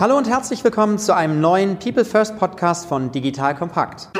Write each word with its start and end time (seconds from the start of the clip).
Hallo 0.00 0.16
und 0.16 0.28
herzlich 0.28 0.62
willkommen 0.62 0.96
zu 1.00 1.12
einem 1.12 1.40
neuen 1.40 1.80
People 1.80 2.04
First 2.04 2.38
Podcast 2.38 2.86
von 2.86 3.10
Digital 3.10 3.56
Kompakt. 3.56 4.10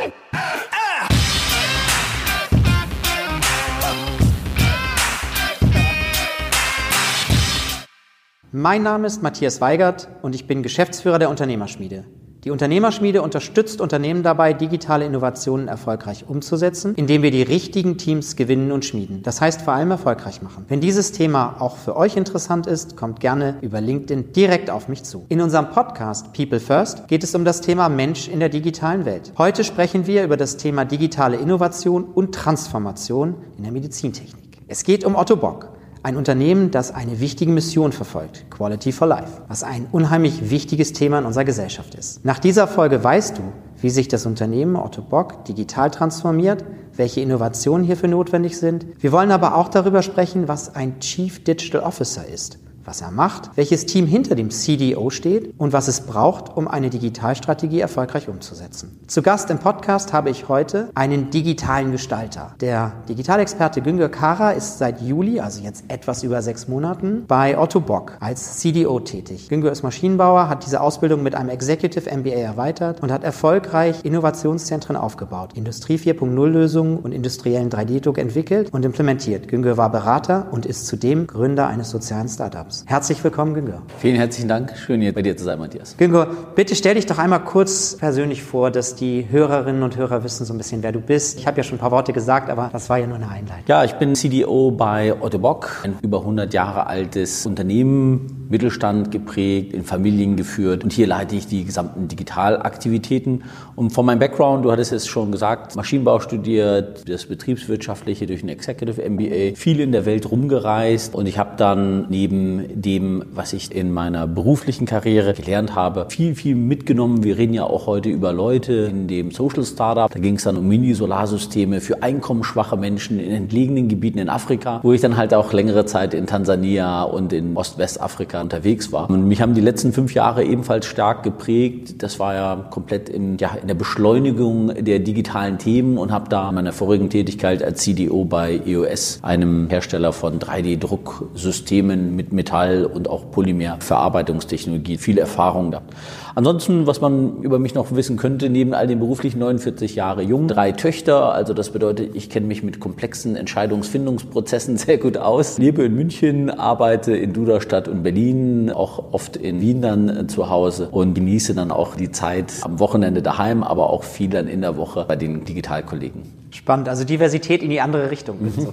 Mein 8.50 8.82
Name 8.82 9.06
ist 9.06 9.22
Matthias 9.22 9.60
Weigert 9.60 10.08
und 10.22 10.34
ich 10.34 10.48
bin 10.48 10.64
Geschäftsführer 10.64 11.20
der 11.20 11.30
Unternehmerschmiede. 11.30 12.06
Die 12.48 12.52
Unternehmerschmiede 12.52 13.20
unterstützt 13.20 13.78
Unternehmen 13.78 14.22
dabei, 14.22 14.54
digitale 14.54 15.04
Innovationen 15.04 15.68
erfolgreich 15.68 16.24
umzusetzen, 16.26 16.94
indem 16.94 17.20
wir 17.20 17.30
die 17.30 17.42
richtigen 17.42 17.98
Teams 17.98 18.36
gewinnen 18.36 18.72
und 18.72 18.86
schmieden. 18.86 19.22
Das 19.22 19.42
heißt 19.42 19.60
vor 19.60 19.74
allem 19.74 19.90
erfolgreich 19.90 20.40
machen. 20.40 20.64
Wenn 20.66 20.80
dieses 20.80 21.12
Thema 21.12 21.56
auch 21.58 21.76
für 21.76 21.94
euch 21.94 22.16
interessant 22.16 22.66
ist, 22.66 22.96
kommt 22.96 23.20
gerne 23.20 23.58
über 23.60 23.82
LinkedIn 23.82 24.32
direkt 24.32 24.70
auf 24.70 24.88
mich 24.88 25.04
zu. 25.04 25.26
In 25.28 25.42
unserem 25.42 25.68
Podcast 25.68 26.32
People 26.32 26.58
First 26.58 27.06
geht 27.06 27.22
es 27.22 27.34
um 27.34 27.44
das 27.44 27.60
Thema 27.60 27.90
Mensch 27.90 28.28
in 28.28 28.40
der 28.40 28.48
digitalen 28.48 29.04
Welt. 29.04 29.34
Heute 29.36 29.62
sprechen 29.62 30.06
wir 30.06 30.24
über 30.24 30.38
das 30.38 30.56
Thema 30.56 30.86
digitale 30.86 31.36
Innovation 31.36 32.02
und 32.02 32.34
Transformation 32.34 33.34
in 33.58 33.64
der 33.64 33.72
Medizintechnik. 33.72 34.56
Es 34.68 34.84
geht 34.84 35.04
um 35.04 35.16
Otto 35.16 35.36
Bock. 35.36 35.77
Ein 36.02 36.16
Unternehmen, 36.16 36.70
das 36.70 36.94
eine 36.94 37.20
wichtige 37.20 37.50
Mission 37.50 37.92
verfolgt, 37.92 38.50
Quality 38.50 38.92
for 38.92 39.08
Life, 39.08 39.42
was 39.48 39.62
ein 39.62 39.86
unheimlich 39.90 40.50
wichtiges 40.50 40.92
Thema 40.92 41.18
in 41.18 41.24
unserer 41.24 41.44
Gesellschaft 41.44 41.94
ist. 41.94 42.24
Nach 42.24 42.38
dieser 42.38 42.68
Folge 42.68 43.02
weißt 43.02 43.38
du, 43.38 43.42
wie 43.80 43.90
sich 43.90 44.08
das 44.08 44.24
Unternehmen 44.24 44.76
Otto 44.76 45.02
Bock 45.02 45.44
digital 45.44 45.90
transformiert, 45.90 46.64
welche 46.94 47.20
Innovationen 47.20 47.84
hierfür 47.84 48.08
notwendig 48.08 48.58
sind. 48.58 48.86
Wir 49.00 49.12
wollen 49.12 49.32
aber 49.32 49.56
auch 49.56 49.68
darüber 49.68 50.02
sprechen, 50.02 50.48
was 50.48 50.74
ein 50.74 51.00
Chief 51.00 51.42
Digital 51.42 51.82
Officer 51.82 52.26
ist 52.26 52.58
was 52.88 53.02
er 53.02 53.10
macht, 53.10 53.50
welches 53.54 53.84
Team 53.84 54.06
hinter 54.06 54.34
dem 54.34 54.48
CDO 54.48 55.10
steht 55.10 55.52
und 55.58 55.74
was 55.74 55.88
es 55.88 56.00
braucht, 56.00 56.56
um 56.56 56.66
eine 56.66 56.88
Digitalstrategie 56.88 57.80
erfolgreich 57.80 58.30
umzusetzen. 58.30 58.98
Zu 59.06 59.20
Gast 59.20 59.50
im 59.50 59.58
Podcast 59.58 60.14
habe 60.14 60.30
ich 60.30 60.48
heute 60.48 60.88
einen 60.94 61.28
digitalen 61.28 61.92
Gestalter. 61.92 62.54
Der 62.62 62.94
Digitalexperte 63.06 63.82
Güngör 63.82 64.08
Kara 64.08 64.52
ist 64.52 64.78
seit 64.78 65.02
Juli, 65.02 65.38
also 65.38 65.62
jetzt 65.62 65.84
etwas 65.88 66.22
über 66.22 66.40
sechs 66.40 66.66
Monaten, 66.66 67.26
bei 67.28 67.58
Otto 67.58 67.80
Bock 67.80 68.16
als 68.20 68.58
CDO 68.60 69.00
tätig. 69.00 69.50
Güngör 69.50 69.70
ist 69.70 69.82
Maschinenbauer, 69.82 70.48
hat 70.48 70.64
diese 70.64 70.80
Ausbildung 70.80 71.22
mit 71.22 71.34
einem 71.34 71.50
Executive 71.50 72.10
MBA 72.10 72.36
erweitert 72.36 73.02
und 73.02 73.12
hat 73.12 73.22
erfolgreich 73.22 74.02
Innovationszentren 74.02 74.96
aufgebaut, 74.96 75.50
Industrie 75.54 75.96
4.0 75.96 76.46
Lösungen 76.46 76.96
und 76.96 77.12
industriellen 77.12 77.68
3D-Druck 77.68 78.16
entwickelt 78.16 78.72
und 78.72 78.86
implementiert. 78.86 79.46
Güngör 79.46 79.76
war 79.76 79.92
Berater 79.92 80.46
und 80.52 80.64
ist 80.64 80.86
zudem 80.86 81.26
Gründer 81.26 81.66
eines 81.66 81.90
sozialen 81.90 82.30
Startups. 82.30 82.77
Herzlich 82.86 83.22
willkommen, 83.24 83.54
Güngör. 83.54 83.82
Vielen 83.98 84.16
herzlichen 84.16 84.48
Dank. 84.48 84.76
Schön, 84.76 85.00
hier 85.00 85.12
bei 85.12 85.22
dir 85.22 85.36
zu 85.36 85.44
sein, 85.44 85.58
Matthias. 85.58 85.96
Güngör, 85.96 86.28
bitte 86.54 86.74
stell 86.74 86.94
dich 86.94 87.06
doch 87.06 87.18
einmal 87.18 87.44
kurz 87.44 87.96
persönlich 87.96 88.42
vor, 88.42 88.70
dass 88.70 88.94
die 88.94 89.26
Hörerinnen 89.30 89.82
und 89.82 89.96
Hörer 89.96 90.24
wissen 90.24 90.44
so 90.44 90.54
ein 90.54 90.58
bisschen, 90.58 90.82
wer 90.82 90.92
du 90.92 91.00
bist. 91.00 91.38
Ich 91.38 91.46
habe 91.46 91.56
ja 91.56 91.62
schon 91.62 91.76
ein 91.76 91.80
paar 91.80 91.90
Worte 91.90 92.12
gesagt, 92.12 92.50
aber 92.50 92.70
das 92.72 92.88
war 92.90 92.98
ja 92.98 93.06
nur 93.06 93.16
eine 93.16 93.28
Einleitung. 93.28 93.64
Ja, 93.66 93.84
ich 93.84 93.94
bin 93.94 94.14
CDO 94.14 94.70
bei 94.70 95.14
Otto 95.20 95.38
Bock, 95.38 95.82
ein 95.84 95.96
über 96.02 96.20
100 96.20 96.52
Jahre 96.54 96.86
altes 96.86 97.46
Unternehmen, 97.46 98.46
Mittelstand 98.48 99.10
geprägt, 99.10 99.74
in 99.74 99.84
Familien 99.84 100.36
geführt. 100.36 100.84
Und 100.84 100.92
hier 100.92 101.06
leite 101.06 101.36
ich 101.36 101.46
die 101.46 101.64
gesamten 101.64 102.08
Digitalaktivitäten. 102.08 103.44
Und 103.76 103.90
von 103.90 104.06
meinem 104.06 104.18
Background, 104.18 104.64
du 104.64 104.72
hattest 104.72 104.92
es 104.92 105.06
schon 105.06 105.32
gesagt, 105.32 105.76
Maschinenbau 105.76 106.20
studiert, 106.20 107.08
das 107.08 107.26
Betriebswirtschaftliche 107.26 108.26
durch 108.26 108.42
ein 108.42 108.48
Executive 108.48 109.08
MBA, 109.08 109.54
viel 109.54 109.80
in 109.80 109.92
der 109.92 110.06
Welt 110.06 110.30
rumgereist. 110.30 111.14
Und 111.14 111.26
ich 111.26 111.38
habe 111.38 111.56
dann 111.56 112.06
neben 112.08 112.58
dem, 112.74 113.24
was 113.32 113.52
ich 113.52 113.74
in 113.74 113.92
meiner 113.92 114.26
beruflichen 114.26 114.86
Karriere 114.86 115.34
gelernt 115.34 115.74
habe, 115.74 116.06
viel, 116.10 116.34
viel 116.34 116.54
mitgenommen. 116.54 117.24
Wir 117.24 117.38
reden 117.38 117.54
ja 117.54 117.64
auch 117.64 117.86
heute 117.86 118.08
über 118.08 118.32
Leute 118.32 118.72
in 118.90 119.08
dem 119.08 119.30
Social 119.30 119.64
Startup. 119.64 120.10
Da 120.10 120.18
ging 120.18 120.36
es 120.36 120.44
dann 120.44 120.56
um 120.56 120.68
Mini-Solarsysteme 120.68 121.80
für 121.80 122.02
einkommensschwache 122.02 122.76
Menschen 122.76 123.18
in 123.18 123.30
entlegenen 123.30 123.88
Gebieten 123.88 124.18
in 124.18 124.28
Afrika, 124.28 124.80
wo 124.82 124.92
ich 124.92 125.00
dann 125.00 125.16
halt 125.16 125.34
auch 125.34 125.52
längere 125.52 125.86
Zeit 125.86 126.14
in 126.14 126.26
Tansania 126.26 127.02
und 127.02 127.32
in 127.32 127.56
Ost-Westafrika 127.56 128.40
unterwegs 128.40 128.92
war. 128.92 129.08
Und 129.08 129.26
mich 129.26 129.40
haben 129.40 129.54
die 129.54 129.60
letzten 129.60 129.92
fünf 129.92 130.14
Jahre 130.14 130.44
ebenfalls 130.44 130.86
stark 130.86 131.22
geprägt. 131.22 132.02
Das 132.02 132.18
war 132.18 132.34
ja 132.34 132.68
komplett 132.70 133.08
im, 133.08 133.38
ja, 133.38 133.56
in 133.60 133.68
der 133.68 133.74
Beschleunigung 133.74 134.72
der 134.84 134.98
digitalen 134.98 135.58
Themen 135.58 135.98
und 135.98 136.12
habe 136.12 136.28
da 136.28 136.52
meine 136.52 136.72
vorigen 136.72 137.10
Tätigkeit 137.10 137.62
als 137.62 137.82
CDO 137.82 138.24
bei 138.24 138.60
EOS, 138.66 139.20
einem 139.22 139.68
Hersteller 139.68 140.12
von 140.12 140.38
3D-Drucksystemen 140.38 142.14
mit 142.14 142.32
Metall 142.32 142.57
Metall 142.58 142.84
und 142.84 143.08
auch 143.08 143.30
Polymerverarbeitungstechnologie 143.30 144.98
viel 144.98 145.18
Erfahrung 145.18 145.70
gehabt. 145.70 145.94
Ansonsten, 146.34 146.86
was 146.86 147.00
man 147.00 147.42
über 147.42 147.58
mich 147.58 147.74
noch 147.74 147.94
wissen 147.94 148.16
könnte, 148.16 148.48
neben 148.50 148.74
all 148.74 148.86
den 148.86 148.98
beruflichen 148.98 149.38
49 149.38 149.94
Jahre 149.94 150.22
jung, 150.22 150.48
drei 150.48 150.72
Töchter, 150.72 151.32
also 151.32 151.54
das 151.54 151.70
bedeutet, 151.70 152.14
ich 152.14 152.30
kenne 152.30 152.46
mich 152.46 152.62
mit 152.62 152.80
komplexen 152.80 153.36
Entscheidungsfindungsprozessen 153.36 154.76
sehr 154.78 154.98
gut 154.98 155.16
aus. 155.16 155.58
Lebe 155.58 155.84
in 155.84 155.94
München, 155.94 156.50
arbeite 156.50 157.16
in 157.16 157.32
Duderstadt 157.32 157.88
und 157.88 158.02
Berlin, 158.02 158.70
auch 158.70 159.12
oft 159.12 159.36
in 159.36 159.60
Wien 159.60 159.82
dann 159.82 160.08
äh, 160.08 160.26
zu 160.26 160.50
Hause 160.50 160.88
und 160.90 161.14
genieße 161.14 161.54
dann 161.54 161.70
auch 161.70 161.96
die 161.96 162.10
Zeit 162.10 162.52
am 162.62 162.78
Wochenende 162.78 163.22
daheim, 163.22 163.62
aber 163.62 163.90
auch 163.90 164.04
viel 164.04 164.30
dann 164.30 164.48
in 164.48 164.60
der 164.60 164.76
Woche 164.76 165.04
bei 165.06 165.16
den 165.16 165.44
Digitalkollegen. 165.44 166.38
Spannend, 166.50 166.88
also 166.88 167.04
Diversität 167.04 167.62
in 167.62 167.68
die 167.68 167.80
andere 167.80 168.10
Richtung. 168.10 168.38
Mhm. 168.40 168.68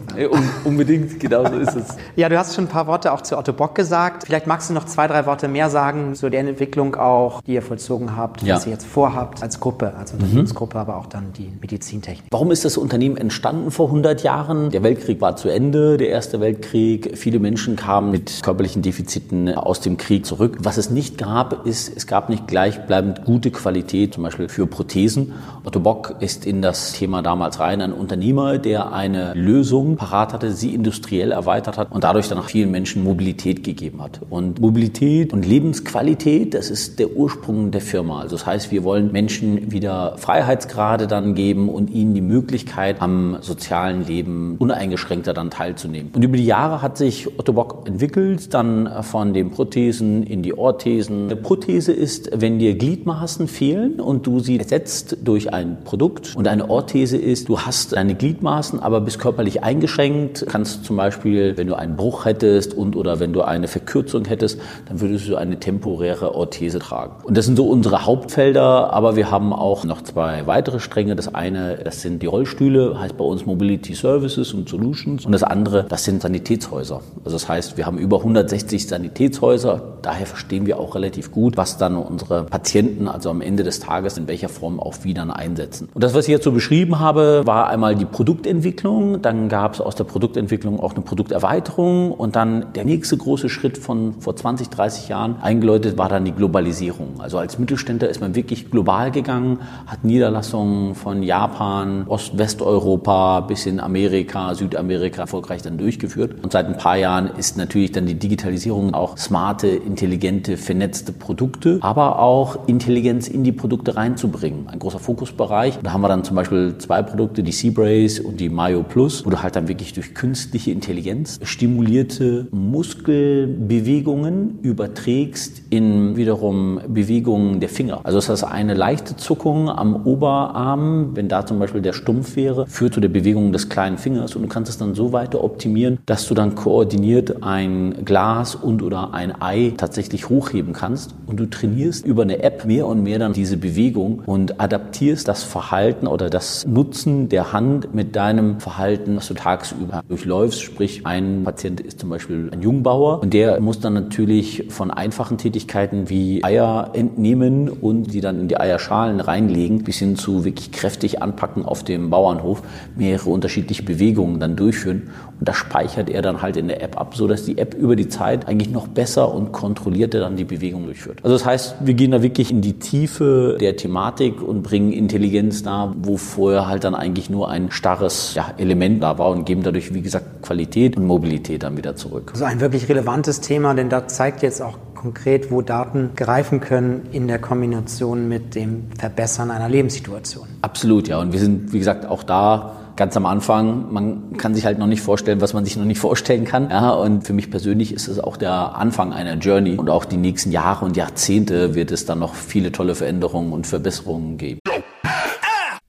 unbedingt, 0.63 1.19
genau 1.19 1.45
so 1.45 1.55
ist 1.55 1.75
es. 1.75 1.97
ja, 2.15 2.29
du 2.29 2.37
hast 2.37 2.55
schon 2.55 2.65
ein 2.65 2.69
paar 2.69 2.87
Worte 2.87 3.11
auch 3.11 3.21
zu 3.21 3.37
Otto 3.37 3.51
Bock 3.51 3.75
gesagt. 3.75 4.23
Vielleicht 4.25 4.47
magst 4.47 4.69
du 4.69 4.73
noch 4.73 4.85
zwei, 4.85 5.07
drei 5.07 5.25
Worte 5.25 5.47
mehr 5.49 5.69
sagen 5.69 6.15
zu 6.15 6.29
der 6.29 6.39
Entwicklung 6.41 6.95
auch, 6.95 7.41
die 7.47 7.53
ihr 7.53 7.61
vollzogen 7.61 8.15
habt, 8.15 8.41
ja. 8.41 8.55
was 8.55 8.65
ihr 8.65 8.71
jetzt 8.71 8.87
vorhabt 8.87 9.43
als 9.43 9.59
Gruppe, 9.59 9.93
als 9.95 10.13
mhm. 10.13 10.19
Unternehmensgruppe, 10.19 10.77
mhm. 10.77 10.81
aber 10.81 10.97
auch 10.97 11.05
dann 11.05 11.31
die 11.33 11.51
Medizintechnik. 11.61 12.27
Warum 12.31 12.51
ist 12.51 12.65
das 12.65 12.77
Unternehmen 12.77 13.17
entstanden 13.17 13.69
vor 13.69 13.87
100 13.87 14.23
Jahren? 14.23 14.71
Der 14.71 14.81
Weltkrieg 14.81 15.21
war 15.21 15.35
zu 15.35 15.49
Ende, 15.49 15.97
der 15.97 16.09
Erste 16.09 16.39
Weltkrieg. 16.39 17.17
Viele 17.17 17.39
Menschen 17.39 17.75
kamen 17.75 18.09
mit 18.09 18.41
körperlichen 18.41 18.81
Defiziten 18.81 19.53
aus 19.53 19.79
dem 19.79 19.97
Krieg 19.97 20.25
zurück. 20.25 20.57
Was 20.61 20.77
es 20.77 20.89
nicht 20.89 21.19
gab, 21.19 21.67
ist, 21.67 21.95
es 21.95 22.07
gab 22.07 22.29
nicht 22.29 22.47
gleichbleibend 22.47 23.25
gute 23.25 23.51
Qualität, 23.51 24.15
zum 24.15 24.23
Beispiel 24.23 24.49
für 24.49 24.65
Prothesen. 24.65 25.33
Otto 25.63 25.79
Bock 25.79 26.15
ist 26.19 26.45
in 26.47 26.63
das 26.63 26.93
Thema 26.93 27.21
damals 27.21 27.59
rein 27.59 27.81
ein 27.81 27.93
Unternehmer, 27.93 28.57
der 28.57 28.91
eine 28.91 29.33
Lösung 29.35 29.97
parat 29.97 30.33
hatte, 30.33 30.51
sie 30.51 30.73
industriell 30.73 31.31
erweitert 31.31 31.77
hat 31.77 31.91
und 31.91 32.03
dadurch 32.03 32.27
dann 32.27 32.39
auch 32.39 32.45
vielen 32.45 32.71
Menschen 32.71 33.03
Mobilität 33.03 33.63
gegeben 33.63 34.01
hat. 34.01 34.21
Und 34.29 34.59
Mobilität 34.59 35.31
und 35.31 35.45
Lebensqualität, 35.45 36.55
das 36.55 36.71
ist 36.71 36.97
der 36.97 37.11
Ursprung 37.11 37.34
der 37.71 37.81
Firma. 37.81 38.21
Also 38.21 38.35
das 38.35 38.45
heißt, 38.45 38.71
wir 38.71 38.83
wollen 38.83 39.11
Menschen 39.11 39.71
wieder 39.71 40.17
Freiheitsgrade 40.17 41.07
dann 41.07 41.35
geben 41.35 41.69
und 41.69 41.89
ihnen 41.89 42.13
die 42.13 42.21
Möglichkeit, 42.21 43.01
am 43.01 43.37
sozialen 43.41 44.05
Leben 44.05 44.55
uneingeschränkter 44.57 45.33
dann 45.33 45.49
teilzunehmen. 45.49 46.11
Und 46.15 46.23
über 46.23 46.37
die 46.37 46.45
Jahre 46.45 46.81
hat 46.81 46.97
sich 46.97 47.39
Otto 47.39 47.53
Bock 47.53 47.87
entwickelt, 47.87 48.53
dann 48.53 49.03
von 49.03 49.33
den 49.33 49.51
Prothesen 49.51 50.23
in 50.23 50.41
die 50.41 50.57
Orthesen. 50.57 51.25
Eine 51.25 51.35
Prothese 51.35 51.91
ist, 51.91 52.29
wenn 52.33 52.59
dir 52.59 52.75
Gliedmaßen 52.75 53.47
fehlen 53.47 53.99
und 53.99 54.25
du 54.25 54.39
sie 54.39 54.59
ersetzt 54.59 55.17
durch 55.23 55.53
ein 55.53 55.77
Produkt. 55.83 56.35
Und 56.35 56.47
eine 56.47 56.69
Orthese 56.69 57.17
ist, 57.17 57.49
du 57.49 57.59
hast 57.59 57.93
deine 57.93 58.15
Gliedmaßen, 58.15 58.79
aber 58.79 59.01
bist 59.01 59.19
körperlich 59.19 59.63
eingeschränkt. 59.63 60.45
Kannst 60.47 60.85
zum 60.85 60.97
Beispiel, 60.97 61.57
wenn 61.57 61.67
du 61.67 61.75
einen 61.75 61.95
Bruch 61.95 62.25
hättest 62.25 62.73
und 62.73 62.95
oder 62.95 63.19
wenn 63.19 63.33
du 63.33 63.41
eine 63.41 63.67
Verkürzung 63.67 64.25
hättest, 64.25 64.59
dann 64.87 65.01
würdest 65.01 65.27
du 65.27 65.35
eine 65.35 65.59
temporäre 65.59 66.33
Orthese 66.35 66.79
tragen. 66.79 67.24
Und 67.25 67.35
das 67.37 67.45
sind 67.45 67.55
so 67.55 67.67
unsere 67.67 68.05
Hauptfelder, 68.05 68.93
aber 68.93 69.15
wir 69.15 69.31
haben 69.31 69.51
auch 69.51 69.83
noch 69.83 70.03
zwei 70.03 70.45
weitere 70.45 70.79
Stränge. 70.79 71.15
Das 71.15 71.33
eine, 71.33 71.77
das 71.83 72.03
sind 72.03 72.21
die 72.21 72.27
Rollstühle, 72.27 72.99
heißt 72.99 73.17
bei 73.17 73.25
uns 73.25 73.47
Mobility 73.47 73.95
Services 73.95 74.53
und 74.53 74.69
Solutions. 74.69 75.25
Und 75.25 75.31
das 75.31 75.41
andere, 75.41 75.87
das 75.89 76.03
sind 76.03 76.21
Sanitätshäuser. 76.21 77.01
Also 77.23 77.35
das 77.35 77.49
heißt, 77.49 77.77
wir 77.77 77.87
haben 77.87 77.97
über 77.97 78.19
160 78.19 78.87
Sanitätshäuser. 78.87 79.95
Daher 80.03 80.27
verstehen 80.27 80.67
wir 80.67 80.79
auch 80.79 80.93
relativ 80.93 81.31
gut, 81.31 81.57
was 81.57 81.79
dann 81.79 81.97
unsere 81.97 82.43
Patienten, 82.43 83.07
also 83.07 83.31
am 83.31 83.41
Ende 83.41 83.63
des 83.63 83.79
Tages, 83.79 84.19
in 84.19 84.27
welcher 84.27 84.49
Form 84.49 84.79
auch 84.79 85.03
wieder 85.03 85.15
einsetzen. 85.35 85.89
Und 85.95 86.03
das, 86.03 86.13
was 86.13 86.25
ich 86.25 86.31
jetzt 86.31 86.43
so 86.43 86.51
beschrieben 86.51 86.99
habe, 86.99 87.41
war 87.45 87.69
einmal 87.69 87.95
die 87.95 88.05
Produktentwicklung, 88.05 89.23
dann 89.23 89.49
gab 89.49 89.73
es 89.73 89.81
aus 89.81 89.95
der 89.95 90.03
Produktentwicklung 90.03 90.79
auch 90.79 90.93
eine 90.93 91.01
Produkterweiterung 91.01 92.11
und 92.11 92.35
dann 92.35 92.67
der 92.75 92.85
nächste 92.85 93.17
große 93.17 93.49
Schritt 93.49 93.79
von 93.79 94.13
vor 94.19 94.35
20, 94.35 94.69
30 94.69 95.09
Jahren 95.09 95.37
eingeläutet 95.41 95.97
war 95.97 96.07
dann 96.07 96.23
die 96.23 96.31
Globalisierung. 96.31 97.14
Also 97.19 97.37
als 97.37 97.59
Mittelständler 97.59 98.09
ist 98.09 98.21
man 98.21 98.35
wirklich 98.35 98.71
global 98.71 99.11
gegangen, 99.11 99.59
hat 99.87 100.03
Niederlassungen 100.03 100.95
von 100.95 101.23
Japan, 101.23 102.05
Ost-Westeuropa 102.07 103.41
bis 103.41 103.65
in 103.65 103.79
Amerika, 103.79 104.53
Südamerika 104.55 105.21
erfolgreich 105.21 105.61
dann 105.61 105.77
durchgeführt. 105.77 106.43
Und 106.43 106.51
seit 106.51 106.67
ein 106.67 106.77
paar 106.77 106.97
Jahren 106.97 107.29
ist 107.37 107.57
natürlich 107.57 107.91
dann 107.91 108.05
die 108.05 108.15
Digitalisierung 108.15 108.93
auch 108.93 109.17
smarte, 109.17 109.67
intelligente, 109.67 110.57
vernetzte 110.57 111.13
Produkte, 111.13 111.79
aber 111.81 112.19
auch 112.19 112.67
Intelligenz 112.67 113.27
in 113.27 113.43
die 113.43 113.51
Produkte 113.51 113.95
reinzubringen. 113.95 114.67
Ein 114.67 114.79
großer 114.79 114.99
Fokusbereich. 114.99 115.79
Da 115.81 115.93
haben 115.93 116.01
wir 116.01 116.09
dann 116.09 116.23
zum 116.23 116.35
Beispiel 116.35 116.77
zwei 116.77 117.01
Produkte, 117.01 117.43
die 117.43 117.51
Seabrace 117.51 118.19
und 118.19 118.39
die 118.39 118.49
Mayo 118.49 118.83
Plus, 118.83 119.25
wo 119.25 119.29
du 119.29 119.41
halt 119.41 119.55
dann 119.55 119.67
wirklich 119.67 119.93
durch 119.93 120.13
künstliche 120.13 120.71
Intelligenz 120.71 121.39
stimulierte 121.43 122.47
Muskelbewegungen 122.51 124.59
überträgst 124.61 125.63
in 125.69 126.15
wiederum 126.15 126.79
Bewegungen 126.87 127.04
der 127.05 127.69
Finger. 127.69 128.01
Also 128.03 128.17
das 128.17 128.29
heißt, 128.29 128.43
eine 128.43 128.73
leichte 128.73 129.15
Zuckung 129.15 129.69
am 129.69 130.05
Oberarm, 130.05 131.15
wenn 131.15 131.27
da 131.27 131.45
zum 131.45 131.59
Beispiel 131.59 131.81
der 131.81 131.93
Stumpf 131.93 132.35
wäre, 132.35 132.65
führt 132.67 132.93
zu 132.93 132.99
der 132.99 133.09
Bewegung 133.09 133.51
des 133.51 133.69
kleinen 133.69 133.97
Fingers 133.97 134.35
und 134.35 134.43
du 134.43 134.47
kannst 134.47 134.69
es 134.69 134.77
dann 134.77 134.95
so 134.95 135.11
weiter 135.13 135.43
optimieren, 135.43 135.99
dass 136.05 136.27
du 136.27 136.33
dann 136.33 136.55
koordiniert 136.55 137.43
ein 137.43 138.05
Glas 138.05 138.55
und 138.55 138.81
oder 138.81 139.13
ein 139.13 139.41
Ei 139.41 139.73
tatsächlich 139.77 140.29
hochheben 140.29 140.73
kannst 140.73 141.15
und 141.27 141.39
du 141.39 141.45
trainierst 141.45 142.05
über 142.05 142.23
eine 142.23 142.43
App 142.43 142.65
mehr 142.65 142.87
und 142.87 143.03
mehr 143.03 143.19
dann 143.19 143.33
diese 143.33 143.57
Bewegung 143.57 144.23
und 144.25 144.59
adaptierst 144.59 145.27
das 145.27 145.43
Verhalten 145.43 146.07
oder 146.07 146.29
das 146.29 146.65
Nutzen 146.65 147.29
der 147.29 147.53
Hand 147.53 147.93
mit 147.93 148.15
deinem 148.15 148.59
Verhalten, 148.59 149.17
was 149.17 149.27
du 149.27 149.33
tagsüber 149.33 150.03
durchläufst. 150.07 150.61
Sprich, 150.61 151.05
ein 151.05 151.43
Patient 151.43 151.79
ist 151.81 151.99
zum 151.99 152.09
Beispiel 152.09 152.49
ein 152.51 152.61
Jungbauer 152.61 153.21
und 153.21 153.33
der 153.33 153.59
muss 153.61 153.79
dann 153.79 153.93
natürlich 153.93 154.65
von 154.69 154.91
einfachen 154.91 155.37
Tätigkeiten 155.37 156.09
wie 156.09 156.43
Eier 156.43 156.91
entnehmen 156.95 157.69
und 157.69 158.13
die 158.13 158.21
dann 158.21 158.39
in 158.39 158.47
die 158.47 158.57
Eierschalen 158.57 159.19
reinlegen, 159.19 159.83
bis 159.83 159.97
hin 159.97 160.15
zu 160.15 160.45
wirklich 160.45 160.71
kräftig 160.71 161.21
anpacken 161.21 161.65
auf 161.65 161.83
dem 161.83 162.09
Bauernhof, 162.09 162.61
mehrere 162.95 163.29
unterschiedliche 163.29 163.83
Bewegungen 163.83 164.39
dann 164.39 164.55
durchführen. 164.55 165.09
Und 165.39 165.47
das 165.47 165.57
speichert 165.57 166.09
er 166.09 166.21
dann 166.21 166.41
halt 166.41 166.57
in 166.57 166.67
der 166.67 166.81
App 166.81 166.99
ab, 166.99 167.15
sodass 167.15 167.43
die 167.43 167.57
App 167.57 167.73
über 167.73 167.95
die 167.95 168.07
Zeit 168.07 168.47
eigentlich 168.47 168.69
noch 168.69 168.87
besser 168.87 169.33
und 169.33 169.51
kontrollierter 169.51 170.19
dann 170.19 170.37
die 170.37 170.45
Bewegung 170.45 170.85
durchführt. 170.85 171.19
Also 171.23 171.35
das 171.35 171.45
heißt, 171.45 171.75
wir 171.81 171.93
gehen 171.93 172.11
da 172.11 172.21
wirklich 172.21 172.51
in 172.51 172.61
die 172.61 172.79
Tiefe 172.79 173.57
der 173.59 173.75
Thematik 173.75 174.41
und 174.41 174.63
bringen 174.63 174.93
Intelligenz 174.93 175.63
da, 175.63 175.93
wo 175.97 176.17
vorher 176.17 176.67
halt 176.67 176.83
dann 176.83 176.95
eigentlich 176.95 177.29
nur 177.29 177.49
ein 177.49 177.71
starres 177.71 178.33
ja, 178.35 178.53
Element 178.57 179.03
da 179.03 179.17
war 179.17 179.29
und 179.29 179.45
geben 179.45 179.63
dadurch, 179.63 179.93
wie 179.93 180.01
gesagt, 180.01 180.41
Qualität 180.41 180.95
und 180.97 181.05
Mobilität 181.05 181.63
dann 181.63 181.75
wieder 181.77 181.95
zurück. 181.95 182.31
Also 182.33 182.45
ein 182.45 182.61
wirklich 182.61 182.87
relevantes 182.87 183.41
Thema, 183.41 183.73
denn 183.73 183.89
da 183.89 184.07
zeigt 184.07 184.41
jetzt 184.41 184.61
auch 184.61 184.77
konkret, 185.05 185.51
wo 185.51 185.61
Daten 185.61 186.15
greifen 186.15 186.61
können 186.61 187.09
in 187.11 187.27
der 187.27 187.37
Kombination 187.37 188.27
mit 188.27 188.55
dem 188.55 188.87
Verbessern 188.97 189.51
einer 189.51 189.69
Lebenssituation. 189.69 190.47
Absolut, 190.63 191.07
ja. 191.07 191.19
Und 191.19 191.31
wir 191.31 191.39
sind, 191.39 191.71
wie 191.73 191.77
gesagt, 191.77 192.07
auch 192.07 192.23
da 192.23 192.75
ganz 192.95 193.15
am 193.15 193.27
Anfang. 193.27 193.93
Man 193.93 194.35
kann 194.37 194.55
sich 194.55 194.65
halt 194.65 194.79
noch 194.79 194.87
nicht 194.87 195.01
vorstellen, 195.01 195.41
was 195.41 195.53
man 195.53 195.63
sich 195.63 195.77
noch 195.77 195.85
nicht 195.85 195.99
vorstellen 196.09 196.43
kann. 196.43 196.71
Ja, 196.71 196.89
und 196.89 197.21
für 197.21 197.33
mich 197.33 197.51
persönlich 197.51 197.93
ist 197.93 198.07
es 198.07 198.19
auch 198.19 198.35
der 198.35 198.75
Anfang 198.75 199.13
einer 199.13 199.35
Journey. 199.35 199.75
Und 199.75 199.91
auch 199.91 200.05
die 200.05 200.17
nächsten 200.17 200.51
Jahre 200.51 200.85
und 200.85 200.97
Jahrzehnte 200.97 201.75
wird 201.75 201.91
es 201.91 202.07
dann 202.07 202.17
noch 202.17 202.33
viele 202.33 202.71
tolle 202.71 202.95
Veränderungen 202.95 203.53
und 203.53 203.67
Verbesserungen 203.67 204.39
geben. 204.39 204.59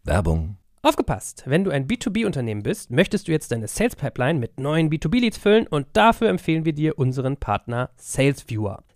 Werbung. 0.04 0.56
Aufgepasst! 0.86 1.42
Wenn 1.46 1.64
du 1.64 1.72
ein 1.72 1.88
B2B-Unternehmen 1.88 2.62
bist, 2.62 2.92
möchtest 2.92 3.26
du 3.26 3.32
jetzt 3.32 3.50
deine 3.50 3.66
Sales 3.66 3.96
Pipeline 3.96 4.38
mit 4.38 4.60
neuen 4.60 4.88
B2B-Leads 4.88 5.36
füllen 5.36 5.66
und 5.66 5.88
dafür 5.94 6.28
empfehlen 6.28 6.64
wir 6.64 6.74
dir 6.74 6.96
unseren 6.96 7.38
Partner 7.38 7.90
SalesViewer. 7.96 8.84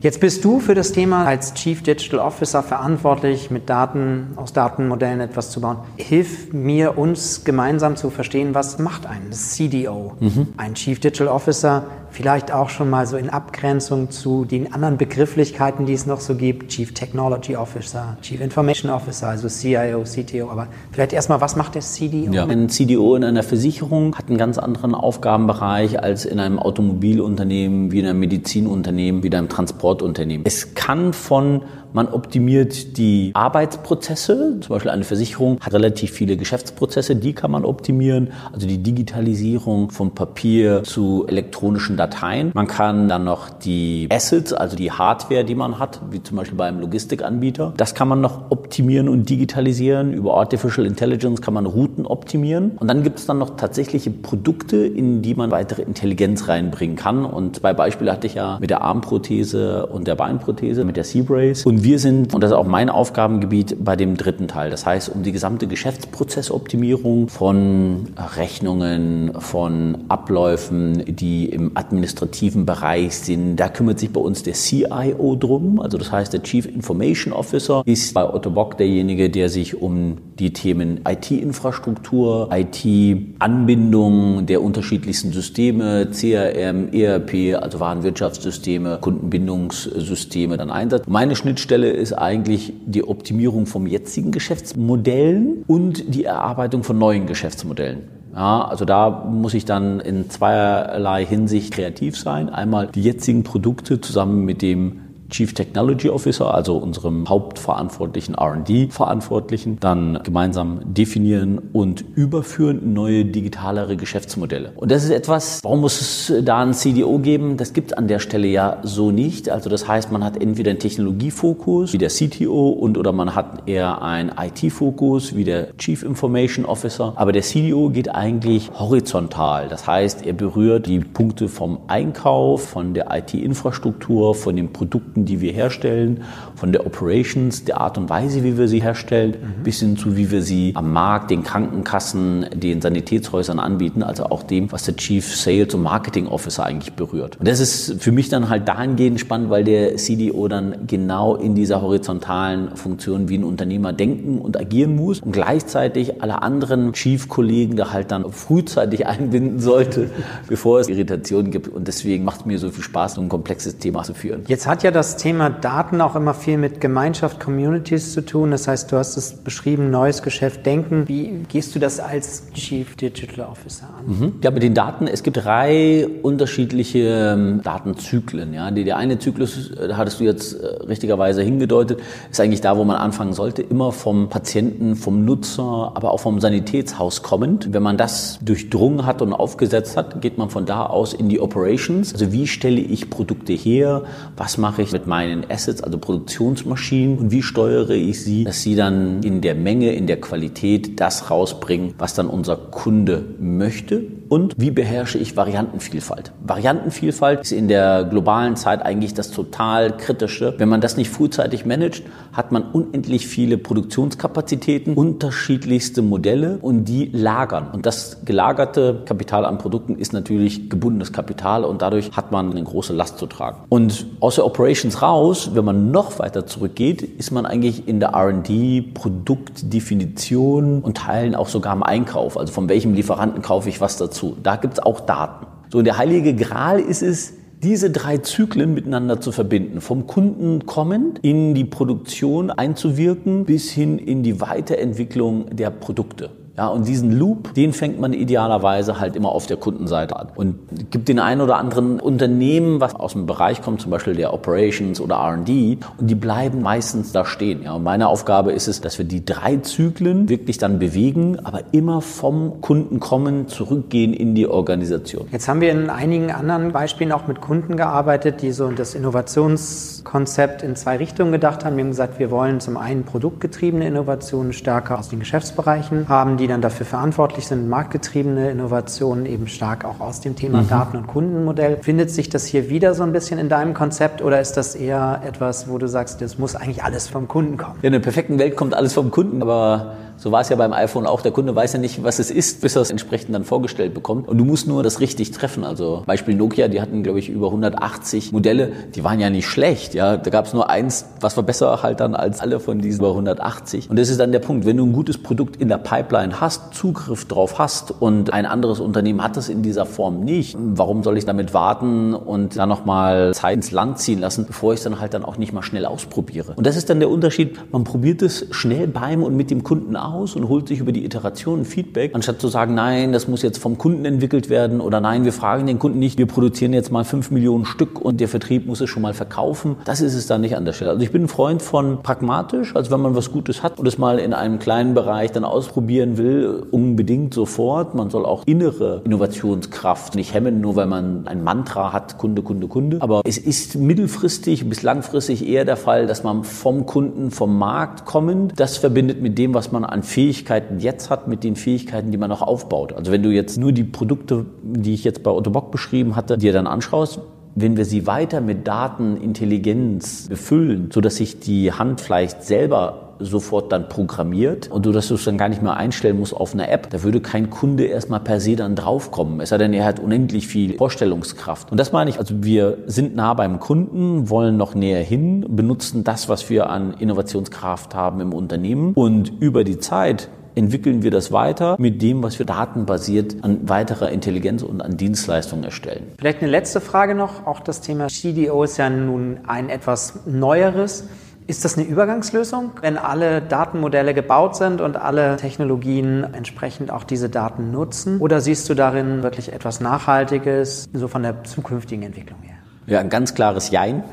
Jetzt 0.00 0.18
bist 0.20 0.44
du 0.44 0.58
für 0.58 0.74
das 0.74 0.90
Thema 0.90 1.24
als 1.24 1.54
Chief 1.54 1.80
Digital 1.80 2.18
Officer 2.18 2.64
verantwortlich, 2.64 3.52
mit 3.52 3.70
Daten 3.70 4.32
aus 4.34 4.52
Datenmodellen 4.52 5.20
etwas 5.20 5.52
zu 5.52 5.60
bauen. 5.60 5.76
Hilf 5.96 6.52
mir, 6.52 6.98
uns 6.98 7.44
gemeinsam 7.44 7.94
zu 7.94 8.10
verstehen, 8.10 8.56
was 8.56 8.80
macht 8.80 9.06
ein 9.06 9.32
CDO, 9.32 10.16
mhm. 10.18 10.48
ein 10.56 10.74
Chief 10.74 10.98
Digital 10.98 11.28
Officer, 11.28 11.84
vielleicht 12.14 12.52
auch 12.52 12.70
schon 12.70 12.88
mal 12.88 13.06
so 13.06 13.16
in 13.16 13.28
Abgrenzung 13.28 14.10
zu 14.10 14.44
den 14.44 14.72
anderen 14.72 14.96
Begrifflichkeiten, 14.96 15.84
die 15.84 15.92
es 15.92 16.06
noch 16.06 16.20
so 16.20 16.34
gibt, 16.34 16.70
Chief 16.70 16.94
Technology 16.94 17.56
Officer, 17.56 18.16
Chief 18.22 18.40
Information 18.40 18.90
Officer, 18.90 19.28
also 19.28 19.48
CIO, 19.48 20.04
CTO, 20.04 20.50
aber 20.50 20.68
vielleicht 20.92 21.12
erstmal, 21.12 21.40
was 21.40 21.56
macht 21.56 21.74
der 21.74 21.82
CDO? 21.82 22.32
Ja. 22.32 22.46
Ein 22.46 22.68
CDO 22.68 23.16
in 23.16 23.24
einer 23.24 23.42
Versicherung 23.42 24.16
hat 24.16 24.28
einen 24.28 24.38
ganz 24.38 24.58
anderen 24.58 24.94
Aufgabenbereich 24.94 26.02
als 26.02 26.24
in 26.24 26.40
einem 26.40 26.58
Automobilunternehmen, 26.58 27.92
wie 27.92 28.00
in 28.00 28.06
einem 28.06 28.20
Medizinunternehmen, 28.20 29.22
wie 29.22 29.26
in 29.26 29.34
einem 29.34 29.48
Transport 29.48 29.74
Transportunternehmen. 29.74 30.46
Es 30.46 30.74
kann 30.74 31.12
von 31.12 31.62
man 31.94 32.08
optimiert 32.08 32.98
die 32.98 33.30
Arbeitsprozesse. 33.34 34.58
Zum 34.60 34.68
Beispiel 34.68 34.90
eine 34.90 35.04
Versicherung 35.04 35.60
hat 35.60 35.72
relativ 35.74 36.10
viele 36.10 36.36
Geschäftsprozesse, 36.36 37.14
die 37.14 37.34
kann 37.34 37.52
man 37.52 37.64
optimieren. 37.64 38.32
Also 38.52 38.66
die 38.66 38.82
Digitalisierung 38.82 39.92
von 39.92 40.12
Papier 40.12 40.82
zu 40.82 41.24
elektronischen 41.28 41.96
Dateien. 42.04 42.50
Man 42.54 42.66
kann 42.66 43.08
dann 43.08 43.24
noch 43.24 43.48
die 43.50 44.08
Assets, 44.10 44.52
also 44.52 44.76
die 44.76 44.92
Hardware, 44.92 45.44
die 45.44 45.54
man 45.54 45.78
hat, 45.78 46.00
wie 46.10 46.22
zum 46.22 46.36
Beispiel 46.36 46.58
beim 46.58 46.80
Logistikanbieter, 46.80 47.72
das 47.76 47.94
kann 47.94 48.08
man 48.08 48.20
noch 48.20 48.50
optimieren 48.50 48.63
und 48.82 49.30
digitalisieren. 49.30 50.12
Über 50.12 50.34
Artificial 50.34 50.86
Intelligence 50.86 51.40
kann 51.40 51.54
man 51.54 51.66
Routen 51.66 52.06
optimieren. 52.06 52.72
Und 52.80 52.88
dann 52.88 53.02
gibt 53.02 53.18
es 53.18 53.26
dann 53.26 53.38
noch 53.38 53.56
tatsächliche 53.56 54.10
Produkte, 54.10 54.78
in 54.78 55.22
die 55.22 55.34
man 55.34 55.50
weitere 55.50 55.82
Intelligenz 55.82 56.48
reinbringen 56.48 56.96
kann. 56.96 57.24
Und 57.24 57.56
zwei 57.56 57.72
Beispiele 57.72 58.10
hatte 58.10 58.26
ich 58.26 58.34
ja 58.34 58.58
mit 58.60 58.70
der 58.70 58.82
Armprothese 58.82 59.86
und 59.86 60.08
der 60.08 60.16
Beinprothese, 60.16 60.84
mit 60.84 60.96
der 60.96 61.04
Seabrace. 61.04 61.64
Und 61.64 61.84
wir 61.84 61.98
sind, 61.98 62.34
und 62.34 62.40
das 62.42 62.50
ist 62.50 62.56
auch 62.56 62.66
mein 62.66 62.90
Aufgabengebiet, 62.90 63.76
bei 63.84 63.94
dem 63.94 64.16
dritten 64.16 64.48
Teil. 64.48 64.70
Das 64.70 64.84
heißt, 64.84 65.08
um 65.08 65.22
die 65.22 65.32
gesamte 65.32 65.66
Geschäftsprozessoptimierung 65.66 67.28
von 67.28 68.08
Rechnungen, 68.36 69.32
von 69.38 69.98
Abläufen, 70.08 71.04
die 71.06 71.46
im 71.46 71.76
administrativen 71.76 72.66
Bereich 72.66 73.18
sind, 73.18 73.56
da 73.56 73.68
kümmert 73.68 74.00
sich 74.00 74.10
bei 74.10 74.20
uns 74.20 74.42
der 74.42 74.54
CIO 74.54 75.36
drum. 75.36 75.80
Also 75.80 75.96
das 75.96 76.10
heißt, 76.10 76.32
der 76.32 76.42
Chief 76.42 76.66
Information 76.66 77.32
Officer 77.32 77.82
ist 77.86 78.14
bei 78.14 78.24
Otto 78.28 78.50
Bock 78.50 78.63
derjenige, 78.72 79.28
der 79.28 79.50
sich 79.50 79.82
um 79.82 80.16
die 80.38 80.54
Themen 80.54 81.00
IT-Infrastruktur, 81.06 82.48
IT-Anbindung 82.50 84.46
der 84.46 84.62
unterschiedlichsten 84.62 85.32
Systeme, 85.32 86.08
CRM, 86.10 86.88
ERP, 86.92 87.62
also 87.62 87.78
Warenwirtschaftssysteme, 87.78 88.98
Kundenbindungssysteme 89.02 90.56
dann 90.56 90.70
einsetzt. 90.70 91.06
Meine 91.08 91.36
Schnittstelle 91.36 91.74
Stelle 91.74 91.90
ist 91.90 92.12
eigentlich 92.12 92.72
die 92.86 93.02
Optimierung 93.02 93.66
vom 93.66 93.88
jetzigen 93.88 94.30
Geschäftsmodellen 94.30 95.64
und 95.66 96.14
die 96.14 96.22
Erarbeitung 96.24 96.84
von 96.84 96.96
neuen 96.96 97.26
Geschäftsmodellen. 97.26 98.04
Ja, 98.32 98.64
also 98.64 98.84
da 98.84 99.10
muss 99.28 99.54
ich 99.54 99.64
dann 99.64 99.98
in 99.98 100.30
zweierlei 100.30 101.26
Hinsicht 101.26 101.72
kreativ 101.72 102.16
sein. 102.16 102.48
Einmal 102.48 102.88
die 102.94 103.02
jetzigen 103.02 103.42
Produkte 103.42 104.00
zusammen 104.00 104.44
mit 104.44 104.62
dem 104.62 105.00
Chief 105.30 105.52
Technology 105.54 106.08
Officer, 106.10 106.54
also 106.54 106.76
unserem 106.76 107.28
hauptverantwortlichen 107.28 108.34
R&D-Verantwortlichen, 108.34 109.78
dann 109.80 110.20
gemeinsam 110.22 110.80
definieren 110.84 111.60
und 111.72 112.04
überführen 112.14 112.92
neue 112.92 113.24
digitalere 113.24 113.96
Geschäftsmodelle. 113.96 114.72
Und 114.76 114.90
das 114.90 115.04
ist 115.04 115.10
etwas, 115.10 115.62
warum 115.62 115.80
muss 115.80 116.00
es 116.00 116.44
da 116.44 116.62
ein 116.62 116.74
CDO 116.74 117.18
geben? 117.18 117.56
Das 117.56 117.72
gibt 117.72 117.92
es 117.92 117.96
an 117.96 118.08
der 118.08 118.18
Stelle 118.18 118.48
ja 118.48 118.78
so 118.82 119.10
nicht. 119.10 119.48
Also 119.48 119.70
das 119.70 119.88
heißt, 119.88 120.12
man 120.12 120.24
hat 120.24 120.40
entweder 120.40 120.70
einen 120.70 120.78
Technologiefokus 120.78 121.92
wie 121.92 121.98
der 121.98 122.10
CTO 122.10 122.70
und 122.70 122.98
oder 122.98 123.12
man 123.12 123.34
hat 123.34 123.68
eher 123.68 124.02
einen 124.02 124.32
IT-Fokus 124.38 125.34
wie 125.36 125.44
der 125.44 125.76
Chief 125.78 126.02
Information 126.02 126.64
Officer. 126.64 127.12
Aber 127.16 127.32
der 127.32 127.42
CDO 127.42 127.90
geht 127.90 128.14
eigentlich 128.14 128.70
horizontal. 128.78 129.68
Das 129.68 129.86
heißt, 129.86 130.26
er 130.26 130.32
berührt 130.32 130.86
die 130.86 131.00
Punkte 131.00 131.48
vom 131.48 131.78
Einkauf, 131.86 132.68
von 132.68 132.94
der 132.94 133.06
IT-Infrastruktur, 133.10 134.34
von 134.34 134.56
den 134.56 134.72
Produkten 134.72 135.13
Produkten, 135.14 135.24
die 135.24 135.40
wir 135.40 135.52
herstellen, 135.52 136.24
von 136.56 136.72
der 136.72 136.86
Operations, 136.86 137.64
der 137.64 137.80
Art 137.80 137.96
und 137.98 138.08
Weise, 138.10 138.42
wie 138.42 138.58
wir 138.58 138.68
sie 138.68 138.82
herstellen, 138.82 139.36
mhm. 139.40 139.62
bis 139.62 139.80
hin 139.80 139.96
zu, 139.96 140.16
wie 140.16 140.30
wir 140.30 140.42
sie 140.42 140.72
am 140.74 140.92
Markt, 140.92 141.30
den 141.30 141.44
Krankenkassen, 141.44 142.46
den 142.54 142.80
Sanitätshäusern 142.80 143.58
anbieten, 143.58 144.02
also 144.02 144.24
auch 144.24 144.42
dem, 144.42 144.70
was 144.72 144.84
der 144.84 144.96
Chief 144.96 145.24
Sales 145.36 145.74
und 145.74 145.82
Marketing 145.82 146.26
Officer 146.26 146.66
eigentlich 146.66 146.94
berührt. 146.94 147.36
Und 147.38 147.48
das 147.48 147.60
ist 147.60 148.02
für 148.02 148.12
mich 148.12 148.28
dann 148.28 148.48
halt 148.48 148.66
dahingehend 148.68 149.20
spannend, 149.20 149.50
weil 149.50 149.64
der 149.64 149.96
CDO 149.96 150.48
dann 150.48 150.86
genau 150.86 151.36
in 151.36 151.54
dieser 151.54 151.80
horizontalen 151.80 152.76
Funktion 152.76 153.28
wie 153.28 153.38
ein 153.38 153.44
Unternehmer 153.44 153.92
denken 153.92 154.38
und 154.38 154.58
agieren 154.58 154.96
muss 154.96 155.20
und 155.20 155.32
gleichzeitig 155.32 156.22
alle 156.22 156.42
anderen 156.42 156.92
Chief-Kollegen 156.92 157.76
da 157.76 157.92
halt 157.92 158.10
dann 158.10 158.30
frühzeitig 158.32 159.06
einbinden 159.14 159.60
sollte, 159.60 160.10
bevor 160.48 160.80
es 160.80 160.88
Irritationen 160.88 161.50
gibt. 161.50 161.68
Und 161.68 161.86
deswegen 161.86 162.24
macht 162.24 162.40
es 162.40 162.46
mir 162.46 162.58
so 162.58 162.70
viel 162.70 162.82
Spaß, 162.82 163.14
so 163.14 163.20
ein 163.20 163.28
komplexes 163.28 163.78
Thema 163.78 164.02
zu 164.02 164.14
führen. 164.14 164.44
Jetzt 164.48 164.66
hat 164.66 164.82
ja 164.82 164.90
das 164.90 165.03
Thema 165.16 165.50
Daten 165.50 166.00
auch 166.00 166.16
immer 166.16 166.34
viel 166.34 166.58
mit 166.58 166.80
Gemeinschaft, 166.80 167.38
Communities 167.38 168.12
zu 168.12 168.24
tun. 168.24 168.50
Das 168.50 168.66
heißt, 168.66 168.90
du 168.90 168.96
hast 168.96 169.16
es 169.16 169.32
beschrieben, 169.32 169.90
neues 169.90 170.22
Geschäft 170.22 170.64
denken. 170.66 171.06
Wie 171.06 171.44
gehst 171.48 171.74
du 171.74 171.78
das 171.78 172.00
als 172.00 172.50
Chief 172.54 172.96
Digital 172.96 173.46
Officer 173.46 173.86
an? 173.98 174.06
Mhm. 174.06 174.32
Ja, 174.42 174.50
mit 174.50 174.62
den 174.62 174.74
Daten, 174.74 175.06
es 175.06 175.22
gibt 175.22 175.36
drei 175.36 176.08
unterschiedliche 176.22 177.34
ähm, 177.34 177.60
Datenzyklen. 177.62 178.54
Ja. 178.54 178.70
Der 178.70 178.96
eine 178.96 179.18
Zyklus, 179.18 179.70
äh, 179.70 179.88
da 179.88 179.96
hattest 179.96 180.20
du 180.20 180.24
jetzt 180.24 180.54
äh, 180.54 180.66
richtigerweise 180.84 181.42
hingedeutet, 181.42 182.00
ist 182.30 182.40
eigentlich 182.40 182.62
da, 182.62 182.76
wo 182.76 182.84
man 182.84 182.96
anfangen 182.96 183.34
sollte, 183.34 183.62
immer 183.62 183.92
vom 183.92 184.28
Patienten, 184.28 184.96
vom 184.96 185.24
Nutzer, 185.24 185.92
aber 185.94 186.12
auch 186.12 186.20
vom 186.20 186.40
Sanitätshaus 186.40 187.22
kommend. 187.22 187.72
Wenn 187.72 187.82
man 187.82 187.96
das 187.96 188.38
durchdrungen 188.42 189.04
hat 189.04 189.20
und 189.20 189.32
aufgesetzt 189.32 189.96
hat, 189.96 190.22
geht 190.22 190.38
man 190.38 190.50
von 190.50 190.66
da 190.66 190.86
aus 190.86 191.12
in 191.12 191.28
die 191.28 191.40
Operations. 191.40 192.12
Also 192.12 192.32
wie 192.32 192.46
stelle 192.46 192.80
ich 192.80 193.10
Produkte 193.10 193.52
her? 193.52 194.04
Was 194.36 194.56
mache 194.56 194.82
ich 194.82 194.93
mit 194.94 195.06
meinen 195.06 195.44
Assets, 195.50 195.82
also 195.82 195.98
Produktionsmaschinen? 195.98 197.18
Und 197.18 197.30
wie 197.30 197.42
steuere 197.42 197.90
ich 197.90 198.22
sie, 198.24 198.44
dass 198.44 198.62
sie 198.62 198.76
dann 198.76 199.22
in 199.22 199.42
der 199.42 199.54
Menge, 199.54 199.92
in 199.92 200.06
der 200.06 200.20
Qualität 200.20 201.00
das 201.00 201.30
rausbringen, 201.30 201.94
was 201.98 202.14
dann 202.14 202.28
unser 202.28 202.56
Kunde 202.56 203.24
möchte? 203.38 204.04
Und 204.28 204.54
wie 204.56 204.70
beherrsche 204.70 205.18
ich 205.18 205.36
Variantenvielfalt? 205.36 206.32
Variantenvielfalt 206.44 207.42
ist 207.42 207.52
in 207.52 207.68
der 207.68 208.04
globalen 208.04 208.56
Zeit 208.56 208.82
eigentlich 208.82 209.14
das 209.14 209.30
total 209.30 209.96
kritische. 209.96 210.54
Wenn 210.58 210.68
man 210.68 210.80
das 210.80 210.96
nicht 210.96 211.10
frühzeitig 211.10 211.66
managt, 211.66 212.04
hat 212.32 212.52
man 212.52 212.62
unendlich 212.62 213.26
viele 213.26 213.58
Produktionskapazitäten, 213.58 214.94
unterschiedlichste 214.94 216.02
Modelle 216.02 216.58
und 216.62 216.84
die 216.84 217.10
lagern. 217.12 217.68
Und 217.72 217.84
das 217.84 218.24
gelagerte 218.24 219.02
Kapital 219.04 219.44
an 219.44 219.58
Produkten 219.58 219.96
ist 219.96 220.12
natürlich 220.12 220.70
gebundenes 220.70 221.12
Kapital 221.12 221.64
und 221.64 221.82
dadurch 221.82 222.12
hat 222.12 222.32
man 222.32 222.50
eine 222.50 222.62
große 222.62 222.92
Last 222.92 223.18
zu 223.18 223.26
tragen. 223.26 223.58
Und 223.68 224.06
aus 224.20 224.36
der 224.36 224.46
Operations 224.84 225.02
raus, 225.02 225.50
wenn 225.54 225.64
man 225.64 225.90
noch 225.90 226.18
weiter 226.18 226.46
zurückgeht, 226.46 227.02
ist 227.02 227.30
man 227.30 227.46
eigentlich 227.46 227.88
in 227.88 228.00
der 228.00 228.10
R&D, 228.10 228.82
Produktdefinition 228.92 230.82
und 230.82 230.98
Teilen 230.98 231.34
auch 231.34 231.48
sogar 231.48 231.74
im 231.74 231.82
Einkauf. 231.82 232.36
Also 232.36 232.52
von 232.52 232.68
welchem 232.68 232.92
Lieferanten 232.92 233.40
kaufe 233.40 233.68
ich 233.70 233.80
was 233.80 233.96
dazu. 233.96 234.36
Da 234.42 234.56
gibt 234.56 234.74
es 234.74 234.80
auch 234.80 235.00
Daten. 235.00 235.46
So, 235.70 235.78
und 235.78 235.84
der 235.84 235.96
heilige 235.96 236.34
Gral 236.34 236.80
ist 236.80 237.02
es, 237.02 237.34
diese 237.62 237.90
drei 237.90 238.18
Zyklen 238.18 238.74
miteinander 238.74 239.22
zu 239.22 239.32
verbinden. 239.32 239.80
Vom 239.80 240.06
Kunden 240.06 240.66
kommend 240.66 241.20
in 241.22 241.54
die 241.54 241.64
Produktion 241.64 242.50
einzuwirken 242.50 243.46
bis 243.46 243.70
hin 243.70 243.98
in 243.98 244.22
die 244.22 244.42
Weiterentwicklung 244.42 245.56
der 245.56 245.70
Produkte. 245.70 246.28
Ja, 246.56 246.68
und 246.68 246.86
diesen 246.86 247.10
Loop, 247.10 247.52
den 247.54 247.72
fängt 247.72 247.98
man 247.98 248.12
idealerweise 248.12 249.00
halt 249.00 249.16
immer 249.16 249.30
auf 249.30 249.46
der 249.46 249.56
Kundenseite 249.56 250.14
an. 250.14 250.28
Und 250.36 250.90
gibt 250.92 251.08
den 251.08 251.18
einen 251.18 251.40
oder 251.40 251.56
anderen 251.56 251.98
Unternehmen, 251.98 252.80
was 252.80 252.94
aus 252.94 253.14
dem 253.14 253.26
Bereich 253.26 253.60
kommt, 253.60 253.80
zum 253.80 253.90
Beispiel 253.90 254.14
der 254.14 254.32
Operations 254.32 255.00
oder 255.00 255.16
R&D, 255.16 255.78
und 255.98 256.08
die 256.08 256.14
bleiben 256.14 256.62
meistens 256.62 257.10
da 257.10 257.24
stehen. 257.24 257.64
Ja, 257.64 257.72
und 257.72 257.82
meine 257.82 258.06
Aufgabe 258.06 258.52
ist 258.52 258.68
es, 258.68 258.80
dass 258.80 258.98
wir 258.98 259.04
die 259.04 259.24
drei 259.24 259.56
Zyklen 259.56 260.28
wirklich 260.28 260.58
dann 260.58 260.78
bewegen, 260.78 261.40
aber 261.42 261.62
immer 261.72 262.00
vom 262.00 262.60
Kunden 262.60 263.00
kommen, 263.00 263.48
zurückgehen 263.48 264.14
in 264.14 264.36
die 264.36 264.46
Organisation. 264.46 265.26
Jetzt 265.32 265.48
haben 265.48 265.60
wir 265.60 265.72
in 265.72 265.90
einigen 265.90 266.30
anderen 266.30 266.70
Beispielen 266.70 267.10
auch 267.10 267.26
mit 267.26 267.40
Kunden 267.40 267.76
gearbeitet, 267.76 268.42
die 268.42 268.52
so 268.52 268.70
das 268.70 268.94
Innovationskonzept 268.94 270.62
in 270.62 270.76
zwei 270.76 270.98
Richtungen 270.98 271.32
gedacht 271.32 271.64
haben. 271.64 271.76
Wir 271.76 271.82
haben 271.82 271.90
gesagt, 271.90 272.20
wir 272.20 272.30
wollen 272.30 272.60
zum 272.60 272.76
einen 272.76 273.02
produktgetriebene 273.02 273.88
Innovationen 273.88 274.52
stärker 274.52 275.00
aus 275.00 275.08
den 275.08 275.18
Geschäftsbereichen 275.18 276.08
haben, 276.08 276.36
die 276.36 276.43
die 276.44 276.48
dann 276.48 276.60
dafür 276.60 276.84
verantwortlich 276.84 277.46
sind, 277.46 277.70
marktgetriebene 277.70 278.50
Innovationen 278.50 279.24
eben 279.24 279.48
stark 279.48 279.86
auch 279.86 280.00
aus 280.00 280.20
dem 280.20 280.36
Thema 280.36 280.60
mhm. 280.60 280.68
Daten- 280.68 280.96
und 280.98 281.06
Kundenmodell. 281.06 281.78
Findet 281.80 282.10
sich 282.10 282.28
das 282.28 282.44
hier 282.44 282.68
wieder 282.68 282.92
so 282.92 283.02
ein 283.02 283.12
bisschen 283.12 283.38
in 283.38 283.48
deinem 283.48 283.72
Konzept 283.72 284.20
oder 284.20 284.42
ist 284.42 284.58
das 284.58 284.74
eher 284.74 285.22
etwas, 285.26 285.70
wo 285.70 285.78
du 285.78 285.88
sagst, 285.88 286.20
das 286.20 286.36
muss 286.36 286.54
eigentlich 286.54 286.84
alles 286.84 287.08
vom 287.08 287.28
Kunden 287.28 287.56
kommen? 287.56 287.76
Ja, 287.80 287.86
in 287.86 287.92
der 287.92 288.00
perfekten 288.00 288.38
Welt 288.38 288.56
kommt 288.56 288.74
alles 288.74 288.92
vom 288.92 289.10
Kunden, 289.10 289.40
aber 289.40 289.94
so 290.16 290.32
war 290.32 290.40
es 290.40 290.48
ja 290.48 290.56
beim 290.56 290.72
iPhone 290.72 291.06
auch. 291.06 291.20
Der 291.20 291.32
Kunde 291.32 291.54
weiß 291.54 291.74
ja 291.74 291.78
nicht, 291.78 292.02
was 292.02 292.18
es 292.18 292.30
ist, 292.30 292.60
bis 292.60 292.76
er 292.76 292.82
es 292.82 292.90
entsprechend 292.90 293.34
dann 293.34 293.44
vorgestellt 293.44 293.94
bekommt. 293.94 294.28
Und 294.28 294.38
du 294.38 294.44
musst 294.44 294.66
nur 294.66 294.82
das 294.82 295.00
richtig 295.00 295.30
treffen. 295.32 295.64
Also 295.64 296.02
Beispiel 296.06 296.34
Nokia, 296.34 296.68
die 296.68 296.80
hatten, 296.80 297.02
glaube 297.02 297.18
ich, 297.18 297.28
über 297.28 297.48
180 297.48 298.32
Modelle. 298.32 298.72
Die 298.94 299.04
waren 299.04 299.20
ja 299.20 299.30
nicht 299.30 299.46
schlecht. 299.46 299.94
Ja, 299.94 300.16
da 300.16 300.30
gab 300.30 300.46
es 300.46 300.54
nur 300.54 300.70
eins, 300.70 301.06
was 301.20 301.36
war 301.36 301.44
besser 301.44 301.82
halt 301.82 302.00
dann 302.00 302.14
als 302.14 302.40
alle 302.40 302.60
von 302.60 302.78
diesen 302.78 303.00
über 303.00 303.10
180. 303.10 303.90
Und 303.90 303.98
das 303.98 304.08
ist 304.08 304.20
dann 304.20 304.32
der 304.32 304.38
Punkt. 304.38 304.66
Wenn 304.66 304.76
du 304.76 304.86
ein 304.86 304.92
gutes 304.92 305.18
Produkt 305.18 305.56
in 305.56 305.68
der 305.68 305.78
Pipeline 305.78 306.40
hast, 306.40 306.74
Zugriff 306.74 307.26
drauf 307.26 307.58
hast 307.58 307.90
und 307.90 308.32
ein 308.32 308.46
anderes 308.46 308.80
Unternehmen 308.80 309.22
hat 309.22 309.36
es 309.36 309.48
in 309.48 309.62
dieser 309.62 309.86
Form 309.86 310.20
nicht, 310.20 310.56
warum 310.58 311.02
soll 311.02 311.18
ich 311.18 311.24
damit 311.24 311.54
warten 311.54 312.14
und 312.14 312.56
dann 312.56 312.68
nochmal 312.68 313.34
Zeit 313.34 313.54
ins 313.56 313.70
Land 313.70 313.98
ziehen 313.98 314.20
lassen, 314.20 314.46
bevor 314.46 314.72
ich 314.72 314.80
es 314.80 314.84
dann 314.84 315.00
halt 315.00 315.14
dann 315.14 315.24
auch 315.24 315.36
nicht 315.36 315.52
mal 315.52 315.62
schnell 315.62 315.86
ausprobiere? 315.86 316.54
Und 316.56 316.66
das 316.66 316.76
ist 316.76 316.90
dann 316.90 317.00
der 317.00 317.10
Unterschied. 317.10 317.58
Man 317.72 317.84
probiert 317.84 318.22
es 318.22 318.46
schnell 318.50 318.86
beim 318.86 319.22
und 319.22 319.36
mit 319.36 319.50
dem 319.50 319.64
Kunden 319.64 319.96
aus 320.04 320.36
und 320.36 320.48
holt 320.48 320.68
sich 320.68 320.80
über 320.80 320.92
die 320.92 321.04
Iteration 321.04 321.64
Feedback, 321.64 322.14
anstatt 322.14 322.40
zu 322.40 322.48
sagen, 322.48 322.74
nein, 322.74 323.12
das 323.12 323.28
muss 323.28 323.42
jetzt 323.42 323.58
vom 323.58 323.78
Kunden 323.78 324.04
entwickelt 324.04 324.50
werden 324.50 324.80
oder 324.80 325.00
nein, 325.00 325.24
wir 325.24 325.32
fragen 325.32 325.66
den 325.66 325.78
Kunden 325.78 325.98
nicht, 325.98 326.18
wir 326.18 326.26
produzieren 326.26 326.72
jetzt 326.72 326.92
mal 326.92 327.04
fünf 327.04 327.30
Millionen 327.30 327.64
Stück 327.64 328.00
und 328.00 328.20
der 328.20 328.28
Vertrieb 328.28 328.66
muss 328.66 328.80
es 328.80 328.90
schon 328.90 329.02
mal 329.02 329.14
verkaufen. 329.14 329.76
Das 329.84 330.00
ist 330.00 330.14
es 330.14 330.26
dann 330.26 330.40
nicht 330.40 330.56
an 330.56 330.64
der 330.64 330.72
Stelle. 330.72 330.90
Also 330.90 331.02
ich 331.02 331.12
bin 331.12 331.24
ein 331.24 331.28
Freund 331.28 331.62
von 331.62 332.02
pragmatisch, 332.02 332.74
also 332.74 332.90
wenn 332.90 333.00
man 333.00 333.14
was 333.16 333.32
Gutes 333.32 333.62
hat 333.62 333.78
und 333.78 333.86
es 333.86 333.98
mal 333.98 334.18
in 334.18 334.32
einem 334.32 334.58
kleinen 334.58 334.94
Bereich 334.94 335.32
dann 335.32 335.44
ausprobieren 335.44 336.18
will, 336.18 336.64
unbedingt 336.70 337.34
sofort. 337.34 337.94
Man 337.94 338.10
soll 338.10 338.24
auch 338.24 338.42
innere 338.46 339.02
Innovationskraft 339.04 340.14
nicht 340.14 340.34
hemmen, 340.34 340.60
nur 340.60 340.76
weil 340.76 340.86
man 340.86 341.26
ein 341.26 341.42
Mantra 341.42 341.92
hat, 341.92 342.18
Kunde, 342.18 342.42
Kunde, 342.42 342.68
Kunde. 342.68 342.98
Aber 343.00 343.22
es 343.24 343.38
ist 343.38 343.76
mittelfristig 343.76 344.68
bis 344.68 344.82
langfristig 344.82 345.46
eher 345.46 345.64
der 345.64 345.76
Fall, 345.76 346.06
dass 346.06 346.24
man 346.24 346.44
vom 346.44 346.86
Kunden, 346.86 347.30
vom 347.30 347.58
Markt 347.58 348.04
kommend, 348.04 348.52
das 348.56 348.76
verbindet 348.76 349.20
mit 349.20 349.38
dem, 349.38 349.54
was 349.54 349.72
man 349.72 349.84
an 349.94 350.02
Fähigkeiten 350.02 350.80
jetzt 350.80 351.08
hat, 351.08 351.28
mit 351.28 351.44
den 351.44 351.54
Fähigkeiten, 351.54 352.10
die 352.10 352.18
man 352.18 352.28
noch 352.28 352.42
aufbaut. 352.42 352.92
Also 352.92 353.12
wenn 353.12 353.22
du 353.22 353.30
jetzt 353.30 353.56
nur 353.56 353.72
die 353.72 353.84
Produkte, 353.84 354.44
die 354.62 354.92
ich 354.92 355.04
jetzt 355.04 355.22
bei 355.22 355.30
Otto 355.30 355.50
Bock 355.50 355.70
beschrieben 355.70 356.16
hatte, 356.16 356.36
dir 356.36 356.52
dann 356.52 356.66
anschaust, 356.66 357.20
wenn 357.54 357.76
wir 357.76 357.84
sie 357.84 358.06
weiter 358.06 358.40
mit 358.40 358.66
Datenintelligenz 358.66 360.28
befüllen, 360.28 360.90
so 360.92 361.00
dass 361.00 361.16
sich 361.16 361.40
die 361.40 361.72
Hand 361.72 362.00
vielleicht 362.00 362.42
selber 362.44 363.04
sofort 363.20 363.72
dann 363.72 363.88
programmiert 363.88 364.70
und 364.70 364.86
du 364.86 364.92
das 364.92 365.12
dann 365.24 365.38
gar 365.38 365.48
nicht 365.48 365.62
mehr 365.62 365.76
einstellen 365.76 366.18
musst 366.18 366.34
auf 366.34 366.52
einer 366.52 366.68
App, 366.68 366.90
da 366.90 367.02
würde 367.02 367.20
kein 367.20 367.50
Kunde 367.50 367.84
erstmal 367.84 368.20
per 368.20 368.40
se 368.40 368.56
dann 368.56 368.74
draufkommen. 368.74 369.40
Es 369.40 369.50
sei 369.50 369.58
denn, 369.58 369.72
er 369.72 369.84
hat 369.84 370.00
unendlich 370.00 370.48
viel 370.48 370.76
Vorstellungskraft. 370.76 371.70
Und 371.70 371.78
das 371.78 371.92
meine 371.92 372.10
ich, 372.10 372.18
also 372.18 372.42
wir 372.42 372.78
sind 372.86 373.14
nah 373.14 373.34
beim 373.34 373.60
Kunden, 373.60 374.28
wollen 374.30 374.56
noch 374.56 374.74
näher 374.74 375.02
hin, 375.02 375.46
benutzen 375.48 376.02
das, 376.04 376.28
was 376.28 376.50
wir 376.50 376.70
an 376.70 376.94
Innovationskraft 376.94 377.94
haben 377.94 378.20
im 378.20 378.32
Unternehmen 378.32 378.94
und 378.94 379.32
über 379.40 379.64
die 379.64 379.78
Zeit 379.78 380.28
entwickeln 380.54 381.02
wir 381.02 381.10
das 381.10 381.32
weiter 381.32 381.76
mit 381.78 382.02
dem, 382.02 382.22
was 382.22 382.38
wir 382.38 382.46
datenbasiert 382.46 383.36
an 383.42 383.68
weiterer 383.68 384.10
Intelligenz 384.10 384.62
und 384.62 384.80
an 384.80 384.96
Dienstleistungen 384.96 385.64
erstellen. 385.64 386.12
Vielleicht 386.18 386.42
eine 386.42 386.50
letzte 386.50 386.80
Frage 386.80 387.14
noch. 387.14 387.46
Auch 387.46 387.60
das 387.60 387.80
Thema 387.80 388.08
CDO 388.08 388.62
ist 388.64 388.76
ja 388.76 388.90
nun 388.90 389.40
ein 389.46 389.68
etwas 389.68 390.20
neueres. 390.26 391.08
Ist 391.46 391.62
das 391.66 391.76
eine 391.76 391.86
Übergangslösung, 391.86 392.70
wenn 392.80 392.96
alle 392.96 393.42
Datenmodelle 393.42 394.14
gebaut 394.14 394.56
sind 394.56 394.80
und 394.80 394.96
alle 394.96 395.36
Technologien 395.36 396.24
entsprechend 396.32 396.90
auch 396.90 397.04
diese 397.04 397.28
Daten 397.28 397.70
nutzen? 397.70 398.18
Oder 398.18 398.40
siehst 398.40 398.70
du 398.70 398.74
darin 398.74 399.22
wirklich 399.22 399.52
etwas 399.52 399.80
Nachhaltiges, 399.80 400.88
so 400.94 401.06
von 401.06 401.22
der 401.22 401.44
zukünftigen 401.44 402.02
Entwicklung 402.02 402.40
her? 402.40 402.53
Ja, 402.86 403.00
ein 403.00 403.08
ganz 403.08 403.34
klares 403.34 403.70
Jein. 403.70 404.04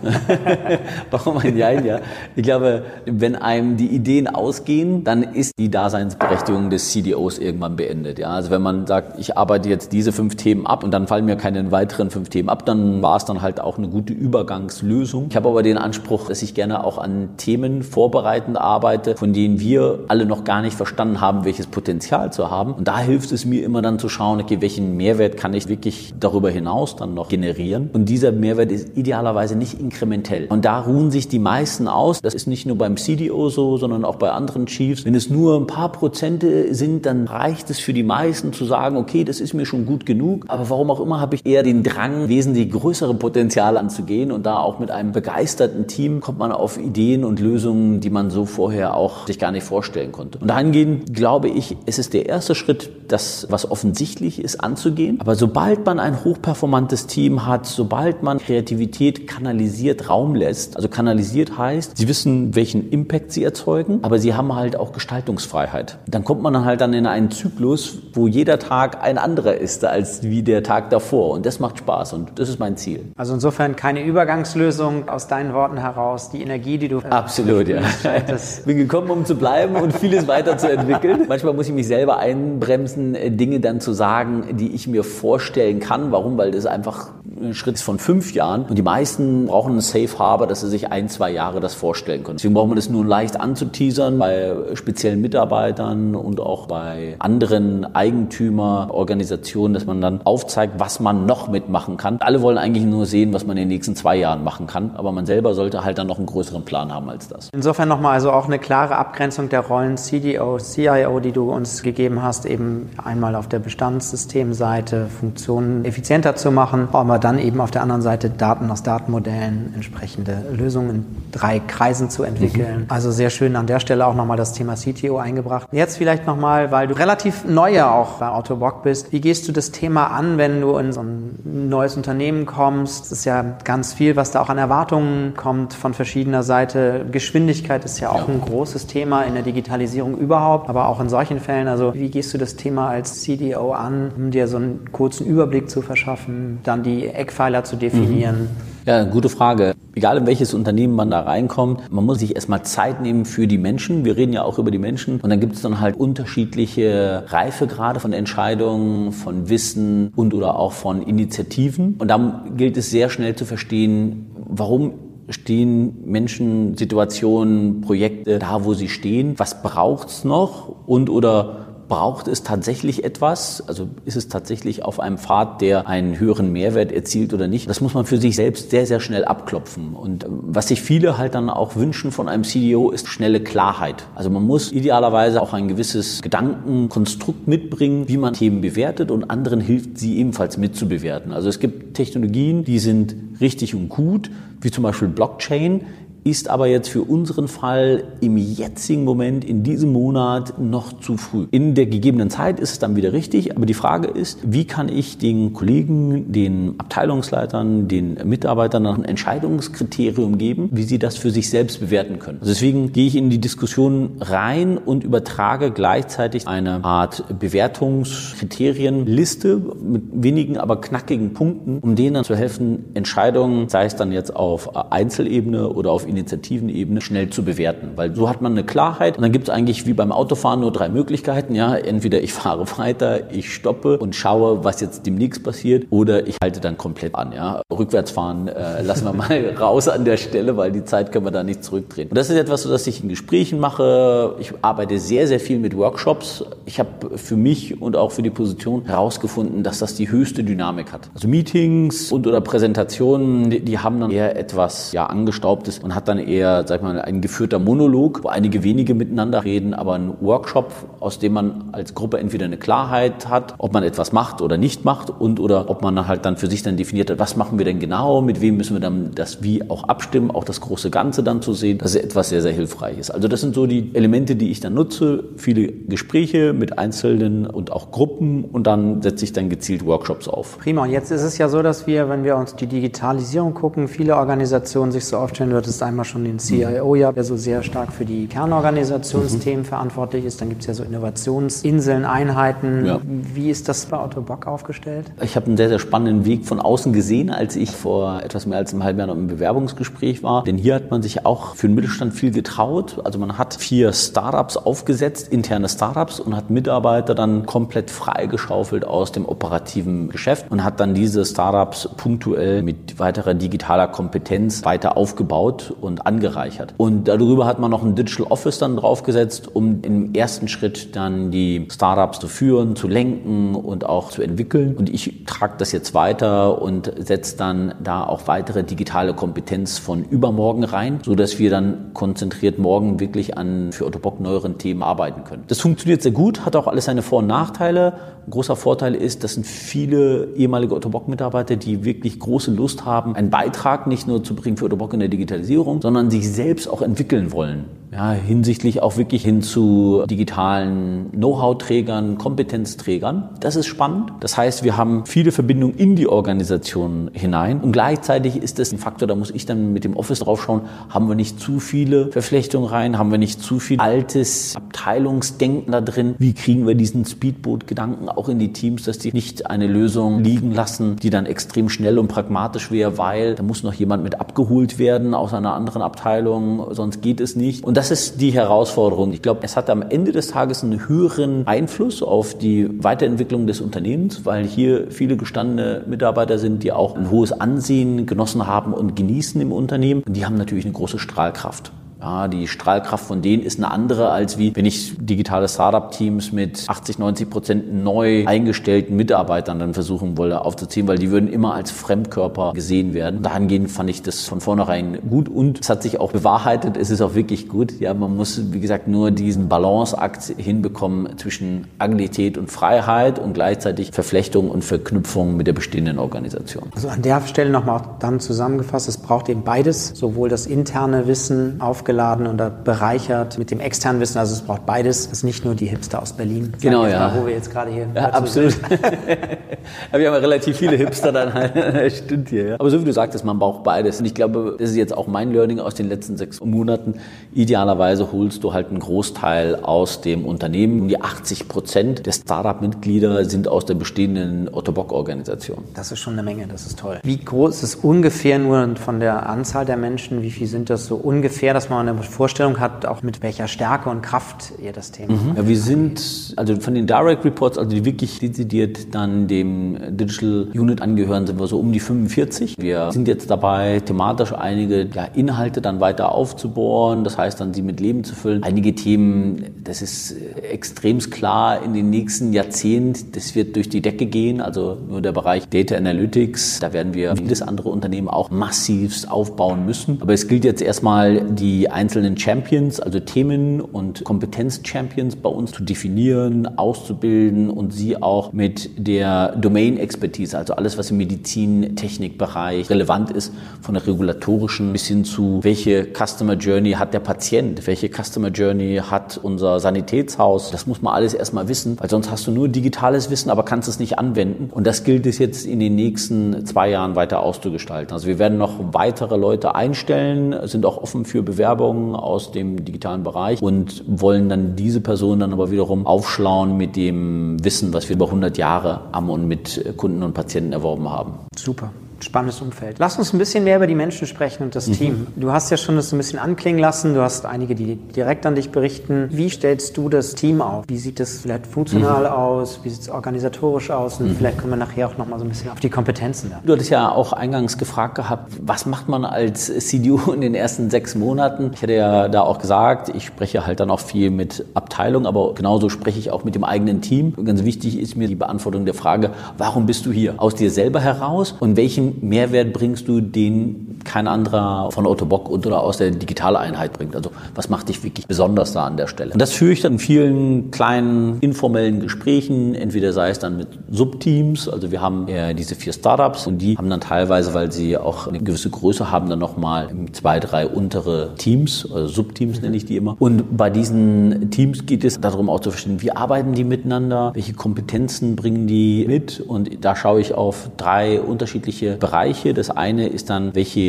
Warum 1.12 1.38
ein 1.40 1.58
Jein? 1.58 1.86
Ja, 1.86 2.00
ich 2.38 2.44
glaube, 2.44 2.84
wenn 3.06 3.36
einem 3.36 3.76
die 3.76 3.88
Ideen 3.88 4.28
ausgehen, 4.28 5.04
dann 5.04 5.24
ist 5.24 5.52
die 5.60 5.70
Daseinsberechtigung 5.70 6.70
des 6.70 6.90
CDOs 6.92 7.38
irgendwann 7.38 7.76
beendet. 7.76 8.18
Ja, 8.18 8.30
also 8.30 8.50
wenn 8.50 8.62
man 8.62 8.88
sagt, 8.88 9.20
ich 9.20 9.38
arbeite 9.38 9.68
jetzt 9.68 9.92
diese 9.92 10.14
fünf 10.14 10.38
Themen 10.38 10.66
ab 10.66 10.86
und 10.86 10.92
dann 10.92 11.08
fallen 11.08 11.26
mir 11.26 11.36
keine 11.36 11.70
weiteren 11.72 12.12
fünf 12.12 12.30
Themen 12.30 12.48
ab, 12.48 12.66
dann 12.66 13.02
war 13.02 13.18
es 13.18 13.26
dann 13.26 13.42
halt 13.42 13.60
auch 13.60 13.78
eine 13.78 13.90
gute 13.90 14.14
Übergangslösung. 14.14 15.28
Ich 15.30 15.36
habe 15.36 15.50
aber 15.50 15.64
den 15.64 15.78
Anspruch, 15.78 16.30
dass 16.30 16.42
ich 16.42 16.54
gerne 16.54 16.86
auch 16.86 16.98
an 16.98 17.32
Themen 17.36 17.84
vorbereitend 17.84 18.58
arbeite, 18.58 19.18
von 19.18 19.34
denen 19.34 19.60
wir 19.60 20.06
alle 20.08 20.26
noch 20.26 20.46
gar 20.46 20.62
nicht 20.62 20.78
verstanden 20.78 21.20
haben, 21.20 21.44
welches 21.44 21.68
Potenzial 21.68 22.32
zu 22.32 22.50
haben. 22.50 22.74
Und 22.74 22.88
da 22.88 23.00
hilft 23.00 23.34
es 23.34 23.44
mir 23.44 23.66
immer 23.66 23.82
dann 23.82 24.00
zu 24.00 24.08
schauen, 24.08 24.40
okay, 24.40 24.62
welchen 24.62 24.96
Mehrwert 24.96 25.36
kann 25.36 25.54
ich 25.54 25.68
wirklich 25.68 26.14
darüber 26.18 26.50
hinaus 26.50 26.96
dann 26.96 27.14
noch 27.14 27.28
generieren? 27.28 27.90
Und 27.92 28.06
dieser 28.06 28.32
Mehrwert 28.32 28.61
Ist 28.70 28.98
idealerweise 28.98 29.56
nicht 29.56 29.80
inkrementell. 29.80 30.48
Und 30.50 30.66
da 30.66 30.80
ruhen 30.80 31.12
sich 31.12 31.28
die 31.28 31.40
meisten 31.40 31.88
aus. 31.88 32.22
Das 32.22 32.34
ist 32.34 32.48
nicht 32.48 32.66
nur 32.66 32.78
beim 32.78 32.98
CDO 32.98 33.50
so, 33.50 33.78
sondern 33.78 34.06
auch 34.06 34.16
bei 34.16 34.32
anderen 34.32 34.66
Chiefs. 34.66 35.06
Wenn 35.06 35.16
es 35.16 35.30
nur 35.30 35.58
ein 35.60 35.68
paar 35.68 35.92
Prozente 35.92 36.74
sind, 36.74 37.06
dann 37.06 37.28
reicht 37.28 37.70
es 37.70 37.80
für 37.80 37.94
die 37.94 38.04
meisten 38.04 38.54
zu 38.54 38.66
sagen, 38.66 38.98
okay, 38.98 39.24
das 39.24 39.40
ist 39.40 39.54
mir 39.54 39.66
schon 39.66 39.86
gut 39.86 40.06
genug. 40.06 40.46
Aber 40.48 40.70
warum 40.70 40.92
auch 40.92 41.00
immer 41.00 41.20
habe 41.20 41.36
ich 41.36 41.46
eher 41.46 41.64
den 41.64 41.84
Drang, 41.84 42.30
wesentlich 42.30 42.72
größere 42.72 43.14
Potenziale 43.14 43.80
anzugehen. 43.80 44.32
Und 44.32 44.46
da 44.46 44.58
auch 44.58 44.80
mit 44.80 44.92
einem 44.92 45.12
begeisterten 45.12 45.88
Team 45.88 46.22
kommt 46.22 46.40
man 46.40 46.52
auf 46.52 46.78
Ideen 46.78 47.24
und 47.24 47.40
Lösungen, 47.40 48.00
die 48.00 48.10
man 48.10 48.30
so 48.30 48.46
vorher 48.46 48.96
auch 48.96 49.28
sich 49.28 49.40
gar 49.40 49.52
nicht 49.52 49.64
vorstellen 49.64 50.12
konnte. 50.12 50.38
Und 50.40 50.48
dahingehend 50.48 51.14
glaube 51.14 51.50
ich, 51.50 51.78
es 51.86 52.00
ist 52.00 52.14
der 52.14 52.28
erste 52.28 52.56
Schritt, 52.56 52.90
das, 53.08 53.48
was 53.50 53.70
offensichtlich 53.70 54.42
ist, 54.44 54.64
anzugehen. 54.64 55.20
Aber 55.20 55.36
sobald 55.36 55.86
man 55.86 56.00
ein 56.00 56.24
hochperformantes 56.24 57.08
Team 57.08 57.46
hat, 57.46 57.66
sobald 57.66 58.24
man 58.24 58.40
Kreativität 58.52 59.28
kanalisiert 59.28 60.10
Raum 60.10 60.36
lässt, 60.36 60.76
also 60.76 60.90
kanalisiert 60.90 61.58
heißt, 61.58 61.98
sie 61.98 62.10
wissen, 62.10 62.54
welchen 62.54 62.90
Impact 62.90 63.32
sie 63.32 63.46
erzeugen, 63.46 64.00
aber 64.02 64.20
sie 64.20 64.34
haben 64.34 64.54
halt 64.54 64.76
auch 64.76 64.92
Gestaltungsfreiheit. 64.92 66.00
Dann 66.06 66.26
kommt 66.26 66.42
man 66.42 66.52
dann 66.52 66.66
halt 66.66 66.82
dann 66.82 66.94
in 66.94 67.06
einen 67.06 67.32
Zyklus, 67.32 68.00
wo 68.14 68.28
jeder 68.28 68.60
Tag 68.60 69.02
ein 69.02 69.18
anderer 69.18 69.56
ist 69.56 69.86
als 69.86 70.24
wie 70.24 70.44
der 70.44 70.64
Tag 70.64 70.90
davor. 70.90 71.32
Und 71.32 71.46
das 71.46 71.62
macht 71.62 71.78
Spaß 71.78 72.12
und 72.12 72.40
das 72.40 72.50
ist 72.50 72.60
mein 72.60 72.76
Ziel. 72.76 73.14
Also 73.16 73.34
insofern 73.34 73.78
keine 73.78 74.04
Übergangslösung 74.04 75.08
aus 75.08 75.30
deinen 75.30 75.54
Worten 75.54 75.78
heraus. 75.78 76.30
Die 76.30 76.42
Energie, 76.42 76.78
die 76.78 76.90
du 76.90 77.00
absolut 77.00 77.70
ja. 77.70 77.80
Bin 78.66 78.78
gekommen, 78.78 79.12
um 79.12 79.26
zu 79.26 79.36
bleiben 79.36 79.78
und 79.78 79.96
vieles 79.96 80.28
weiterzuentwickeln. 80.28 81.22
Manchmal 81.30 81.54
muss 81.54 81.70
ich 81.70 81.74
mich 81.74 81.88
selber 81.88 82.18
einbremsen, 82.18 83.16
äh, 83.16 83.32
Dinge 83.32 83.62
dann 83.62 83.80
zu 83.80 83.94
sagen, 83.94 84.58
die 84.58 84.76
ich 84.76 84.88
mir 84.88 85.06
vorstellen 85.06 85.80
kann. 85.80 86.12
Warum? 86.12 86.38
Weil 86.38 86.52
das 86.52 86.66
einfach 86.66 87.12
ein 87.44 87.54
Schritt 87.54 87.76
ist 87.76 87.82
von 87.82 88.00
fünf 88.00 88.34
Jahren 88.34 88.64
und 88.64 88.78
die 88.78 88.82
meisten 88.82 89.48
brauchen 89.48 89.72
einen 89.74 89.82
Safe 89.82 90.20
Harbor, 90.20 90.48
dass 90.48 90.62
sie 90.62 90.70
sich 90.70 90.92
ein, 90.92 91.10
zwei 91.10 91.32
Jahre 91.32 91.60
das 91.60 91.74
vorstellen 91.74 92.24
können. 92.24 92.38
Deswegen 92.38 92.54
braucht 92.54 92.68
man 92.68 92.76
das 92.76 92.90
nur 92.90 93.06
leicht 93.06 93.40
anzuteasern 93.40 94.20
bei 94.20 94.54
speziellen 94.74 95.22
Mitarbeitern 95.22 96.16
und 96.16 96.40
auch 96.40 96.68
bei 96.68 97.16
anderen 97.20 97.96
Eigentümerorganisationen, 97.96 99.74
dass 99.74 99.86
man 99.86 100.02
dann 100.02 100.22
aufzeigt, 100.24 100.76
was 100.78 101.00
man 101.00 101.26
noch 101.26 101.48
mitmachen 101.48 101.98
kann. 101.98 102.18
Alle 102.20 102.42
wollen 102.42 102.58
eigentlich 102.58 102.86
nur 102.86 103.06
sehen, 103.06 103.34
was 103.34 103.46
man 103.46 103.58
in 103.58 103.64
den 103.64 103.70
nächsten 103.70 103.96
zwei 103.96 104.16
Jahren 104.16 104.44
machen 104.44 104.68
kann, 104.68 104.92
aber 104.96 105.12
man 105.12 105.26
selber 105.26 105.54
sollte 105.54 105.84
halt 105.84 105.98
dann 105.98 106.08
noch 106.08 106.18
einen 106.18 106.28
größeren 106.28 106.64
Plan 106.64 106.94
haben 106.94 107.10
als 107.10 107.28
das. 107.28 107.50
Insofern 107.54 107.90
nochmal 107.90 108.14
also 108.14 108.32
auch 108.32 108.46
eine 108.46 108.60
klare 108.60 108.98
Abgrenzung 108.98 109.50
der 109.50 109.62
Rollen 109.62 109.98
CDO, 109.98 110.58
CIO, 110.58 111.20
die 111.20 111.32
du 111.32 111.52
uns 111.52 111.84
gegeben 111.84 112.22
hast, 112.22 112.46
eben 112.46 112.90
einmal 113.04 113.36
auf 113.36 113.48
der 113.48 113.60
Bestandssystemseite 113.60 115.08
Funktionen 115.08 115.86
effizienter 115.86 116.36
zu 116.36 116.52
machen, 116.52 116.88
aber 116.92 117.20
dann 117.20 117.31
eben 117.40 117.62
auf 117.62 117.72
der 117.72 117.82
anderen 117.82 118.02
Seite 118.02 118.30
Daten 118.30 118.70
aus 118.72 118.84
Datenmodellen, 118.84 119.74
entsprechende 119.76 120.44
Lösungen 120.52 120.90
in 120.90 121.06
drei 121.32 121.60
Kreisen 121.60 122.10
zu 122.10 122.24
entwickeln. 122.24 122.82
Mhm. 122.82 122.86
Also 122.90 123.12
sehr 123.12 123.30
schön 123.30 123.56
an 123.56 123.68
der 123.68 123.80
Stelle 123.80 124.06
auch 124.06 124.16
nochmal 124.16 124.38
das 124.38 124.54
Thema 124.54 124.76
CTO 124.76 125.18
eingebracht. 125.18 125.68
Jetzt 125.72 125.98
vielleicht 125.98 126.28
nochmal, 126.28 126.72
weil 126.72 126.88
du 126.88 126.98
relativ 126.98 127.46
neu 127.46 127.74
ja 127.74 127.92
auch 127.92 128.20
bei 128.20 128.28
Autobock 128.30 128.84
bist, 128.84 129.12
wie 129.12 129.22
gehst 129.22 129.48
du 129.48 129.52
das 129.52 129.72
Thema 129.72 130.08
an, 130.08 130.38
wenn 130.38 130.62
du 130.62 130.78
in 130.78 130.94
so 130.94 131.02
ein 131.02 131.40
neues 131.44 131.96
Unternehmen 131.98 132.46
kommst? 132.46 133.06
Es 133.06 133.12
ist 133.12 133.26
ja 133.26 133.44
ganz 133.64 133.94
viel, 133.94 134.16
was 134.16 134.32
da 134.32 134.42
auch 134.42 134.50
an 134.50 134.58
Erwartungen 134.58 135.34
kommt 135.36 135.74
von 135.74 135.94
verschiedener 135.94 136.44
Seite. 136.44 137.06
Geschwindigkeit 137.12 137.86
ist 137.86 138.00
ja 138.00 138.10
auch 138.10 138.28
ja. 138.28 138.34
ein 138.34 138.42
großes 138.42 138.88
Thema 138.88 139.24
in 139.24 139.34
der 139.34 139.44
Digitalisierung 139.44 140.18
überhaupt, 140.18 140.70
aber 140.70 140.88
auch 140.88 141.00
in 141.00 141.10
solchen 141.10 141.40
Fällen. 141.40 141.68
Also 141.68 141.94
wie 141.94 142.10
gehst 142.10 142.34
du 142.34 142.38
das 142.38 142.56
Thema 142.56 142.90
als 142.90 143.22
CDO 143.22 143.72
an, 143.74 144.12
um 144.16 144.32
dir 144.32 144.48
so 144.48 144.58
einen 144.58 144.92
kurzen 144.92 145.26
Überblick 145.26 145.70
zu 145.70 145.82
verschaffen, 145.82 146.60
dann 146.64 146.84
die 146.84 147.08
Eckpfeiler 147.22 147.64
zu 147.64 147.76
definieren? 147.76 148.42
Mhm. 148.42 148.72
Ja, 148.86 149.04
gute 149.04 149.30
Frage. 149.30 149.76
Egal 149.94 150.18
in 150.18 150.26
welches 150.26 150.56
Unternehmen 150.56 150.96
man 150.96 151.12
da 151.12 151.22
reinkommt, 151.22 151.92
man 151.92 152.04
muss 152.04 152.20
sich 152.20 152.34
erstmal 152.34 152.64
Zeit 152.64 153.02
nehmen 153.02 153.26
für 153.26 153.46
die 153.46 153.60
Menschen. 153.60 154.06
Wir 154.06 154.18
reden 154.18 154.34
ja 154.34 154.44
auch 154.44 154.58
über 154.58 154.72
die 154.72 154.80
Menschen. 154.80 155.22
Und 155.22 155.30
dann 155.30 155.40
gibt 155.40 155.54
es 155.54 155.62
dann 155.62 155.80
halt 155.80 156.00
unterschiedliche 156.00 157.26
Reifegrade 157.28 158.00
von 158.00 158.12
Entscheidungen, 158.12 159.12
von 159.12 159.50
Wissen 159.50 160.12
und 160.16 160.34
oder 160.34 160.58
auch 160.58 160.72
von 160.72 161.04
Initiativen. 161.04 161.96
Und 162.00 162.08
da 162.08 162.44
gilt 162.58 162.76
es 162.76 162.90
sehr 162.90 163.10
schnell 163.10 163.36
zu 163.36 163.46
verstehen, 163.46 164.32
warum 164.36 164.94
stehen 165.30 166.04
Menschen, 166.06 166.76
Situationen, 166.76 167.82
Projekte 167.82 168.40
da, 168.40 168.66
wo 168.66 168.74
sie 168.74 168.90
stehen? 168.90 169.36
Was 169.38 169.62
braucht's 169.62 170.24
noch? 170.24 170.88
Und 170.88 171.10
oder 171.10 171.68
braucht 171.92 172.30
es 172.30 172.44
tatsächlich 172.44 173.04
etwas? 173.04 173.68
Also 173.68 173.90
ist 174.06 174.16
es 174.16 174.30
tatsächlich 174.30 174.86
auf 174.86 175.02
einem 175.02 175.18
Pfad, 175.18 175.60
der 175.60 175.90
einen 175.90 176.18
höheren 176.18 176.50
Mehrwert 176.50 176.94
erzielt 176.94 177.34
oder 177.34 177.50
nicht? 177.50 177.70
Das 177.70 177.82
muss 177.82 177.94
man 177.94 178.06
für 178.06 178.16
sich 178.16 178.38
selbst 178.38 178.70
sehr, 178.70 178.86
sehr 178.86 179.02
schnell 179.02 179.26
abklopfen. 179.26 179.94
Und 179.94 180.26
was 180.30 180.70
sich 180.70 180.82
viele 180.82 181.18
halt 181.18 181.36
dann 181.36 181.50
auch 181.50 181.76
wünschen 181.76 182.14
von 182.14 182.30
einem 182.30 182.46
CDO 182.46 182.92
ist 182.92 183.10
schnelle 183.10 183.42
Klarheit. 183.42 184.06
Also 184.16 184.30
man 184.30 184.44
muss 184.44 184.72
idealerweise 184.72 185.42
auch 185.42 185.52
ein 185.52 185.68
gewisses 185.68 186.22
Gedankenkonstrukt 186.22 187.50
mitbringen, 187.50 188.08
wie 188.08 188.16
man 188.16 188.36
Themen 188.36 188.62
bewertet 188.62 189.12
und 189.12 189.30
anderen 189.30 189.60
hilft, 189.60 189.98
sie 189.98 190.18
ebenfalls 190.18 190.56
mitzubewerten. 190.58 191.34
Also 191.34 191.50
es 191.50 191.60
gibt 191.60 191.96
Technologien, 191.96 192.64
die 192.64 192.80
sind 192.80 193.18
richtig 193.42 193.76
und 193.76 193.90
gut, 193.90 194.32
wie 194.62 194.72
zum 194.72 194.84
Beispiel 194.84 195.10
Blockchain 195.10 195.82
ist 196.24 196.50
aber 196.50 196.68
jetzt 196.68 196.90
für 196.90 197.02
unseren 197.02 197.48
Fall 197.48 198.04
im 198.22 198.38
jetzigen 198.38 199.04
Moment, 199.04 199.44
in 199.44 199.64
diesem 199.64 199.92
Monat 199.92 200.60
noch 200.60 201.00
zu 201.00 201.18
früh. 201.18 201.48
In 201.52 201.74
der 201.74 201.88
gegebenen 201.88 202.30
Zeit 202.30 202.60
ist 202.60 202.72
es 202.72 202.78
dann 202.80 202.96
wieder 202.96 203.14
richtig, 203.14 203.58
aber 203.58 203.66
die 203.66 203.74
Frage 203.74 204.08
ist, 204.08 204.38
wie 204.44 204.66
kann 204.66 204.90
ich 204.90 205.18
den 205.18 205.54
Kollegen, 205.54 206.32
den 206.32 206.76
Abteilungsleitern, 206.78 207.88
den 207.88 208.20
Mitarbeitern 208.26 208.86
ein 208.86 209.04
Entscheidungskriterium 209.04 210.38
geben, 210.38 210.70
wie 210.72 210.84
sie 210.84 211.00
das 211.00 211.18
für 211.18 211.32
sich 211.32 211.50
selbst 211.50 211.80
bewerten 211.80 212.20
können. 212.20 212.38
Also 212.42 212.52
deswegen 212.52 212.92
gehe 212.92 213.08
ich 213.08 213.16
in 213.16 213.32
die 213.32 213.40
Diskussion 213.40 214.18
rein 214.20 214.78
und 214.78 215.04
übertrage 215.04 215.72
gleichzeitig 215.72 216.48
eine 216.48 216.84
Art 216.84 217.40
Bewertungskriterienliste 217.40 219.60
mit 219.82 220.04
wenigen, 220.12 220.58
aber 220.58 220.82
knackigen 220.82 221.34
Punkten, 221.34 221.80
um 221.80 221.96
denen 221.96 222.14
dann 222.14 222.26
zu 222.26 222.36
helfen, 222.36 222.86
Entscheidungen, 222.94 223.70
sei 223.70 223.86
es 223.86 223.96
dann 223.96 224.12
jetzt 224.12 224.36
auf 224.36 224.92
Einzelebene 224.92 225.70
oder 225.70 225.92
auf 225.92 226.11
Initiativenebene 226.12 227.02
schnell 227.02 227.30
zu 227.30 227.44
bewerten. 227.44 227.92
Weil 227.96 228.16
so 228.16 228.30
hat 228.30 228.42
man 228.42 228.54
eine 228.54 228.64
Klarheit 228.64 229.18
und 229.18 229.24
dann 229.24 229.32
gibt 229.32 229.48
es 229.48 229.54
eigentlich 229.54 229.86
wie 229.86 229.94
beim 229.94 230.12
Autofahren 230.12 230.62
nur 230.62 230.72
drei 230.72 230.90
Möglichkeiten. 230.90 231.56
Ja, 231.56 231.76
entweder 231.76 232.22
ich 232.22 232.34
fahre 232.34 232.66
weiter, 232.78 233.32
ich 233.32 233.54
stoppe 233.54 233.98
und 233.98 234.16
schaue, 234.16 234.64
was 234.64 234.82
jetzt 234.82 235.06
demnächst 235.06 235.44
passiert 235.44 235.88
oder 235.90 236.28
ich 236.28 236.38
halte 236.42 236.60
dann 236.60 236.78
komplett 236.78 237.16
an. 237.16 237.32
Ja, 237.34 237.62
rückwärts 237.72 238.12
äh, 238.12 238.82
lassen 238.84 239.06
wir 239.06 239.14
mal 239.14 239.56
raus 239.60 239.88
an 239.88 240.06
der 240.06 240.18
Stelle, 240.18 240.58
weil 240.58 240.72
die 240.72 240.84
Zeit 240.84 241.12
können 241.12 241.26
wir 241.26 241.32
da 241.32 241.44
nicht 241.44 241.64
zurückdrehen. 241.64 242.10
Und 242.10 242.18
das 242.18 242.30
ist 242.30 242.36
etwas, 242.36 242.64
das 242.64 242.88
ich 242.88 243.02
in 243.02 243.10
Gesprächen 243.10 243.60
mache. 243.60 244.36
Ich 244.40 244.54
arbeite 244.62 245.00
sehr, 245.00 245.28
sehr 245.28 245.40
viel 245.40 245.60
mit 245.60 245.76
Workshops. 245.76 246.44
Ich 246.66 246.80
habe 246.80 247.18
für 247.18 247.36
mich 247.36 247.82
und 247.82 247.96
auch 247.96 248.12
für 248.12 248.22
die 248.22 248.30
Position 248.30 248.86
herausgefunden, 248.86 249.64
dass 249.64 249.80
das 249.80 249.96
die 249.96 250.12
höchste 250.12 250.44
Dynamik 250.44 250.92
hat. 250.92 251.10
Also 251.14 251.28
Meetings 251.28 252.12
und 252.12 252.28
oder 252.28 252.42
Präsentationen, 252.42 253.50
die, 253.50 253.60
die 253.62 253.80
haben 253.80 254.00
dann 254.00 254.12
eher 254.12 254.38
etwas 254.38 254.92
ja 254.92 255.06
angestaubtes 255.06 255.80
und 255.80 255.96
hat 255.96 256.01
hat 256.02 256.08
dann 256.08 256.18
eher, 256.18 256.66
sag 256.68 256.78
ich 256.78 256.82
mal, 256.82 257.00
ein 257.00 257.22
geführter 257.22 257.60
Monolog, 257.60 258.24
wo 258.24 258.30
einige 258.30 258.64
wenige 258.64 258.96
miteinander 258.96 259.44
reden, 259.44 259.74
aber 259.76 259.94
ein 259.94 260.14
Workshop, 260.20 260.74
aus 261.00 261.20
dem 261.20 261.34
man 261.34 261.70
als 261.74 261.94
Gruppe 261.94 262.18
entweder 262.18 262.46
eine 262.46 262.58
Klarheit 262.58 263.30
hat, 263.30 263.54
ob 263.60 263.74
man 263.74 263.84
etwas 263.84 264.12
macht 264.12 264.42
oder 264.42 264.58
nicht 264.58 264.84
macht 264.84 265.12
und 265.12 265.40
oder 265.40 265.70
ob 265.70 265.84
man 265.84 266.08
halt 266.08 266.26
dann 266.26 266.38
für 266.38 266.48
sich 266.48 266.64
dann 266.64 266.76
definiert 266.76 267.12
hat, 267.12 267.20
was 267.20 267.36
machen 267.36 267.60
wir 267.60 267.66
denn 267.66 267.80
genau, 267.80 268.22
mit 268.22 268.42
wem 268.42 268.58
müssen 268.58 268.76
wir 268.76 268.80
dann 268.80 269.12
das 269.14 269.44
wie 269.44 269.70
auch 269.70 269.84
abstimmen, 269.84 270.32
auch 270.32 270.44
das 270.44 270.60
große 270.62 270.90
Ganze 270.90 271.22
dann 271.22 271.42
zu 271.44 271.54
sehen, 271.54 271.78
das 271.78 271.94
ist 271.94 272.04
etwas 272.04 272.30
sehr, 272.30 272.42
sehr 272.42 272.54
hilfreiches. 272.54 273.12
Also 273.12 273.28
das 273.28 273.42
sind 273.42 273.54
so 273.54 273.68
die 273.68 273.92
Elemente, 273.94 274.36
die 274.36 274.50
ich 274.50 274.60
dann 274.60 274.74
nutze, 274.74 275.24
viele 275.38 275.68
Gespräche 275.68 276.54
mit 276.54 276.80
Einzelnen 276.80 277.46
und 277.46 277.72
auch 277.72 277.92
Gruppen 277.92 278.46
und 278.46 278.66
dann 278.66 279.04
setze 279.04 279.26
ich 279.26 279.34
dann 279.34 279.50
gezielt 279.50 279.86
Workshops 279.86 280.28
auf. 280.28 280.58
Prima. 280.58 280.84
Und 280.84 280.90
jetzt 280.90 281.12
ist 281.12 281.22
es 281.22 281.38
ja 281.38 281.48
so, 281.48 281.62
dass 281.62 281.86
wir, 281.86 282.10
wenn 282.10 282.24
wir 282.24 282.38
uns 282.38 282.56
die 282.56 282.68
Digitalisierung 282.68 283.54
gucken, 283.54 283.88
viele 283.88 284.16
Organisationen 284.16 284.92
sich 284.92 285.06
so 285.06 285.18
aufstellen, 285.18 285.52
wird 285.52 285.68
es 285.68 285.78
einmal 285.92 286.06
schon 286.06 286.24
den 286.24 286.40
CIO 286.40 286.96
ja, 286.96 287.12
der 287.12 287.24
so 287.24 287.38
sehr 287.38 287.64
stark 287.64 287.94
für 287.94 288.06
die 288.06 288.28
Kernorganisationsthemen 288.28 289.62
mhm. 289.62 289.66
verantwortlich 289.66 290.26
ist. 290.26 290.42
Dann 290.42 290.50
gibt 290.50 290.62
es 290.62 290.68
ja 290.68 290.74
so 290.74 290.84
Innovationsinseln, 290.84 292.06
Einheiten. 292.06 292.86
Ja. 292.86 293.00
Wie 293.04 293.50
ist 293.50 293.70
das 293.70 293.86
bei 293.86 294.02
Otto 294.02 294.22
Bock 294.22 294.48
aufgestellt? 294.48 295.12
Ich 295.22 295.36
habe 295.36 295.48
einen 295.48 295.58
sehr, 295.58 295.70
sehr 295.70 295.80
spannenden 295.80 296.26
Weg 296.26 296.46
von 296.46 296.60
außen 296.60 296.94
gesehen, 296.94 297.30
als 297.30 297.56
ich 297.56 297.72
vor 297.72 298.22
etwas 298.24 298.46
mehr 298.46 298.58
als 298.58 298.74
einem 298.74 298.84
halben 298.84 299.00
Jahr 299.00 299.08
noch 299.08 299.16
im 299.16 299.28
Bewerbungsgespräch 299.28 300.24
war. 300.24 300.44
Denn 300.44 300.58
hier 300.58 300.76
hat 300.76 300.90
man 300.92 301.02
sich 301.02 301.26
auch 301.26 301.56
für 301.56 301.68
den 301.68 301.76
Mittelstand 301.76 302.14
viel 302.14 302.32
getraut. 302.32 303.00
Also 303.04 303.20
man 303.20 303.38
hat 303.38 303.54
vier 303.54 303.94
Startups 303.94 304.58
aufgesetzt, 304.58 305.28
interne 305.30 305.70
Startups 305.70 306.20
und 306.20 306.36
hat 306.36 306.50
Mitarbeiter 306.50 307.16
dann 307.16 307.46
komplett 307.46 307.92
freigeschaufelt 307.92 308.86
aus 308.86 309.12
dem 309.12 309.26
operativen 309.26 310.10
Geschäft 310.10 310.46
und 310.50 310.64
hat 310.64 310.80
dann 310.80 310.94
diese 310.94 311.26
Startups 311.26 311.90
punktuell 311.98 312.64
mit 312.64 313.00
weiterer 313.00 313.34
digitaler 313.34 313.88
Kompetenz 313.88 314.64
weiter 314.64 314.98
aufgebaut 314.98 315.74
und 315.82 316.06
angereichert. 316.06 316.74
Und 316.78 317.08
darüber 317.08 317.46
hat 317.46 317.60
man 317.60 317.72
noch 317.72 317.84
ein 317.84 317.96
Digital 317.96 318.28
Office 318.30 318.60
dann 318.60 318.78
draufgesetzt, 318.78 319.54
um 319.54 319.82
im 319.82 320.14
ersten 320.14 320.48
Schritt 320.48 320.96
dann 320.96 321.32
die 321.32 321.68
Startups 321.72 322.20
zu 322.20 322.28
führen, 322.28 322.76
zu 322.76 322.88
lenken 322.88 323.56
und 323.56 323.86
auch 323.86 324.10
zu 324.10 324.22
entwickeln. 324.22 324.76
Und 324.78 324.90
ich 324.90 325.26
trage 325.26 325.56
das 325.58 325.72
jetzt 325.72 325.94
weiter 325.94 326.62
und 326.62 326.92
setze 327.00 327.38
dann 327.38 327.76
da 327.84 328.04
auch 328.04 328.28
weitere 328.28 328.64
digitale 328.64 329.14
Kompetenz 329.14 329.78
von 329.78 330.04
übermorgen 330.04 330.64
rein, 330.64 331.00
so 331.04 331.16
dass 331.16 331.40
wir 331.40 331.50
dann 331.50 331.94
konzentriert 331.94 332.60
morgen 332.60 333.00
wirklich 333.00 333.38
an 333.38 333.72
für 333.72 333.86
Otto 333.86 334.00
Bock 334.00 334.20
neueren 334.20 334.58
Themen 334.58 334.84
arbeiten 334.84 335.24
können. 335.24 335.44
Das 335.48 335.60
funktioniert 335.60 336.02
sehr 336.02 336.12
gut, 336.12 336.46
hat 336.46 336.56
auch 336.56 336.68
alles 336.68 336.86
seine 336.86 337.02
Vor- 337.02 337.20
und 337.20 337.28
Nachteile. 337.28 337.94
Großer 338.30 338.56
Vorteil 338.56 338.96
ist, 338.96 339.24
das 339.24 339.34
sind 339.34 339.46
viele 339.46 340.30
ehemalige 340.36 340.76
Otto 340.76 340.90
Bock 340.90 341.08
Mitarbeiter, 341.08 341.56
die 341.56 341.84
wirklich 341.84 342.20
große 342.20 342.52
Lust 342.52 342.86
haben, 342.86 343.16
einen 343.16 343.30
Beitrag 343.30 343.88
nicht 343.88 344.08
nur 344.08 344.24
zu 344.24 344.36
bringen 344.36 344.58
für 344.58 344.66
Otto 344.66 344.78
Bock 344.78 344.94
in 344.94 345.00
der 345.00 345.10
Digitalisierung, 345.10 345.82
sondern 345.82 346.12
sich 346.12 346.30
selbst 346.30 346.68
auch 346.68 346.82
entwickeln 346.82 347.32
wollen 347.32 347.66
ja, 347.92 348.14
hinsichtlich 348.14 348.82
auch 348.82 348.96
wirklich 348.96 349.24
hin 349.24 349.42
zu 349.42 350.06
digitalen 350.10 351.12
Know-how-Trägern, 351.12 352.18
Kompetenzträgern. 352.18 353.30
Das 353.42 353.58
ist 353.58 353.68
spannend. 353.68 354.14
Das 354.22 354.38
heißt, 354.38 354.64
wir 354.64 354.78
haben 354.78 355.06
viele 355.06 355.34
Verbindungen 355.34 355.76
in 355.76 355.98
die 355.98 356.08
Organisation 356.08 357.12
hinein 357.14 357.60
und 357.60 357.74
gleichzeitig 357.74 358.38
ist 358.38 358.60
das 358.60 358.72
ein 358.72 358.78
Faktor, 358.78 359.08
da 359.08 359.16
muss 359.16 359.30
ich 359.32 359.46
dann 359.46 359.74
mit 359.74 359.84
dem 359.84 359.98
Office 359.98 360.20
drauf 360.20 360.42
schauen, 360.42 360.62
haben 360.90 361.10
wir 361.10 361.16
nicht 361.16 361.40
zu 361.40 361.60
viele 361.60 362.12
Verflechtungen 362.12 362.68
rein, 362.68 362.98
haben 362.98 363.12
wir 363.12 363.18
nicht 363.18 363.42
zu 363.42 363.60
viel 363.60 363.80
altes 363.80 364.56
Abteilungsdenken 364.56 365.74
da 365.74 365.82
drin, 365.82 366.16
wie 366.18 366.34
kriegen 366.34 366.66
wir 366.66 366.76
diesen 366.76 367.04
Speedboot-Gedanken 367.04 368.08
auch 368.18 368.30
in 368.30 368.40
die 368.40 368.54
Teams, 368.54 368.84
dass 368.84 368.98
die 368.98 369.12
nicht 369.14 369.50
eine 369.50 369.68
Lösung 369.68 370.24
liegen 370.24 370.52
lassen, 370.52 370.96
die 370.98 371.10
dann 371.10 371.26
extrem 371.26 371.70
schnell 371.70 372.00
und 372.00 372.08
pragmatisch 372.08 372.72
wäre, 372.72 372.98
weil 372.98 373.36
da 373.36 373.44
muss 373.44 373.64
noch 373.64 373.74
jemand 373.74 374.04
mit 374.04 374.20
abgeholt 374.20 374.80
werden 374.80 375.14
aus 375.14 375.34
einer 375.34 375.54
anderen 375.54 375.82
Abteilung, 375.82 376.74
sonst 376.74 377.02
geht 377.02 377.22
es 377.22 377.36
nicht. 377.36 377.64
Und 377.64 377.78
das 377.78 377.92
ist 377.92 378.22
die 378.22 378.32
Herausforderung. 378.32 379.14
Ich 379.14 379.22
glaube, 379.22 379.42
es 379.44 379.58
hat 379.58 379.70
am 379.70 379.82
Ende 379.82 380.12
des 380.12 380.28
Tages 380.28 380.64
einen 380.64 380.88
höheren 380.88 381.48
Einfluss 381.48 382.04
auf 382.04 382.38
die 382.38 382.70
Weiterentwicklung 382.84 383.48
des 383.48 383.62
Unternehmens, 383.62 384.26
weil 384.26 384.46
hier 384.46 384.88
viele 384.90 385.18
gestandene 385.18 385.84
Mitarbeiter 385.88 386.38
sind, 386.38 386.64
die 386.64 386.72
auch 386.72 386.96
ein 386.96 387.10
hohes 387.10 387.32
Ansehen 387.32 388.06
genossen 388.06 388.48
haben 388.48 388.74
und 388.74 388.96
genießen 388.96 389.40
im 389.42 389.52
Unternehmen. 389.52 390.04
Und 390.04 390.16
die 390.16 390.26
haben 390.26 390.36
natürlich 390.36 390.66
eine 390.66 390.74
große 390.74 391.00
Strahlkraft. 391.00 391.72
Ja, 392.02 392.28
die 392.28 392.48
Strahlkraft 392.48 393.06
von 393.06 393.22
denen 393.22 393.44
ist 393.44 393.60
eine 393.60 393.70
andere, 393.70 394.10
als 394.10 394.40
wie 394.40 394.56
wenn 394.56 394.66
ich 394.66 394.96
digitale 394.98 395.48
Startup-Teams 395.48 396.32
mit 396.32 396.66
80, 396.68 396.98
90 396.98 397.30
Prozent 397.30 397.84
neu 397.84 398.26
eingestellten 398.26 398.96
Mitarbeitern 398.96 399.60
dann 399.60 399.76
versuchen 399.76 400.18
wollte 400.18 400.44
aufzuziehen, 400.44 400.88
weil 400.88 400.98
die 400.98 401.12
würden 401.12 401.32
immer 401.32 401.54
als 401.54 401.70
Fremdkörper 401.70 402.54
gesehen 402.54 402.96
werden. 402.96 403.22
Dahingehend 403.22 403.70
fand 403.70 403.90
ich 403.92 404.02
das 404.02 404.26
von 404.26 404.42
vornherein 404.42 404.98
gut 405.08 405.30
und 405.30 405.60
es 405.62 405.70
hat 405.70 405.84
sich 405.84 406.00
auch 406.00 406.12
bewahrheitet, 406.12 406.76
es 406.76 406.90
ist 406.90 407.02
auch 407.02 407.14
wirklich 407.14 407.48
gut. 407.48 407.80
Ja, 407.80 407.94
man 407.94 408.18
muss, 408.18 408.52
wie 408.52 408.60
gesagt, 408.60 408.88
nur 408.88 409.12
diesen 409.12 409.48
Balanceakt 409.48 410.34
hinbekommen 410.38 411.20
zwischen 411.20 411.68
Agilität 411.78 412.38
und 412.38 412.50
Freiheit 412.50 413.20
und 413.20 413.34
gleichzeitig 413.34 413.92
Verflechtung 413.92 414.50
und 414.50 414.64
Verknüpfung 414.64 415.38
mit 415.38 415.46
der 415.46 415.54
bestehenden 415.54 416.00
Organisation. 416.00 416.64
Also 416.74 416.88
an 416.88 417.04
der 417.04 417.22
Stelle 417.28 417.52
nochmal 417.52 417.82
dann 418.00 418.20
zusammengefasst, 418.20 418.90
es 418.90 418.98
braucht 418.98 419.30
eben 419.30 419.44
beides, 419.44 419.90
sowohl 419.90 420.30
das 420.30 420.48
interne 420.48 421.06
Wissen 421.06 421.62
aufgeladen 421.62 421.91
aufgeladen 421.92 422.28
oder 422.28 422.50
bereichert 422.50 423.38
mit 423.38 423.52
dem 423.52 423.60
externen 423.60 424.02
Wissen. 424.02 424.18
Also 424.18 424.34
es 424.34 424.42
braucht 424.42 424.66
beides. 424.66 425.06
Es 425.08 425.12
ist 425.12 425.24
nicht 425.24 425.46
nur 425.46 425.56
die 425.56 425.66
Hipster 425.68 426.02
aus 426.02 426.14
Berlin. 426.14 426.54
Genau, 426.62 426.86
ja. 426.86 427.08
Mal, 427.08 427.22
wo 427.22 427.28
wir 427.28 427.34
jetzt 427.34 427.52
gerade 427.52 427.72
hier. 427.72 427.88
Ja, 427.94 428.10
absolut. 428.10 428.58
wir 428.70 429.92
haben 429.92 430.02
ja 430.02 430.14
relativ 430.14 430.58
viele 430.58 430.76
Hipster 430.76 431.12
dann 431.12 431.34
halt. 431.34 431.94
Stimmt 432.06 432.30
hier, 432.30 432.48
ja. 432.50 432.56
Aber 432.60 432.70
so 432.70 432.80
wie 432.80 432.86
du 432.86 432.94
sagtest, 432.94 433.26
man 433.26 433.40
braucht 433.40 433.64
beides. 433.64 434.00
Und 434.00 434.06
ich 434.06 434.14
glaube, 434.14 434.56
das 434.58 434.72
ist 434.72 434.76
jetzt 434.76 434.96
auch 434.96 435.08
mein 435.08 435.32
Learning 435.32 435.60
aus 435.60 435.76
den 435.76 435.90
letzten 435.90 436.18
sechs 436.18 436.40
Monaten. 436.40 436.96
Idealerweise 437.34 438.12
holst 438.12 438.44
du 438.44 438.54
halt 438.54 438.70
einen 438.70 438.80
Großteil 438.80 439.56
aus 439.56 440.02
dem 440.02 440.26
Unternehmen. 440.26 440.82
Um 440.82 440.88
die 440.88 441.02
80 441.02 441.48
Prozent 441.48 442.06
der 442.06 442.14
Startup-Mitglieder 442.14 443.26
sind 443.26 443.48
aus 443.48 443.66
der 443.66 443.76
bestehenden 443.76 444.50
Otto 444.52 444.72
Bock-Organisation. 444.72 445.64
Das 445.74 445.92
ist 445.92 446.00
schon 446.00 446.14
eine 446.14 446.24
Menge, 446.24 446.48
das 446.48 446.66
ist 446.66 446.80
toll. 446.80 447.00
Wie 447.04 447.18
groß 447.18 447.56
ist 447.58 447.64
es 447.64 447.76
ungefähr 447.76 448.40
nur 448.40 448.76
von 448.76 449.00
der 449.00 449.28
Anzahl 449.28 449.66
der 449.66 449.78
Menschen? 449.78 450.22
Wie 450.22 450.32
viel 450.32 450.48
sind 450.48 450.70
das 450.70 450.86
so 450.86 450.96
ungefähr, 450.96 451.54
dass 451.54 451.70
man 451.70 451.81
man 451.86 451.96
eine 451.96 452.04
Vorstellung 452.04 452.60
hat, 452.60 452.86
auch 452.86 453.02
mit 453.02 453.22
welcher 453.24 453.48
Stärke 453.48 453.90
und 453.90 454.02
Kraft 454.02 454.54
ihr 454.62 454.72
das 454.72 454.92
Thema 454.92 455.14
mhm. 455.14 455.36
Ja, 455.36 455.48
wir 455.48 455.58
sind, 455.58 456.34
also 456.38 456.60
von 456.60 456.76
den 456.76 456.88
Direct 456.88 457.26
Reports, 457.26 457.58
also 457.58 457.70
die 457.70 457.86
wirklich 457.86 458.20
dezidiert 458.20 458.94
dann 458.94 459.28
dem 459.28 459.78
Digital 459.98 460.48
Unit 460.54 460.82
angehören, 460.82 461.28
sind 461.28 461.40
wir 461.40 461.48
so 461.48 461.60
um 461.60 461.72
die 461.72 461.80
45. 461.80 462.58
Wir 462.60 462.92
sind 462.92 463.08
jetzt 463.08 463.30
dabei, 463.30 463.80
thematisch 463.80 464.34
einige 464.34 464.88
ja, 464.94 465.06
Inhalte 465.06 465.62
dann 465.62 465.80
weiter 465.80 466.12
aufzubohren, 466.12 467.04
das 467.04 467.18
heißt 467.18 467.40
dann 467.40 467.54
sie 467.54 467.62
mit 467.62 467.80
Leben 467.80 468.04
zu 468.04 468.16
füllen. 468.16 468.44
Einige 468.44 468.76
Themen, 468.76 469.46
das 469.64 469.82
ist 469.82 470.16
extrem 470.50 471.00
klar 471.00 471.64
in 471.64 471.74
den 471.74 471.90
nächsten 471.90 472.34
Jahrzehnten, 472.34 473.12
das 473.14 473.34
wird 473.34 473.56
durch 473.56 473.70
die 473.70 473.82
Decke 473.82 474.06
gehen, 474.06 474.42
also 474.42 474.78
nur 474.88 475.02
der 475.02 475.14
Bereich 475.14 475.48
Data 475.50 475.76
Analytics, 475.76 476.60
da 476.60 476.74
werden 476.74 476.94
wir 476.94 477.14
jedes 477.14 477.42
andere 477.42 477.70
Unternehmen 477.70 478.08
auch 478.08 478.30
massivst 478.30 479.10
aufbauen 479.10 479.66
müssen. 479.66 479.98
Aber 480.02 480.14
es 480.14 480.28
gilt 480.28 480.44
jetzt 480.44 480.62
erstmal 480.62 481.22
die 481.22 481.71
einzelnen 481.72 482.18
Champions, 482.18 482.80
also 482.80 483.00
Themen- 483.00 483.62
und 483.62 484.04
Kompetenz-Champions 484.04 485.16
bei 485.16 485.30
uns 485.30 485.52
zu 485.52 485.64
definieren, 485.64 486.58
auszubilden 486.58 487.50
und 487.50 487.72
sie 487.74 488.02
auch 488.02 488.34
mit 488.34 488.70
der 488.78 489.36
Domain-Expertise, 489.38 490.38
also 490.38 490.54
alles, 490.56 490.78
was 490.78 490.92
im 490.92 490.98
Medizin-Technik-Bereich 490.98 492.70
relevant 492.70 493.12
ist, 493.12 493.34
von 493.62 493.74
der 493.74 493.88
regulatorischen 493.88 494.74
bis 494.74 494.88
hin 494.88 495.06
zu, 495.06 495.40
welche 495.44 495.88
Customer 495.94 496.34
Journey 496.34 496.74
hat 496.74 496.94
der 496.94 497.00
Patient, 497.00 497.66
welche 497.68 497.90
Customer 497.90 498.30
Journey 498.30 498.82
hat 498.90 499.20
unser 499.22 499.60
Sanitätshaus. 499.60 500.52
Das 500.52 500.68
muss 500.68 500.82
man 500.82 500.94
alles 500.94 501.14
erstmal 501.14 501.48
wissen, 501.48 501.78
weil 501.80 501.90
sonst 501.90 502.12
hast 502.12 502.28
du 502.28 502.32
nur 502.32 502.50
digitales 502.50 503.10
Wissen, 503.10 503.30
aber 503.30 503.44
kannst 503.44 503.70
es 503.70 503.80
nicht 503.80 503.98
anwenden. 503.98 504.50
Und 504.52 504.68
das 504.68 504.84
gilt 504.84 505.06
es 505.06 505.18
jetzt 505.20 505.46
in 505.46 505.60
den 505.60 505.76
nächsten 505.76 506.46
zwei 506.46 506.70
Jahren 506.70 506.96
weiter 506.96 507.22
auszugestalten. 507.22 507.94
Also 507.94 508.08
wir 508.08 508.20
werden 508.20 508.38
noch 508.38 508.74
weitere 508.74 509.18
Leute 509.18 509.56
einstellen, 509.56 510.36
sind 510.48 510.66
auch 510.66 510.78
offen 510.78 511.06
für 511.06 511.24
Bewerbungen 511.24 511.61
Werbung 511.62 511.96
aus 511.96 512.32
dem 512.32 512.66
digitalen 512.66 513.04
Bereich 513.04 513.42
und 513.42 513.84
wollen 513.88 514.30
dann 514.30 514.56
diese 514.56 514.82
Personen 514.82 515.22
dann 515.22 515.34
aber 515.34 515.52
wiederum 515.52 515.86
aufschlauen 515.86 516.58
mit 516.58 516.76
dem 516.76 517.44
Wissen, 517.44 517.72
was 517.74 517.88
wir 517.88 517.96
über 517.96 518.06
100 518.06 518.38
Jahre 518.38 518.82
am 518.92 519.10
und 519.10 519.28
mit 519.28 519.78
Kunden 519.78 520.02
und 520.02 520.14
Patienten 520.14 520.54
erworben 520.54 520.90
haben. 520.90 521.14
Super 521.38 521.72
spannendes 522.04 522.42
Umfeld. 522.42 522.78
Lass 522.80 522.98
uns 522.98 523.14
ein 523.14 523.18
bisschen 523.18 523.44
mehr 523.44 523.58
über 523.58 523.68
die 523.68 523.76
Menschen 523.76 524.08
sprechen 524.08 524.44
und 524.44 524.56
das 524.56 524.68
mhm. 524.68 524.74
Team. 524.74 525.08
Du 525.16 525.32
hast 525.32 525.50
ja 525.50 525.58
schon 525.58 525.76
das 525.76 525.92
ein 525.92 525.98
bisschen 525.98 526.20
anklingen 526.20 526.60
lassen. 526.60 526.94
Du 526.94 527.02
hast 527.02 527.26
einige, 527.26 527.56
die 527.56 527.76
direkt 527.76 528.26
an 528.26 528.36
dich 528.36 528.52
berichten. 528.52 529.10
Wie 529.12 529.30
stellst 529.30 529.78
du 529.78 529.90
das 529.90 530.16
Team 530.16 530.42
auf? 530.42 530.66
Wie 530.68 530.78
sieht 530.78 531.00
es 531.00 531.22
vielleicht 531.22 531.48
funktional 531.48 532.02
mhm. 532.04 532.12
aus? 532.12 532.60
Wie 532.64 532.70
sieht 532.70 532.82
es 532.82 532.90
organisatorisch 532.90 533.72
aus? 533.72 534.00
Und 534.00 534.10
mhm. 534.10 534.16
vielleicht 534.16 534.38
kommen 534.38 534.52
wir 534.52 534.58
nachher 534.58 534.88
auch 534.88 534.98
noch 534.98 535.08
mal 535.08 535.20
so 535.20 535.26
ein 535.26 535.30
bisschen 535.30 535.52
auf 535.52 535.60
die 535.60 535.70
Kompetenzen 535.70 536.32
da. 536.32 536.40
Du 536.44 536.54
hattest 536.54 536.70
ja 536.70 536.92
auch 536.92 537.14
eingangs 537.14 537.58
gefragt 537.58 537.96
gehabt, 537.96 538.34
was 538.42 538.66
macht 538.66 538.90
man 538.90 539.06
als 539.06 539.46
CDO 539.46 540.12
in 540.12 540.22
den 540.22 540.36
ersten 540.36 540.70
sechs 540.70 540.96
Monaten? 540.96 541.52
Ich 541.54 541.62
hatte 541.62 541.74
ja 541.74 542.08
da 542.08 542.22
auch 542.22 542.40
gesagt, 542.40 542.90
ich 542.90 543.06
spreche 543.06 543.46
halt 543.46 543.60
dann 543.60 543.70
auch 543.70 543.80
viel 543.80 544.10
mit 544.12 544.46
Abteilung, 544.54 545.06
aber 545.06 545.34
genauso 545.34 545.70
spreche 545.70 546.00
ich 546.00 546.12
auch 546.12 546.24
mit 546.24 546.36
dem 546.36 546.44
eigenen 546.44 546.82
Team. 546.82 547.14
Und 547.16 547.26
ganz 547.26 547.44
wichtig 547.44 547.80
ist 547.80 547.96
mir 547.96 548.08
die 548.08 548.16
Beantwortung 548.16 548.66
der 548.66 548.74
Frage, 548.74 549.12
warum 549.38 549.66
bist 549.66 549.86
du 549.86 549.92
hier? 549.92 550.16
Aus 550.18 550.36
dir 550.36 550.52
selber 550.52 550.80
heraus 550.80 551.36
und 551.40 551.58
welchen 551.58 551.91
Mehrwert 552.00 552.54
bringst 552.54 552.88
du, 552.88 553.02
den 553.02 553.71
kein 553.84 554.08
anderer 554.08 554.72
von 554.72 554.86
Otto 554.86 555.06
Bock 555.06 555.30
oder 555.30 555.62
aus 555.62 555.78
der 555.78 555.92
Digitaleinheit 555.92 556.74
bringt? 556.74 556.96
Also 556.96 557.12
was 557.36 557.50
macht 557.50 557.70
dich 557.70 557.84
wirklich 557.84 558.08
besonders 558.08 558.54
da 558.54 558.66
an 558.66 558.78
der 558.78 558.88
Stelle? 558.88 559.14
Und 559.14 559.22
das 559.22 559.32
führe 559.32 559.52
ich 559.52 559.62
dann 559.62 559.74
in 559.74 559.80
vielen 559.80 560.52
kleinen 560.52 561.20
informellen 561.20 561.80
Gesprächen, 561.80 562.56
entweder 562.56 562.94
sei 562.94 563.10
es 563.10 563.20
dann 563.20 563.38
mit 563.38 563.48
Subteams, 563.70 564.50
also 564.50 564.72
wir 564.72 564.82
haben 564.82 565.08
ja 565.08 565.34
diese 565.34 565.56
vier 565.56 565.74
Startups 565.74 566.28
und 566.28 566.40
die 566.40 566.58
haben 566.58 566.70
dann 566.70 566.82
teilweise, 566.82 567.34
weil 567.34 567.52
sie 567.52 567.78
auch 567.78 568.08
eine 568.08 568.20
gewisse 568.20 568.50
Größe 568.50 568.92
haben, 568.92 569.10
dann 569.10 569.20
nochmal 569.20 569.70
zwei, 569.94 570.20
drei 570.20 570.48
untere 570.48 571.16
Teams, 571.18 571.68
also 571.72 571.88
Subteams 571.88 572.42
nenne 572.42 572.58
ich 572.58 572.66
die 572.66 572.78
immer. 572.78 572.96
Und 573.00 573.38
bei 573.38 573.50
diesen 573.50 574.30
Teams 574.32 574.66
geht 574.66 574.84
es 574.84 575.00
darum 575.00 575.30
auch 575.30 575.40
zu 575.40 575.52
verstehen, 575.52 575.82
wie 575.82 575.92
arbeiten 575.92 576.34
die 576.34 576.44
miteinander, 576.44 577.12
welche 577.14 577.34
Kompetenzen 577.34 578.16
bringen 578.16 578.48
die 578.48 578.86
mit 578.88 579.22
und 579.22 579.64
da 579.64 579.76
schaue 579.76 580.02
ich 580.02 580.14
auf 580.14 580.50
drei 580.58 581.00
unterschiedliche 581.00 581.78
Bereiche. 581.78 582.34
Das 582.34 582.50
eine 582.50 582.88
ist 582.88 583.10
dann, 583.10 583.34
welche 583.36 583.62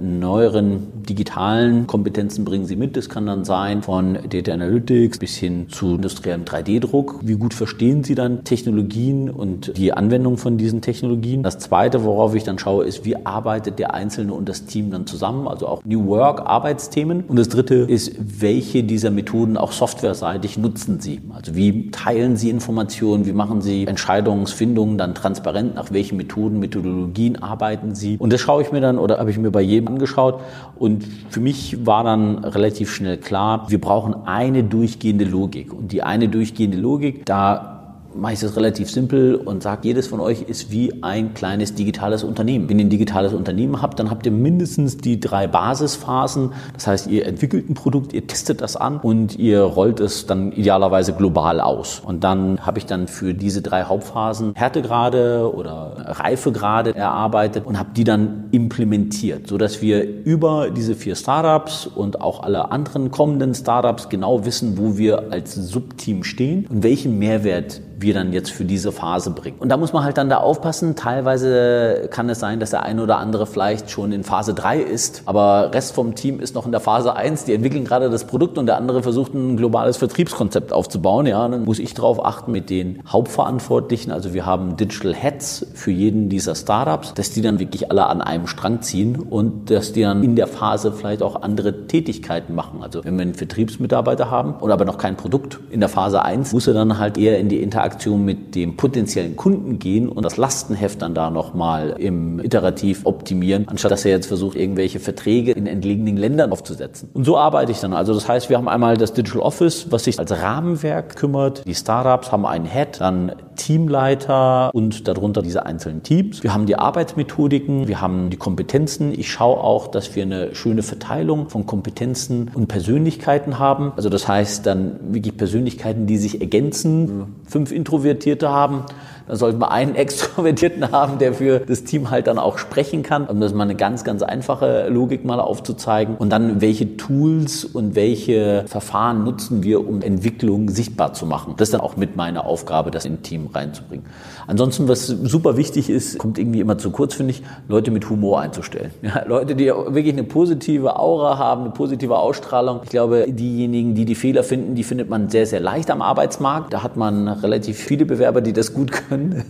neueren 0.00 1.04
digitalen 1.04 1.86
Kompetenzen 1.86 2.44
bringen 2.44 2.66
Sie 2.66 2.76
mit. 2.76 2.96
Das 2.96 3.08
kann 3.08 3.26
dann 3.26 3.44
sein 3.44 3.82
von 3.82 4.18
Data 4.28 4.52
Analytics 4.52 5.18
bis 5.18 5.36
hin 5.36 5.68
zu 5.68 5.94
industriellem 5.94 6.44
3D-Druck. 6.44 7.20
Wie 7.22 7.34
gut 7.34 7.54
verstehen 7.54 8.04
Sie 8.04 8.14
dann 8.14 8.44
Technologien 8.44 9.30
und 9.30 9.76
die 9.76 9.92
Anwendung 9.92 10.36
von 10.36 10.58
diesen 10.58 10.80
Technologien? 10.80 11.42
Das 11.42 11.58
zweite, 11.58 12.04
worauf 12.04 12.34
ich 12.34 12.44
dann 12.44 12.58
schaue, 12.58 12.84
ist, 12.84 13.04
wie 13.04 13.24
arbeitet 13.24 13.78
der 13.78 13.94
Einzelne 13.94 14.34
und 14.34 14.48
das 14.48 14.64
Team 14.64 14.90
dann 14.90 15.06
zusammen? 15.06 15.48
Also 15.48 15.66
auch 15.66 15.84
New 15.84 16.06
Work, 16.06 16.40
Arbeitsthemen. 16.40 17.24
Und 17.28 17.38
das 17.38 17.48
dritte 17.48 17.74
ist, 17.74 18.12
welche 18.18 18.82
dieser 18.82 19.10
Methoden 19.10 19.56
auch 19.56 19.72
softwareseitig 19.72 20.58
nutzen 20.58 21.00
Sie? 21.00 21.20
Also 21.32 21.54
wie 21.54 21.90
teilen 21.90 22.36
Sie 22.36 22.50
Informationen? 22.50 23.26
Wie 23.26 23.32
machen 23.32 23.60
Sie 23.60 23.86
Entscheidungsfindungen 23.86 24.98
dann 24.98 25.14
transparent? 25.14 25.74
Nach 25.74 25.92
welchen 25.92 26.16
Methoden, 26.16 26.58
Methodologien 26.58 27.42
arbeiten 27.42 27.94
Sie? 27.94 28.16
Und 28.18 28.32
das 28.32 28.40
schaue 28.40 28.62
ich 28.62 28.72
mir 28.72 28.80
dann 28.80 28.98
oder 28.98 29.18
habe 29.18 29.30
ich 29.30 29.35
mir 29.38 29.50
bei 29.50 29.62
jedem 29.62 29.88
angeschaut 29.88 30.40
Und 30.76 31.04
für 31.30 31.40
mich 31.40 31.86
war 31.86 32.04
dann 32.04 32.44
relativ 32.44 32.92
schnell 32.92 33.16
klar, 33.16 33.70
wir 33.70 33.80
brauchen 33.80 34.14
eine 34.26 34.64
durchgehende 34.64 35.24
Logik. 35.24 35.72
Und 35.72 35.92
die 35.92 36.02
eine 36.02 36.28
durchgehende 36.28 36.76
Logik, 36.76 37.24
da 37.26 37.75
mache 38.18 38.34
ich 38.34 38.40
das 38.40 38.56
relativ 38.56 38.90
simpel 38.90 39.36
und 39.36 39.62
sage, 39.62 39.80
jedes 39.84 40.06
von 40.06 40.20
euch 40.20 40.42
ist 40.42 40.70
wie 40.70 41.02
ein 41.02 41.34
kleines 41.34 41.74
digitales 41.74 42.24
Unternehmen. 42.24 42.68
Wenn 42.68 42.78
ihr 42.78 42.86
ein 42.86 42.90
digitales 42.90 43.32
Unternehmen 43.32 43.82
habt, 43.82 43.98
dann 43.98 44.10
habt 44.10 44.26
ihr 44.26 44.32
mindestens 44.32 44.98
die 44.98 45.20
drei 45.20 45.46
Basisphasen. 45.46 46.52
Das 46.74 46.86
heißt, 46.86 47.06
ihr 47.08 47.26
entwickelt 47.26 47.68
ein 47.68 47.74
Produkt, 47.74 48.12
ihr 48.12 48.26
testet 48.26 48.60
das 48.60 48.76
an 48.76 48.98
und 48.98 49.38
ihr 49.38 49.60
rollt 49.62 50.00
es 50.00 50.26
dann 50.26 50.52
idealerweise 50.52 51.12
global 51.12 51.60
aus. 51.60 52.00
Und 52.04 52.24
dann 52.24 52.64
habe 52.64 52.78
ich 52.78 52.86
dann 52.86 53.08
für 53.08 53.34
diese 53.34 53.62
drei 53.62 53.84
Hauptphasen 53.84 54.52
Härtegrade 54.54 55.52
oder 55.54 55.94
Reifegrade 56.20 56.94
erarbeitet 56.94 57.66
und 57.66 57.78
habe 57.78 57.90
die 57.96 58.04
dann 58.04 58.44
implementiert, 58.50 59.48
sodass 59.48 59.82
wir 59.82 60.24
über 60.24 60.70
diese 60.70 60.94
vier 60.94 61.14
Startups 61.14 61.86
und 61.86 62.20
auch 62.20 62.42
alle 62.42 62.70
anderen 62.70 63.10
kommenden 63.10 63.54
Startups 63.54 64.08
genau 64.08 64.44
wissen, 64.44 64.78
wo 64.78 64.96
wir 64.98 65.32
als 65.32 65.54
Subteam 65.54 66.24
stehen 66.24 66.66
und 66.68 66.82
welchen 66.82 67.18
Mehrwert 67.18 67.80
wir 67.98 68.14
dann 68.14 68.32
jetzt 68.32 68.50
für 68.50 68.64
diese 68.64 68.92
Phase 68.92 69.30
bringen. 69.30 69.56
Und 69.58 69.70
da 69.70 69.76
muss 69.76 69.92
man 69.92 70.04
halt 70.04 70.18
dann 70.18 70.28
da 70.28 70.38
aufpassen. 70.38 70.96
Teilweise 70.96 72.08
kann 72.10 72.28
es 72.28 72.40
sein, 72.40 72.60
dass 72.60 72.70
der 72.70 72.82
eine 72.82 73.02
oder 73.02 73.18
andere 73.18 73.46
vielleicht 73.46 73.90
schon 73.90 74.12
in 74.12 74.22
Phase 74.22 74.54
3 74.54 74.80
ist, 74.80 75.22
aber 75.24 75.70
Rest 75.72 75.94
vom 75.94 76.14
Team 76.14 76.40
ist 76.40 76.54
noch 76.54 76.66
in 76.66 76.72
der 76.72 76.80
Phase 76.80 77.16
1. 77.16 77.44
Die 77.44 77.54
entwickeln 77.54 77.84
gerade 77.84 78.10
das 78.10 78.26
Produkt 78.26 78.58
und 78.58 78.66
der 78.66 78.76
andere 78.76 79.02
versucht 79.02 79.34
ein 79.34 79.56
globales 79.56 79.96
Vertriebskonzept 79.96 80.72
aufzubauen. 80.72 81.26
Ja, 81.26 81.48
dann 81.48 81.64
muss 81.64 81.78
ich 81.78 81.94
darauf 81.94 82.24
achten 82.24 82.52
mit 82.52 82.68
den 82.70 83.00
Hauptverantwortlichen. 83.08 84.12
Also 84.12 84.34
wir 84.34 84.44
haben 84.44 84.76
Digital 84.76 85.14
Heads 85.14 85.66
für 85.74 85.90
jeden 85.90 86.28
dieser 86.28 86.54
Startups, 86.54 87.14
dass 87.14 87.30
die 87.30 87.40
dann 87.40 87.58
wirklich 87.58 87.90
alle 87.90 88.06
an 88.06 88.20
einem 88.20 88.46
Strang 88.46 88.82
ziehen 88.82 89.16
und 89.16 89.70
dass 89.70 89.92
die 89.92 90.02
dann 90.02 90.22
in 90.22 90.36
der 90.36 90.46
Phase 90.46 90.92
vielleicht 90.92 91.22
auch 91.22 91.42
andere 91.42 91.86
Tätigkeiten 91.86 92.54
machen. 92.54 92.82
Also 92.82 93.04
wenn 93.04 93.16
wir 93.16 93.22
einen 93.22 93.34
Vertriebsmitarbeiter 93.34 94.30
haben 94.30 94.54
oder 94.60 94.74
aber 94.74 94.84
noch 94.84 94.98
kein 94.98 95.16
Produkt 95.16 95.58
in 95.70 95.80
der 95.80 95.88
Phase 95.88 96.22
1, 96.22 96.52
muss 96.52 96.66
er 96.66 96.74
dann 96.74 96.98
halt 96.98 97.16
eher 97.16 97.38
in 97.38 97.48
die 97.48 97.62
Interaktion 97.62 97.85
Interaktion 97.86 98.24
mit 98.24 98.54
dem 98.54 98.76
potenziellen 98.76 99.36
Kunden 99.36 99.78
gehen 99.78 100.08
und 100.08 100.24
das 100.24 100.36
Lastenheft 100.36 101.02
dann 101.02 101.14
da 101.14 101.30
nochmal 101.30 101.94
im 101.98 102.40
Iterativ 102.40 103.06
optimieren, 103.06 103.68
anstatt 103.68 103.92
dass 103.92 104.04
er 104.04 104.10
jetzt 104.10 104.26
versucht, 104.26 104.56
irgendwelche 104.56 104.98
Verträge 104.98 105.52
in 105.52 105.66
entlegenen 105.66 106.16
Ländern 106.16 106.50
aufzusetzen. 106.50 107.10
Und 107.14 107.24
so 107.24 107.38
arbeite 107.38 107.70
ich 107.70 107.78
dann. 107.78 107.92
Also 107.92 108.12
das 108.12 108.28
heißt, 108.28 108.50
wir 108.50 108.56
haben 108.56 108.68
einmal 108.68 108.96
das 108.96 109.12
Digital 109.12 109.40
Office, 109.42 109.86
was 109.90 110.04
sich 110.04 110.18
als 110.18 110.32
Rahmenwerk 110.32 111.14
kümmert. 111.14 111.64
Die 111.64 111.74
Startups 111.74 112.32
haben 112.32 112.44
einen 112.44 112.66
Head, 112.66 113.00
dann 113.00 113.32
Teamleiter 113.56 114.70
und 114.74 115.08
darunter 115.08 115.42
diese 115.42 115.66
einzelnen 115.66 116.02
Teams. 116.02 116.42
Wir 116.42 116.54
haben 116.54 116.66
die 116.66 116.76
Arbeitsmethodiken, 116.76 117.88
wir 117.88 118.00
haben 118.00 118.30
die 118.30 118.36
Kompetenzen. 118.36 119.12
Ich 119.18 119.30
schaue 119.30 119.58
auch, 119.58 119.88
dass 119.88 120.14
wir 120.14 120.22
eine 120.22 120.54
schöne 120.54 120.82
Verteilung 120.82 121.48
von 121.48 121.66
Kompetenzen 121.66 122.50
und 122.54 122.68
Persönlichkeiten 122.68 123.58
haben. 123.58 123.92
Also 123.96 124.08
das 124.08 124.28
heißt 124.28 124.66
dann 124.66 125.14
wirklich 125.14 125.36
Persönlichkeiten, 125.36 126.06
die 126.06 126.18
sich 126.18 126.40
ergänzen. 126.40 127.36
Fünf 127.46 127.72
Introvertierte 127.72 128.50
haben, 128.50 128.84
dann 129.26 129.36
sollten 129.36 129.60
wir 129.60 129.70
einen 129.70 129.94
Extrovertierten 130.06 130.90
haben, 130.92 131.18
der 131.18 131.34
für 131.34 131.60
das 131.60 131.84
Team 131.84 132.10
halt 132.10 132.26
dann 132.26 132.38
auch 132.38 132.58
sprechen 132.58 133.02
kann, 133.02 133.26
um 133.26 133.40
das 133.40 133.52
mal 133.54 133.64
eine 133.64 133.74
ganz, 133.74 134.04
ganz 134.04 134.22
einfache 134.22 134.88
Logik 134.88 135.24
mal 135.24 135.40
aufzuzeigen. 135.40 136.16
Und 136.16 136.30
dann, 136.30 136.60
welche 136.60 136.96
Tools 136.96 137.64
und 137.64 137.94
welche 137.94 138.64
Verfahren 138.66 139.24
nutzen 139.24 139.62
wir, 139.62 139.86
um 139.86 140.02
Entwicklung 140.02 140.68
sichtbar 140.68 141.12
zu 141.12 141.26
machen. 141.26 141.54
Das 141.56 141.68
ist 141.68 141.74
dann 141.74 141.80
auch 141.80 141.96
mit 141.96 142.16
meiner 142.16 142.44
Aufgabe, 142.44 142.90
das 142.90 143.04
in 143.04 143.22
Team 143.22 143.48
reinzubringen. 143.52 144.06
Ansonsten, 144.46 144.88
was 144.88 145.06
super 145.06 145.56
wichtig 145.56 145.90
ist, 145.90 146.18
kommt 146.18 146.38
irgendwie 146.38 146.60
immer 146.60 146.78
zu 146.78 146.90
kurz, 146.90 147.14
finde 147.14 147.32
ich, 147.32 147.42
Leute 147.68 147.90
mit 147.90 148.08
Humor 148.08 148.40
einzustellen. 148.40 148.90
Ja, 149.06 149.24
Leute, 149.24 149.54
die 149.54 149.66
wirklich 149.66 150.12
eine 150.12 150.24
positive 150.24 150.98
Aura 150.98 151.38
haben, 151.38 151.60
eine 151.60 151.70
positive 151.70 152.16
Ausstrahlung. 152.16 152.80
Ich 152.82 152.90
glaube, 152.90 153.26
diejenigen, 153.28 153.94
die 153.94 154.04
die 154.04 154.16
Fehler 154.16 154.42
finden, 154.42 154.74
die 154.74 154.82
findet 154.82 155.08
man 155.08 155.28
sehr, 155.28 155.46
sehr 155.46 155.60
leicht 155.60 155.92
am 155.92 156.02
Arbeitsmarkt. 156.02 156.72
Da 156.72 156.82
hat 156.82 156.96
man 156.96 157.28
relativ 157.28 157.78
viele 157.78 158.04
Bewerber, 158.04 158.40
die 158.40 158.52
das 158.52 158.74
gut 158.74 158.90
können 159.08 159.15
können. 159.16 159.44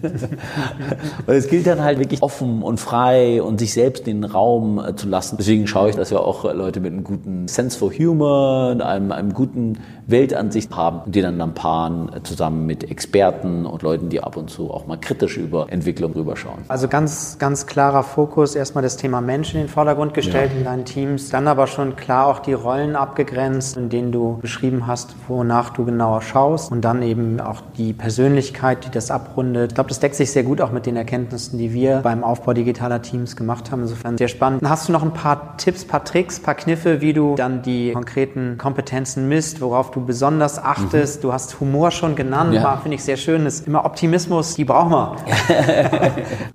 und 1.27 1.35
es 1.35 1.49
gilt 1.49 1.67
dann 1.67 1.83
halt 1.83 1.99
wirklich 1.99 2.23
offen 2.23 2.63
und 2.63 2.79
frei 2.79 3.43
und 3.43 3.59
sich 3.59 3.73
selbst 3.73 4.07
den 4.07 4.25
Raum 4.25 4.79
äh, 4.79 4.95
zu 4.97 5.09
lassen. 5.09 5.37
Deswegen 5.39 5.67
schaue 5.67 5.91
ich, 5.91 5.97
dass 5.97 6.11
wir 6.11 6.21
auch 6.21 6.45
Leute 6.55 6.81
mit 6.81 6.93
einem 6.93 7.05
guten 7.05 7.49
Sense 7.49 7.79
for 7.79 7.93
Humor, 7.93 8.77
einem, 8.81 9.13
einem 9.13 9.33
guten 9.33 9.79
Weltansicht 10.07 10.75
haben, 10.75 11.11
die 11.11 11.21
dann 11.21 11.39
dann 11.39 11.55
paaren 11.55 12.11
zusammen 12.23 12.67
mit 12.67 12.91
Experten 12.91 13.67
und 13.67 13.83
Leuten, 13.83 14.09
die 14.09 14.23
ab 14.23 14.37
und 14.37 14.51
zu 14.51 14.71
auch 14.71 14.87
mal 14.87 14.99
kritisch 14.99 15.37
über 15.37 15.67
Entwicklung 15.71 16.13
rüberschauen. 16.13 16.59
Also 16.69 16.89
ganz, 16.89 17.39
ganz 17.39 17.67
klarer 17.67 18.03
Fokus, 18.03 18.55
erstmal 18.55 18.83
das 18.83 18.97
Thema 18.97 19.21
Menschen 19.21 19.61
in 19.61 19.67
den 19.67 19.73
Vordergrund 19.73 20.15
gestellt 20.15 20.53
ja. 20.53 20.59
in 20.59 20.65
deinen 20.65 20.85
Teams, 20.85 21.31
dann 21.31 21.49
aber 21.49 21.67
schon 21.67 21.97
klar 21.97 22.27
auch 22.27 22.39
die 22.39 22.53
Rollen 22.53 22.97
abgegrenzt, 22.97 23.77
in 23.77 23.89
denen 23.89 24.13
du 24.13 24.39
beschrieben 24.41 24.87
hast, 24.87 25.17
wonach 25.29 25.71
du 25.71 25.85
genauer 25.85 26.23
schaust 26.23 26.71
und 26.71 26.83
dann 26.83 27.03
eben 27.03 27.41
auch 27.41 27.63
die 27.77 27.93
Persönlichkeit, 27.93 28.85
die 28.85 28.91
das 28.91 29.11
abrundet 29.11 29.67
und 29.67 29.73
ich 29.73 29.75
glaube, 29.75 29.89
das 29.89 30.01
deckt 30.01 30.15
sich 30.15 30.31
sehr 30.31 30.43
gut 30.43 30.61
auch 30.61 30.71
mit 30.71 30.87
den 30.87 30.97
Erkenntnissen, 30.97 31.59
die 31.59 31.73
wir 31.73 31.99
beim 31.99 32.25
Aufbau 32.25 32.53
digitaler 32.53 33.03
Teams 33.03 33.37
gemacht 33.37 33.71
haben. 33.71 33.83
Insofern 33.83 34.17
sehr 34.17 34.29
spannend. 34.29 34.63
Hast 34.65 34.89
du 34.89 34.93
noch 34.93 35.03
ein 35.03 35.13
paar 35.13 35.57
Tipps, 35.57 35.85
paar 35.85 36.05
Tricks, 36.05 36.41
paar 36.41 36.55
Kniffe, 36.55 37.01
wie 37.01 37.13
du 37.13 37.35
dann 37.35 37.63
die 37.63 37.93
konkreten 37.93 38.59
Kompetenzen 38.59 39.29
misst, 39.29 39.61
worauf 39.61 39.91
du 39.91 39.96
besonders 40.01 40.63
achtest? 40.63 41.19
Mhm. 41.19 41.23
Du 41.23 41.33
hast 41.33 41.61
Humor 41.61 41.91
schon 41.91 42.15
genannt, 42.15 42.55
ja. 42.55 42.77
finde 42.79 42.97
ich 42.97 43.05
sehr 43.05 43.17
schön. 43.17 43.47
Ist 43.47 43.67
immer 43.67 43.85
Optimismus, 43.85 44.55
die 44.55 44.65
brauchen 44.65 44.91
wir. 44.91 45.17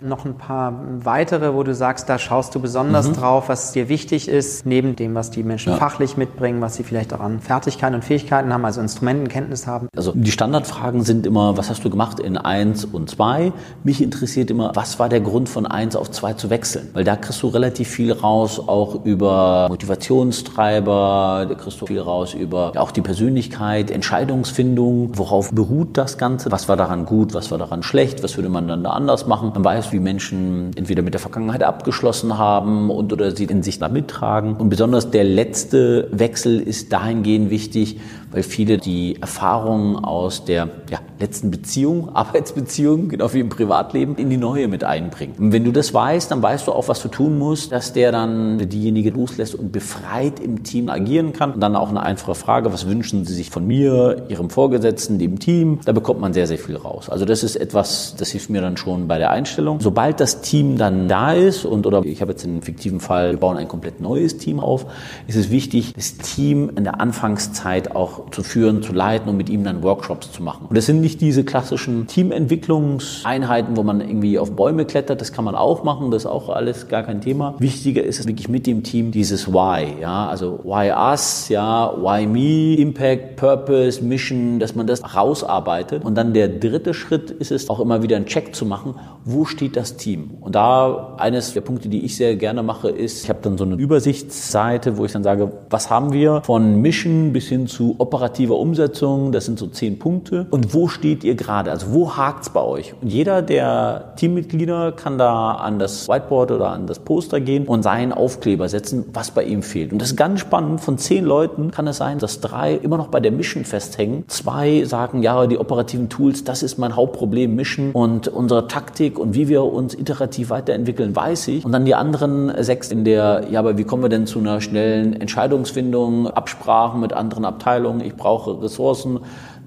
noch 0.00 0.24
ein 0.24 0.36
paar 0.36 0.74
weitere, 1.00 1.54
wo 1.54 1.62
du 1.62 1.74
sagst, 1.74 2.08
da 2.08 2.18
schaust 2.18 2.54
du 2.54 2.60
besonders 2.60 3.08
mhm. 3.08 3.14
drauf, 3.14 3.48
was 3.48 3.72
dir 3.72 3.88
wichtig 3.88 4.28
ist, 4.28 4.66
neben 4.66 4.96
dem, 4.96 5.14
was 5.14 5.30
die 5.30 5.42
Menschen 5.42 5.72
ja. 5.72 5.78
fachlich 5.78 6.16
mitbringen, 6.16 6.60
was 6.60 6.76
sie 6.76 6.84
vielleicht 6.84 7.12
auch 7.12 7.20
an 7.20 7.40
Fertigkeiten 7.40 7.94
und 7.94 8.04
Fähigkeiten 8.04 8.52
haben, 8.52 8.64
also 8.64 8.80
Instrumentenkenntnis 8.80 9.66
haben. 9.66 9.88
Also 9.96 10.12
die 10.14 10.30
Standardfragen 10.30 11.02
sind 11.02 11.26
immer, 11.26 11.56
was 11.56 11.70
hast 11.70 11.84
du 11.84 11.90
gemacht 11.90 12.20
in 12.20 12.36
eins 12.36 12.84
und 12.84 13.10
zwei. 13.10 13.52
Mich 13.84 14.02
interessiert 14.02 14.50
immer, 14.50 14.72
was 14.74 14.98
war 14.98 15.08
der 15.08 15.20
Grund 15.20 15.48
von 15.48 15.66
eins 15.66 15.96
auf 15.96 16.10
zwei 16.10 16.34
zu 16.34 16.50
wechseln? 16.50 16.90
Weil 16.92 17.04
da 17.04 17.16
kriegst 17.16 17.42
du 17.42 17.48
relativ 17.48 17.88
viel 17.88 18.12
raus, 18.12 18.60
auch 18.60 19.04
über 19.04 19.66
Motivationstreiber, 19.68 21.46
da 21.48 21.54
kriegst 21.54 21.80
du 21.80 21.86
viel 21.86 22.00
raus 22.00 22.34
über 22.34 22.72
auch 22.76 22.90
die 22.90 23.00
Persönlichkeit, 23.32 23.90
Entscheidungsfindung, 23.90 25.16
worauf 25.16 25.52
beruht 25.52 25.96
das 25.96 26.18
Ganze, 26.18 26.52
was 26.52 26.68
war 26.68 26.76
daran 26.76 27.06
gut, 27.06 27.32
was 27.32 27.50
war 27.50 27.56
daran 27.56 27.82
schlecht, 27.82 28.22
was 28.22 28.36
würde 28.36 28.50
man 28.50 28.68
dann 28.68 28.84
da 28.84 28.90
anders 28.90 29.26
machen. 29.26 29.52
Man 29.54 29.64
weiß, 29.64 29.90
wie 29.90 30.00
Menschen 30.00 30.72
entweder 30.76 31.00
mit 31.00 31.14
der 31.14 31.20
Vergangenheit 31.20 31.62
abgeschlossen 31.62 32.36
haben 32.36 32.90
und 32.90 33.10
oder 33.10 33.34
sie 33.34 33.44
in 33.44 33.62
sich 33.62 33.78
da 33.78 33.88
mittragen. 33.88 34.56
Und 34.56 34.68
besonders 34.68 35.10
der 35.10 35.24
letzte 35.24 36.08
Wechsel 36.12 36.60
ist 36.60 36.92
dahingehend 36.92 37.48
wichtig, 37.48 38.00
weil 38.32 38.42
viele 38.42 38.78
die 38.78 39.20
Erfahrungen 39.20 39.96
aus 39.96 40.44
der 40.44 40.68
ja, 40.90 40.98
letzten 41.20 41.50
Beziehung, 41.50 42.08
Arbeitsbeziehung, 42.14 43.08
genau 43.08 43.32
wie 43.32 43.40
im 43.40 43.48
Privatleben, 43.48 44.16
in 44.16 44.30
die 44.30 44.36
neue 44.36 44.68
mit 44.68 44.84
einbringen. 44.84 45.34
Und 45.38 45.52
wenn 45.52 45.64
du 45.64 45.72
das 45.72 45.94
weißt, 45.94 46.30
dann 46.30 46.42
weißt 46.42 46.66
du 46.66 46.72
auch, 46.72 46.88
was 46.88 47.02
du 47.02 47.08
tun 47.08 47.38
musst, 47.38 47.72
dass 47.72 47.92
der 47.92 48.12
dann 48.12 48.58
diejenige 48.68 49.10
loslässt 49.10 49.54
und 49.54 49.72
befreit 49.72 50.40
im 50.40 50.62
Team 50.62 50.88
agieren 50.88 51.32
kann. 51.32 51.52
Und 51.52 51.60
dann 51.60 51.76
auch 51.76 51.90
eine 51.90 52.02
einfache 52.02 52.34
Frage, 52.34 52.72
was 52.72 52.88
wünschen 52.88 53.24
Sie 53.24 53.34
sich 53.34 53.50
von 53.50 53.66
mir, 53.66 54.26
Ihrem 54.28 54.50
Vorgesetzten, 54.50 55.18
dem 55.18 55.38
Team? 55.38 55.80
Da 55.84 55.92
bekommt 55.92 56.20
man 56.20 56.32
sehr, 56.32 56.46
sehr 56.46 56.58
viel 56.58 56.76
raus. 56.76 57.08
Also 57.08 57.24
das 57.24 57.42
ist 57.42 57.56
etwas, 57.56 58.14
das 58.16 58.30
hilft 58.30 58.50
mir 58.50 58.60
dann 58.60 58.76
schon 58.76 59.08
bei 59.08 59.18
der 59.18 59.30
Einstellung. 59.30 59.80
Sobald 59.80 60.20
das 60.20 60.40
Team 60.40 60.78
dann 60.78 61.08
da 61.08 61.32
ist 61.32 61.64
und 61.64 61.86
oder 61.86 62.04
ich 62.04 62.20
habe 62.20 62.32
jetzt 62.32 62.44
einen 62.44 62.62
fiktiven 62.62 63.00
Fall, 63.00 63.32
wir 63.32 63.38
bauen 63.38 63.56
ein 63.56 63.68
komplett 63.68 64.00
neues 64.00 64.38
Team 64.38 64.60
auf, 64.60 64.86
ist 65.26 65.36
es 65.36 65.50
wichtig, 65.50 65.92
das 65.94 66.16
Team 66.16 66.70
in 66.76 66.84
der 66.84 67.00
Anfangszeit 67.00 67.94
auch 67.94 68.21
zu 68.30 68.42
führen, 68.42 68.82
zu 68.82 68.92
leiten 68.92 69.28
und 69.28 69.36
mit 69.36 69.48
ihm 69.48 69.64
dann 69.64 69.82
Workshops 69.82 70.30
zu 70.32 70.42
machen. 70.42 70.66
Und 70.68 70.76
das 70.76 70.86
sind 70.86 71.00
nicht 71.00 71.20
diese 71.20 71.44
klassischen 71.44 72.06
Teamentwicklungseinheiten, 72.06 73.76
wo 73.76 73.82
man 73.82 74.00
irgendwie 74.00 74.38
auf 74.38 74.52
Bäume 74.52 74.84
klettert, 74.84 75.20
das 75.20 75.32
kann 75.32 75.44
man 75.44 75.54
auch 75.54 75.84
machen, 75.84 76.10
das 76.10 76.22
ist 76.22 76.30
auch 76.30 76.48
alles 76.48 76.88
gar 76.88 77.02
kein 77.02 77.20
Thema. 77.20 77.54
Wichtiger 77.58 78.02
ist 78.02 78.20
es 78.20 78.26
wirklich 78.26 78.48
mit 78.48 78.66
dem 78.66 78.82
Team 78.82 79.10
dieses 79.10 79.52
Why, 79.52 80.00
ja, 80.00 80.28
also 80.28 80.60
Why 80.64 80.90
us, 80.90 81.48
ja, 81.48 81.92
Why 81.96 82.26
me, 82.26 82.76
Impact, 82.80 83.36
Purpose, 83.36 84.02
Mission, 84.02 84.58
dass 84.58 84.74
man 84.74 84.86
das 84.86 85.02
rausarbeitet. 85.14 86.04
Und 86.04 86.14
dann 86.14 86.32
der 86.32 86.48
dritte 86.48 86.94
Schritt 86.94 87.30
ist 87.30 87.50
es 87.50 87.68
auch 87.68 87.80
immer 87.80 88.02
wieder 88.02 88.16
einen 88.16 88.26
Check 88.26 88.54
zu 88.54 88.64
machen, 88.64 88.94
wo 89.24 89.44
steht 89.44 89.76
das 89.76 89.96
Team? 89.96 90.30
Und 90.40 90.54
da 90.54 91.16
eines 91.18 91.54
der 91.54 91.60
Punkte, 91.60 91.88
die 91.88 92.04
ich 92.04 92.16
sehr 92.16 92.36
gerne 92.36 92.62
mache, 92.62 92.88
ist, 92.88 93.24
ich 93.24 93.28
habe 93.28 93.40
dann 93.42 93.58
so 93.58 93.64
eine 93.64 93.74
Übersichtsseite, 93.74 94.96
wo 94.96 95.04
ich 95.04 95.12
dann 95.12 95.22
sage, 95.22 95.50
was 95.70 95.90
haben 95.90 96.12
wir 96.12 96.42
von 96.42 96.80
Mission 96.80 97.32
bis 97.32 97.48
hin 97.48 97.66
zu 97.66 97.96
Op 97.98 98.11
operativer 98.12 98.58
Umsetzung, 98.58 99.32
das 99.32 99.46
sind 99.46 99.58
so 99.58 99.66
zehn 99.66 99.98
Punkte. 99.98 100.46
Und 100.50 100.74
wo 100.74 100.88
steht 100.88 101.24
ihr 101.24 101.34
gerade? 101.34 101.70
Also 101.70 101.92
wo 101.92 102.14
hakt's 102.14 102.50
bei 102.50 102.60
euch? 102.60 102.92
Und 103.00 103.08
jeder 103.08 103.40
der 103.40 104.12
Teammitglieder 104.16 104.92
kann 104.92 105.16
da 105.16 105.52
an 105.52 105.78
das 105.78 106.08
Whiteboard 106.08 106.50
oder 106.50 106.70
an 106.70 106.86
das 106.86 106.98
Poster 106.98 107.40
gehen 107.40 107.66
und 107.66 107.82
seinen 107.82 108.12
Aufkleber 108.12 108.68
setzen, 108.68 109.06
was 109.14 109.30
bei 109.30 109.44
ihm 109.44 109.62
fehlt. 109.62 109.92
Und 109.92 110.02
das 110.02 110.10
ist 110.10 110.16
ganz 110.16 110.40
spannend. 110.40 110.82
Von 110.82 110.98
zehn 110.98 111.24
Leuten 111.24 111.70
kann 111.70 111.86
es 111.86 111.96
sein, 111.96 112.18
dass 112.18 112.40
drei 112.40 112.74
immer 112.74 112.98
noch 112.98 113.08
bei 113.08 113.20
der 113.20 113.32
Mission 113.32 113.64
festhängen. 113.64 114.24
Zwei 114.28 114.84
sagen, 114.84 115.22
ja, 115.22 115.46
die 115.46 115.56
operativen 115.56 116.10
Tools, 116.10 116.44
das 116.44 116.62
ist 116.62 116.76
mein 116.76 116.94
Hauptproblem, 116.94 117.54
Mission 117.54 117.92
und 117.92 118.28
unsere 118.28 118.68
Taktik 118.68 119.18
und 119.18 119.34
wie 119.34 119.48
wir 119.48 119.64
uns 119.64 119.94
iterativ 119.94 120.50
weiterentwickeln, 120.50 121.16
weiß 121.16 121.48
ich. 121.48 121.64
Und 121.64 121.72
dann 121.72 121.86
die 121.86 121.94
anderen 121.94 122.52
sechs 122.62 122.90
in 122.90 123.04
der, 123.04 123.44
ja, 123.50 123.60
aber 123.60 123.78
wie 123.78 123.84
kommen 123.84 124.02
wir 124.02 124.10
denn 124.10 124.26
zu 124.26 124.38
einer 124.38 124.60
schnellen 124.60 125.18
Entscheidungsfindung, 125.18 126.26
Absprachen 126.28 127.00
mit 127.00 127.14
anderen 127.14 127.46
Abteilungen, 127.46 128.01
ich 128.04 128.14
brauche 128.14 128.60
Ressourcen, 128.62 129.20